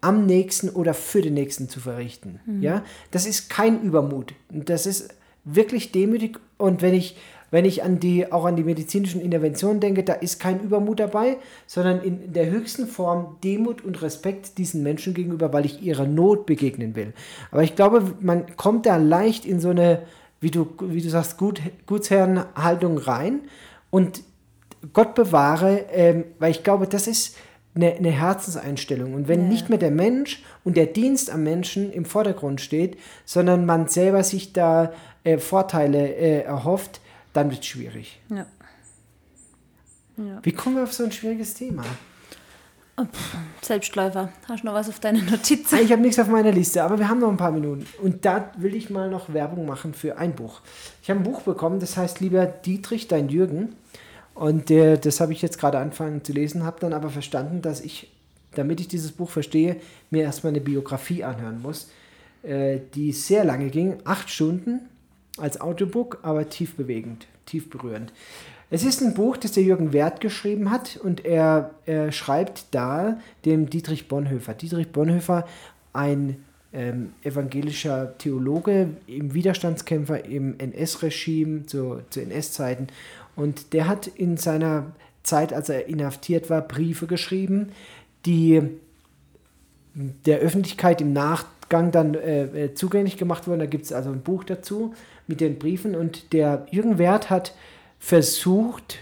am 0.01 0.25
nächsten 0.25 0.69
oder 0.69 0.93
für 0.93 1.21
den 1.21 1.33
nächsten 1.33 1.67
zu 1.67 1.79
verrichten. 1.79 2.39
Ja, 2.61 2.83
das 3.11 3.25
ist 3.25 3.49
kein 3.49 3.81
Übermut. 3.81 4.33
Das 4.49 4.85
ist 4.85 5.13
wirklich 5.43 5.91
demütig. 5.91 6.39
Und 6.57 6.81
wenn 6.81 6.93
ich, 6.93 7.17
wenn 7.51 7.65
ich 7.65 7.83
an 7.83 7.99
die, 7.99 8.31
auch 8.31 8.45
an 8.45 8.55
die 8.55 8.63
medizinischen 8.63 9.21
Interventionen 9.21 9.79
denke, 9.79 10.03
da 10.03 10.13
ist 10.13 10.39
kein 10.39 10.59
Übermut 10.61 10.99
dabei, 10.99 11.37
sondern 11.67 12.01
in 12.01 12.33
der 12.33 12.49
höchsten 12.49 12.87
Form 12.87 13.37
Demut 13.43 13.83
und 13.83 14.01
Respekt 14.01 14.57
diesen 14.57 14.83
Menschen 14.83 15.13
gegenüber, 15.13 15.51
weil 15.53 15.65
ich 15.65 15.81
ihrer 15.81 16.05
Not 16.05 16.45
begegnen 16.45 16.95
will. 16.95 17.13
Aber 17.51 17.63
ich 17.63 17.75
glaube, 17.75 18.13
man 18.19 18.55
kommt 18.55 18.85
da 18.85 18.97
leicht 18.97 19.45
in 19.45 19.59
so 19.59 19.69
eine, 19.69 20.03
wie 20.41 20.51
du, 20.51 20.67
wie 20.81 21.01
du 21.01 21.09
sagst, 21.09 21.37
Gut, 21.37 21.61
Gutsherrenhaltung 21.85 22.97
rein. 22.97 23.41
Und 23.89 24.21
Gott 24.93 25.15
bewahre, 25.15 25.85
ähm, 25.91 26.23
weil 26.39 26.51
ich 26.51 26.63
glaube, 26.63 26.87
das 26.87 27.07
ist 27.07 27.35
eine, 27.75 27.93
eine 27.93 28.11
Herzenseinstellung. 28.11 29.13
Und 29.13 29.27
wenn 29.27 29.43
Ja. 29.43 29.47
nicht 29.47 29.69
mehr 29.69 29.77
der 29.77 29.91
Mensch 29.91 30.43
und 30.63 30.77
der 30.77 30.85
Dienst 30.85 31.29
am 31.31 31.43
Menschen 31.43 31.91
im 31.91 32.05
Vordergrund 32.05 32.61
steht, 32.61 32.97
sondern 33.25 33.65
man 33.65 33.87
selber 33.87 34.23
sich 34.23 34.53
da 34.53 34.91
äh, 35.23 35.37
Vorteile 35.37 36.15
äh, 36.15 36.41
erhofft, 36.43 37.01
dann 37.33 37.49
wird 37.51 37.61
es 37.61 37.67
schwierig. 37.67 38.19
ja. 38.29 38.45
Wie 40.43 40.51
kommen 40.51 40.75
wir 40.75 40.83
auf 40.83 40.93
so 40.93 41.03
ein 41.03 41.11
schwieriges 41.11 41.53
Thema? 41.53 41.83
Selbstläufer. 43.61 44.29
Hast 44.47 44.63
du 44.63 44.67
noch 44.67 44.73
was 44.73 44.89
auf 44.89 44.99
deine 44.99 45.21
Notizen? 45.23 45.75
Ah, 45.75 45.81
Ich 45.81 45.91
habe 45.91 46.01
nichts 46.01 46.19
auf 46.19 46.27
meiner 46.27 46.51
Liste, 46.51 46.83
aber 46.83 46.99
wir 46.99 47.07
haben 47.07 47.19
noch 47.19 47.29
ein 47.29 47.37
paar 47.37 47.51
Minuten. 47.51 47.85
Und 48.01 48.25
da 48.25 48.51
will 48.57 48.75
ich 48.75 48.89
mal 48.89 49.09
noch 49.09 49.33
Werbung 49.33 49.65
machen 49.65 49.93
für 49.93 50.17
ein 50.17 50.35
Buch. 50.35 50.61
Ich 51.01 51.09
habe 51.09 51.19
ein 51.21 51.23
Buch 51.23 51.41
bekommen, 51.41 51.79
das 51.79 51.95
heißt 51.97 52.19
Lieber 52.19 52.45
Dietrich, 52.45 53.07
dein 53.07 53.29
Jürgen. 53.29 53.75
Und 54.33 54.71
äh, 54.71 54.97
das 54.97 55.19
habe 55.21 55.33
ich 55.33 55.41
jetzt 55.41 55.59
gerade 55.59 55.77
angefangen 55.79 56.23
zu 56.23 56.33
lesen, 56.33 56.63
habe 56.63 56.79
dann 56.79 56.93
aber 56.93 57.09
verstanden, 57.09 57.61
dass 57.61 57.81
ich, 57.81 58.11
damit 58.55 58.79
ich 58.81 58.87
dieses 58.87 59.11
Buch 59.11 59.29
verstehe, 59.29 59.77
mir 60.09 60.23
erstmal 60.23 60.51
eine 60.51 60.61
Biografie 60.61 61.23
anhören 61.23 61.61
muss, 61.61 61.89
äh, 62.43 62.79
die 62.95 63.11
sehr 63.11 63.43
lange 63.43 63.69
ging, 63.69 63.97
acht 64.05 64.29
Stunden 64.29 64.81
als 65.39 65.61
Audiobook, 65.61 66.19
aber 66.21 66.49
tief 66.49 66.75
bewegend, 66.75 67.27
tief 67.45 67.69
berührend. 67.69 68.13
Es 68.71 68.83
ist 68.83 69.01
ein 69.01 69.15
Buch, 69.15 69.35
das 69.37 69.53
der 69.53 69.63
Jürgen 69.63 69.93
Werth 69.93 70.21
geschrieben 70.21 70.69
hat 70.69 70.97
und 70.97 71.25
er, 71.25 71.71
er 71.85 72.11
schreibt 72.11 72.65
da 72.71 73.19
dem 73.45 73.69
Dietrich 73.69 74.07
Bonhoeffer. 74.07 74.53
Dietrich 74.53 74.91
Bonhoeffer, 74.91 75.47
ein 75.91 76.37
ähm, 76.71 77.13
evangelischer 77.23 78.15
Theologe, 78.19 78.89
im 79.07 79.33
Widerstandskämpfer 79.33 80.25
im 80.25 80.59
NS-Regime 80.59 81.65
zu, 81.65 82.01
zu 82.11 82.21
NS-Zeiten. 82.21 82.87
Und 83.35 83.73
der 83.73 83.87
hat 83.87 84.05
in 84.05 84.37
seiner 84.37 84.91
Zeit, 85.23 85.51
als 85.51 85.69
er 85.69 85.87
inhaftiert 85.87 86.51
war, 86.51 86.61
Briefe 86.61 87.07
geschrieben, 87.07 87.71
die 88.27 88.61
der 89.95 90.39
Öffentlichkeit 90.39 91.01
im 91.01 91.13
Nachgang 91.13 91.91
dann 91.91 92.13
äh, 92.13 92.65
äh, 92.65 92.73
zugänglich 92.75 93.17
gemacht 93.17 93.47
wurden. 93.47 93.59
Da 93.59 93.65
gibt 93.65 93.85
es 93.85 93.93
also 93.93 94.11
ein 94.11 94.21
Buch 94.21 94.43
dazu 94.43 94.93
mit 95.29 95.39
den 95.39 95.57
Briefen. 95.57 95.95
Und 95.95 96.33
der 96.33 96.67
Jürgen 96.71 96.97
Werth 96.97 97.29
hat 97.29 97.53
versucht, 97.99 98.97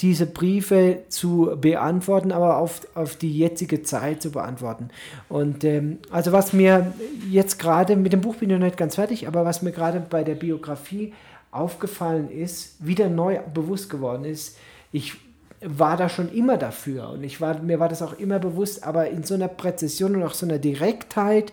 diese 0.00 0.24
Briefe 0.26 1.00
zu 1.08 1.56
beantworten, 1.60 2.32
aber 2.32 2.56
auf, 2.56 2.86
auf 2.94 3.16
die 3.16 3.36
jetzige 3.36 3.82
Zeit 3.82 4.22
zu 4.22 4.30
beantworten. 4.32 4.88
Und 5.28 5.62
ähm, 5.62 5.98
also 6.10 6.32
was 6.32 6.52
mir 6.54 6.94
jetzt 7.28 7.58
gerade, 7.58 7.96
mit 7.96 8.12
dem 8.12 8.22
Buch 8.22 8.36
bin 8.36 8.48
ich 8.50 8.58
noch 8.58 8.64
nicht 8.64 8.78
ganz 8.78 8.94
fertig, 8.94 9.28
aber 9.28 9.44
was 9.44 9.60
mir 9.60 9.72
gerade 9.72 10.00
bei 10.00 10.24
der 10.24 10.36
Biografie 10.36 11.12
aufgefallen 11.50 12.30
ist, 12.30 12.76
wieder 12.84 13.08
neu 13.10 13.40
bewusst 13.52 13.90
geworden 13.90 14.24
ist, 14.24 14.56
ich 14.90 15.16
war 15.62 15.98
da 15.98 16.08
schon 16.08 16.32
immer 16.32 16.56
dafür 16.56 17.10
und 17.10 17.22
ich 17.22 17.42
war, 17.42 17.60
mir 17.60 17.78
war 17.78 17.90
das 17.90 18.00
auch 18.00 18.18
immer 18.18 18.38
bewusst, 18.38 18.84
aber 18.84 19.10
in 19.10 19.24
so 19.24 19.34
einer 19.34 19.48
Präzision 19.48 20.16
und 20.16 20.22
auch 20.22 20.32
so 20.32 20.46
einer 20.46 20.58
Direktheit 20.58 21.52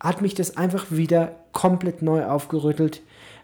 hat 0.00 0.22
mich 0.22 0.34
das 0.34 0.56
einfach 0.56 0.86
wieder 0.90 1.34
komplett 1.52 2.02
neu 2.02 2.24
aufgerüttelt, 2.24 3.02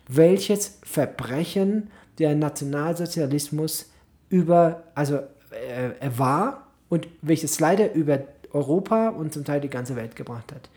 welches 0.08 0.78
Verbrechen 0.82 1.90
der 2.18 2.34
Nationalsozialismus 2.34 3.90
über, 4.30 4.82
also 4.94 5.16
äh, 5.16 5.90
er 6.00 6.18
war 6.18 6.66
und 6.88 7.06
welches 7.22 7.60
leider 7.60 7.92
über 7.94 8.20
Europa 8.52 9.10
und 9.10 9.32
zum 9.32 9.44
Teil 9.44 9.60
die 9.60 9.68
ganze 9.68 9.96
Welt 9.96 10.16
gebracht 10.16 10.52
hat. 10.52 10.68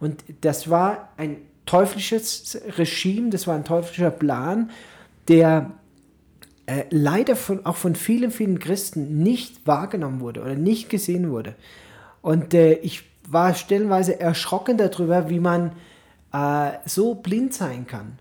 Und 0.00 0.24
das 0.40 0.70
war 0.70 1.10
ein 1.16 1.36
teuflisches 1.66 2.60
Regime, 2.78 3.30
das 3.30 3.46
war 3.46 3.54
ein 3.54 3.64
teuflischer 3.64 4.10
Plan, 4.10 4.70
der 5.28 5.70
äh, 6.66 6.84
leider 6.90 7.36
von, 7.36 7.64
auch 7.66 7.76
von 7.76 7.94
vielen, 7.94 8.30
vielen 8.30 8.58
Christen 8.58 9.22
nicht 9.22 9.66
wahrgenommen 9.66 10.20
wurde 10.20 10.40
oder 10.40 10.54
nicht 10.54 10.88
gesehen 10.88 11.30
wurde. 11.30 11.54
Und 12.22 12.54
äh, 12.54 12.74
ich 12.74 13.04
war 13.28 13.54
stellenweise 13.54 14.18
erschrocken 14.18 14.78
darüber, 14.78 15.28
wie 15.28 15.40
man 15.40 15.72
äh, 16.38 16.78
so 16.86 17.14
blind 17.14 17.54
sein 17.54 17.86
kann. 17.86 18.18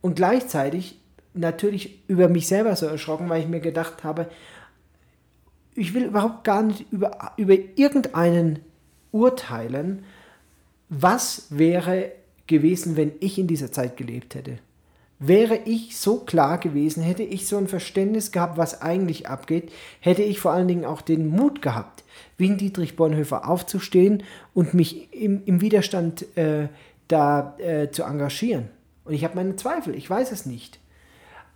Und 0.00 0.16
gleichzeitig 0.16 0.98
natürlich 1.34 2.00
über 2.08 2.28
mich 2.28 2.46
selber 2.46 2.76
so 2.76 2.86
erschrocken, 2.86 3.28
weil 3.28 3.42
ich 3.42 3.48
mir 3.48 3.60
gedacht 3.60 4.04
habe, 4.04 4.28
ich 5.74 5.94
will 5.94 6.04
überhaupt 6.04 6.44
gar 6.44 6.62
nicht 6.62 6.86
über, 6.90 7.32
über 7.36 7.54
irgendeinen 7.76 8.58
urteilen, 9.10 10.04
was 10.88 11.46
wäre 11.50 12.12
gewesen, 12.46 12.96
wenn 12.96 13.12
ich 13.20 13.38
in 13.38 13.46
dieser 13.46 13.72
Zeit 13.72 13.96
gelebt 13.96 14.34
hätte. 14.34 14.58
Wäre 15.18 15.60
ich 15.64 15.96
so 15.96 16.18
klar 16.18 16.58
gewesen, 16.58 17.02
hätte 17.02 17.22
ich 17.22 17.46
so 17.46 17.56
ein 17.56 17.68
Verständnis 17.68 18.32
gehabt, 18.32 18.58
was 18.58 18.82
eigentlich 18.82 19.28
abgeht, 19.28 19.70
hätte 20.00 20.22
ich 20.22 20.40
vor 20.40 20.52
allen 20.52 20.68
Dingen 20.68 20.84
auch 20.84 21.00
den 21.00 21.28
Mut 21.28 21.62
gehabt, 21.62 22.02
wie 22.36 22.50
ein 22.50 22.58
Dietrich 22.58 22.96
Bonhoeffer 22.96 23.48
aufzustehen 23.48 24.24
und 24.52 24.74
mich 24.74 25.14
im, 25.14 25.42
im 25.46 25.60
Widerstand 25.60 26.36
äh, 26.36 26.68
da 27.12 27.56
äh, 27.58 27.90
zu 27.90 28.02
engagieren. 28.02 28.68
Und 29.04 29.14
ich 29.14 29.24
habe 29.24 29.36
meine 29.36 29.56
Zweifel, 29.56 29.94
ich 29.94 30.08
weiß 30.08 30.32
es 30.32 30.46
nicht. 30.46 30.78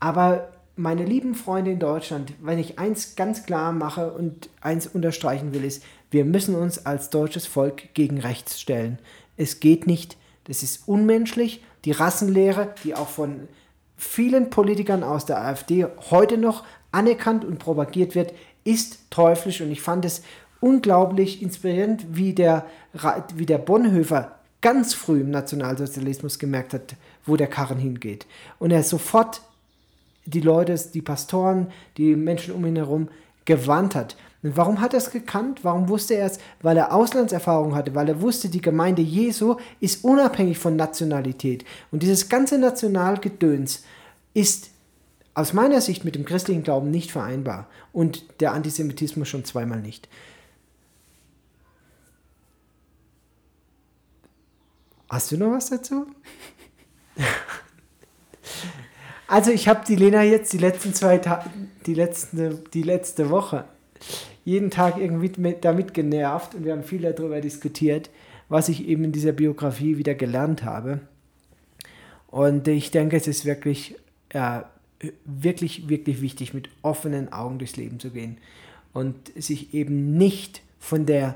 Aber 0.00 0.52
meine 0.76 1.04
lieben 1.04 1.34
Freunde 1.34 1.70
in 1.70 1.78
Deutschland, 1.78 2.34
wenn 2.42 2.58
ich 2.58 2.78
eins 2.78 3.16
ganz 3.16 3.44
klar 3.44 3.72
mache 3.72 4.12
und 4.12 4.50
eins 4.60 4.86
unterstreichen 4.86 5.54
will, 5.54 5.64
ist, 5.64 5.82
wir 6.10 6.24
müssen 6.24 6.54
uns 6.54 6.84
als 6.84 7.10
deutsches 7.10 7.46
Volk 7.46 7.94
gegen 7.94 8.20
rechts 8.20 8.60
stellen. 8.60 8.98
Es 9.36 9.60
geht 9.60 9.86
nicht, 9.86 10.16
das 10.44 10.62
ist 10.62 10.86
unmenschlich. 10.86 11.64
Die 11.84 11.92
Rassenlehre, 11.92 12.74
die 12.84 12.94
auch 12.94 13.08
von 13.08 13.48
vielen 13.96 14.50
Politikern 14.50 15.02
aus 15.02 15.24
der 15.24 15.40
AfD 15.40 15.86
heute 16.10 16.36
noch 16.36 16.64
anerkannt 16.92 17.44
und 17.44 17.58
propagiert 17.58 18.14
wird, 18.14 18.32
ist 18.64 19.10
teuflisch 19.10 19.60
und 19.60 19.70
ich 19.70 19.80
fand 19.80 20.04
es 20.04 20.22
unglaublich 20.60 21.42
inspirierend, 21.42 22.04
wie 22.10 22.34
der, 22.34 22.66
wie 23.34 23.46
der 23.46 23.58
Bonhoeffer 23.58 24.35
ganz 24.60 24.94
früh 24.94 25.20
im 25.20 25.30
Nationalsozialismus 25.30 26.38
gemerkt 26.38 26.74
hat, 26.74 26.96
wo 27.24 27.36
der 27.36 27.46
Karren 27.46 27.78
hingeht. 27.78 28.26
Und 28.58 28.70
er 28.70 28.82
sofort 28.82 29.42
die 30.24 30.40
Leute, 30.40 30.78
die 30.92 31.02
Pastoren, 31.02 31.68
die 31.96 32.16
Menschen 32.16 32.54
um 32.54 32.66
ihn 32.66 32.76
herum 32.76 33.08
gewandt 33.44 33.94
hat. 33.94 34.16
Und 34.42 34.56
warum 34.56 34.80
hat 34.80 34.92
er 34.92 34.98
es 34.98 35.10
gekannt? 35.10 35.60
Warum 35.62 35.88
wusste 35.88 36.14
er 36.14 36.26
es? 36.26 36.38
Weil 36.62 36.76
er 36.76 36.92
Auslandserfahrung 36.92 37.74
hatte, 37.74 37.94
weil 37.94 38.08
er 38.08 38.20
wusste, 38.20 38.48
die 38.48 38.60
Gemeinde 38.60 39.02
Jesu 39.02 39.56
ist 39.80 40.04
unabhängig 40.04 40.58
von 40.58 40.76
Nationalität. 40.76 41.64
Und 41.90 42.02
dieses 42.02 42.28
ganze 42.28 42.58
Nationalgedöns 42.58 43.84
ist 44.34 44.70
aus 45.34 45.52
meiner 45.52 45.80
Sicht 45.80 46.04
mit 46.04 46.14
dem 46.14 46.24
christlichen 46.24 46.62
Glauben 46.62 46.90
nicht 46.90 47.10
vereinbar 47.10 47.68
und 47.92 48.24
der 48.40 48.52
Antisemitismus 48.52 49.28
schon 49.28 49.44
zweimal 49.44 49.80
nicht. 49.80 50.08
Hast 55.08 55.30
du 55.32 55.36
noch 55.36 55.52
was 55.52 55.70
dazu? 55.70 56.06
Also 59.28 59.50
ich 59.50 59.66
habe 59.66 59.84
die 59.86 59.96
Lena 59.96 60.22
jetzt 60.22 60.52
die 60.52 60.58
letzten 60.58 60.94
zwei 60.94 61.18
Tage, 61.18 61.50
die, 61.86 61.94
letzte, 61.94 62.62
die 62.72 62.82
letzte 62.82 63.28
Woche, 63.30 63.64
jeden 64.44 64.70
Tag 64.70 64.98
irgendwie 64.98 65.32
mit, 65.40 65.64
damit 65.64 65.94
genervt 65.94 66.54
und 66.54 66.64
wir 66.64 66.72
haben 66.72 66.84
viel 66.84 67.02
darüber 67.02 67.40
diskutiert, 67.40 68.08
was 68.48 68.68
ich 68.68 68.86
eben 68.86 69.02
in 69.02 69.12
dieser 69.12 69.32
Biografie 69.32 69.98
wieder 69.98 70.14
gelernt 70.14 70.62
habe. 70.62 71.00
Und 72.28 72.68
ich 72.68 72.92
denke, 72.92 73.16
es 73.16 73.26
ist 73.26 73.44
wirklich, 73.44 73.96
äh, 74.28 74.60
wirklich, 75.24 75.88
wirklich 75.88 76.20
wichtig, 76.20 76.54
mit 76.54 76.68
offenen 76.82 77.32
Augen 77.32 77.58
durchs 77.58 77.76
Leben 77.76 77.98
zu 77.98 78.10
gehen 78.10 78.38
und 78.92 79.16
sich 79.34 79.74
eben 79.74 80.16
nicht 80.16 80.62
von 80.78 81.06
der 81.06 81.34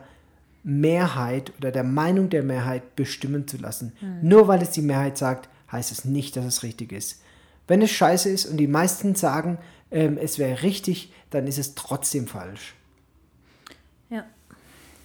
Mehrheit 0.63 1.53
oder 1.59 1.71
der 1.71 1.85
Meinung 1.85 2.29
der 2.29 2.43
Mehrheit 2.43 2.97
bestimmen 2.97 3.49
zu 3.49 3.57
lassen. 3.57 3.93
Mhm. 4.01 4.29
Nur 4.29 4.49
weil 4.49 4.63
es 4.63 4.71
die 4.71 4.83
Mehrheit 4.83 5.17
sagt, 5.17 5.49
heißt 5.73 5.93
es 5.93 6.05
nicht, 6.05 6.37
dass 6.37 6.45
es 6.45 6.63
richtig 6.63 6.93
ist. 6.93 7.23
Wenn 7.67 7.83
es 7.83 7.91
scheiße 7.91 8.29
ist 8.29 8.47
und 8.47 8.57
die 8.57 8.67
meisten 8.67 9.15
sagen, 9.15 9.59
ähm, 9.91 10.19
es 10.21 10.39
wäre 10.39 10.63
richtig, 10.63 11.13
dann 11.31 11.47
ist 11.47 11.59
es 11.59 11.75
trotzdem 11.75 12.27
falsch. 12.27 12.75
Ja. 14.11 14.25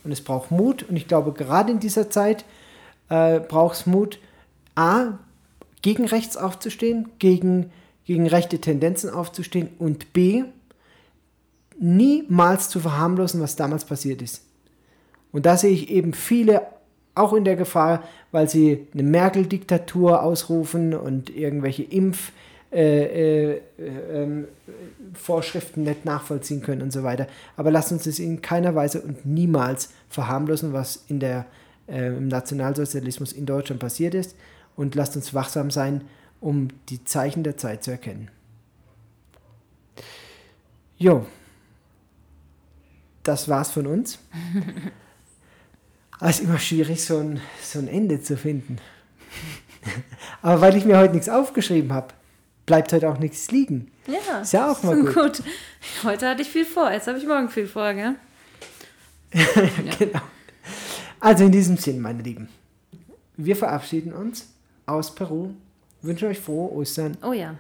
Und 0.04 0.12
es 0.12 0.22
braucht 0.22 0.52
Mut 0.52 0.84
und 0.84 0.96
ich 0.96 1.08
glaube, 1.08 1.34
gerade 1.34 1.72
in 1.72 1.80
dieser 1.80 2.10
Zeit 2.10 2.46
äh, 3.10 3.40
braucht 3.40 3.76
es 3.76 3.86
Mut, 3.86 4.20
A, 4.76 5.20
gegen 5.82 6.06
rechts 6.06 6.36
aufzustehen, 6.38 7.10
gegen, 7.20 7.72
gegen 8.06 8.28
rechte 8.28 8.60
Tendenzen 8.60 9.10
aufzustehen 9.10 9.70
und 9.78 10.14
B, 10.14 10.44
niemals 11.78 12.70
zu 12.70 12.80
verharmlosen, 12.80 13.42
was 13.42 13.56
damals 13.56 13.86
passiert 13.86 14.22
ist. 14.22 14.45
Und 15.36 15.46
da 15.46 15.58
sehe 15.58 15.72
ich 15.72 15.90
eben 15.90 16.14
viele 16.14 16.62
auch 17.14 17.34
in 17.34 17.44
der 17.44 17.58
Gefahr, 17.58 18.06
weil 18.32 18.50
sie 18.50 18.88
eine 18.94 19.04
Merkel-Diktatur 19.04 20.24
ausrufen 20.24 20.94
und 20.94 21.30
irgendwelche 21.30 21.84
Impf- 21.84 22.32
äh, 22.72 23.56
äh, 23.56 23.62
ähm, 23.78 24.48
Vorschriften 25.14 25.84
nicht 25.84 26.06
nachvollziehen 26.06 26.62
können 26.62 26.82
und 26.82 26.94
so 26.94 27.04
weiter. 27.04 27.28
Aber 27.58 27.70
lasst 27.70 27.92
uns 27.92 28.06
das 28.06 28.18
in 28.20 28.42
keiner 28.42 28.76
Weise 28.76 29.02
und 29.02 29.26
niemals 29.26 29.90
verharmlosen, 30.08 30.72
was 30.72 31.04
in 31.10 31.20
der, 31.20 31.48
äh, 31.90 32.16
im 32.16 32.30
Nationalsozialismus 32.30 33.34
in 33.34 33.46
Deutschland 33.46 33.82
passiert 33.82 34.14
ist. 34.14 34.38
Und 34.78 34.96
lasst 34.96 35.18
uns 35.18 35.34
wachsam 35.34 35.70
sein, 35.70 36.06
um 36.40 36.70
die 36.88 37.04
Zeichen 37.04 37.44
der 37.44 37.58
Zeit 37.58 37.84
zu 37.84 37.92
erkennen. 37.92 38.32
Jo, 40.98 41.26
das 43.24 43.50
war's 43.50 43.72
von 43.72 43.86
uns. 43.86 44.18
Es 46.22 46.40
ist 46.40 46.46
immer 46.46 46.60
schwierig, 46.60 47.04
so 47.04 47.18
ein, 47.18 47.42
so 47.62 47.80
ein 47.80 47.88
Ende 47.88 48.22
zu 48.22 48.38
finden. 48.38 48.78
Aber 50.42 50.62
weil 50.62 50.76
ich 50.78 50.86
mir 50.86 50.98
heute 50.98 51.14
nichts 51.14 51.30
aufgeschrieben 51.30 51.94
habe, 51.94 52.14
bleibt 52.66 52.94
heute 52.94 53.10
auch 53.10 53.20
nichts 53.20 53.52
liegen. 53.52 53.92
Ja. 54.08 54.42
Ist 54.42 54.54
ja 54.54 54.72
auch 54.72 54.82
mal 54.84 54.96
gut. 55.02 55.14
gut. 55.14 55.44
Heute 56.04 56.28
hatte 56.30 56.42
ich 56.42 56.50
viel 56.50 56.66
vor, 56.66 56.92
jetzt 56.92 57.08
habe 57.08 57.18
ich 57.18 57.28
morgen 57.28 57.50
viel 57.50 57.68
vor, 57.68 57.94
gell? 57.94 58.16
ja. 59.34 59.96
Genau. 60.00 60.22
Also 61.20 61.44
in 61.44 61.52
diesem 61.52 61.78
Sinn, 61.78 62.00
meine 62.02 62.22
Lieben, 62.22 62.50
wir 63.38 63.56
verabschieden 63.56 64.14
uns 64.14 64.48
aus 64.86 65.14
Peru, 65.14 65.50
wünschen 66.02 66.30
euch 66.30 66.40
frohe 66.40 66.72
Ostern. 66.72 67.18
Oh 67.24 67.34
ja. 67.34 67.56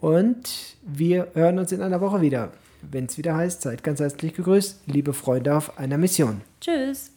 Und 0.00 0.76
wir 0.82 1.28
hören 1.34 1.58
uns 1.58 1.72
in 1.72 1.82
einer 1.82 2.00
Woche 2.00 2.20
wieder, 2.20 2.52
wenn 2.82 3.06
es 3.06 3.18
wieder 3.18 3.34
heißt, 3.34 3.62
seid 3.62 3.82
ganz 3.82 3.98
herzlich 3.98 4.34
gegrüßt, 4.34 4.82
liebe 4.86 5.12
Freunde 5.12 5.56
auf 5.56 5.78
einer 5.78 5.98
Mission. 5.98 6.42
Tschüss. 6.60 7.10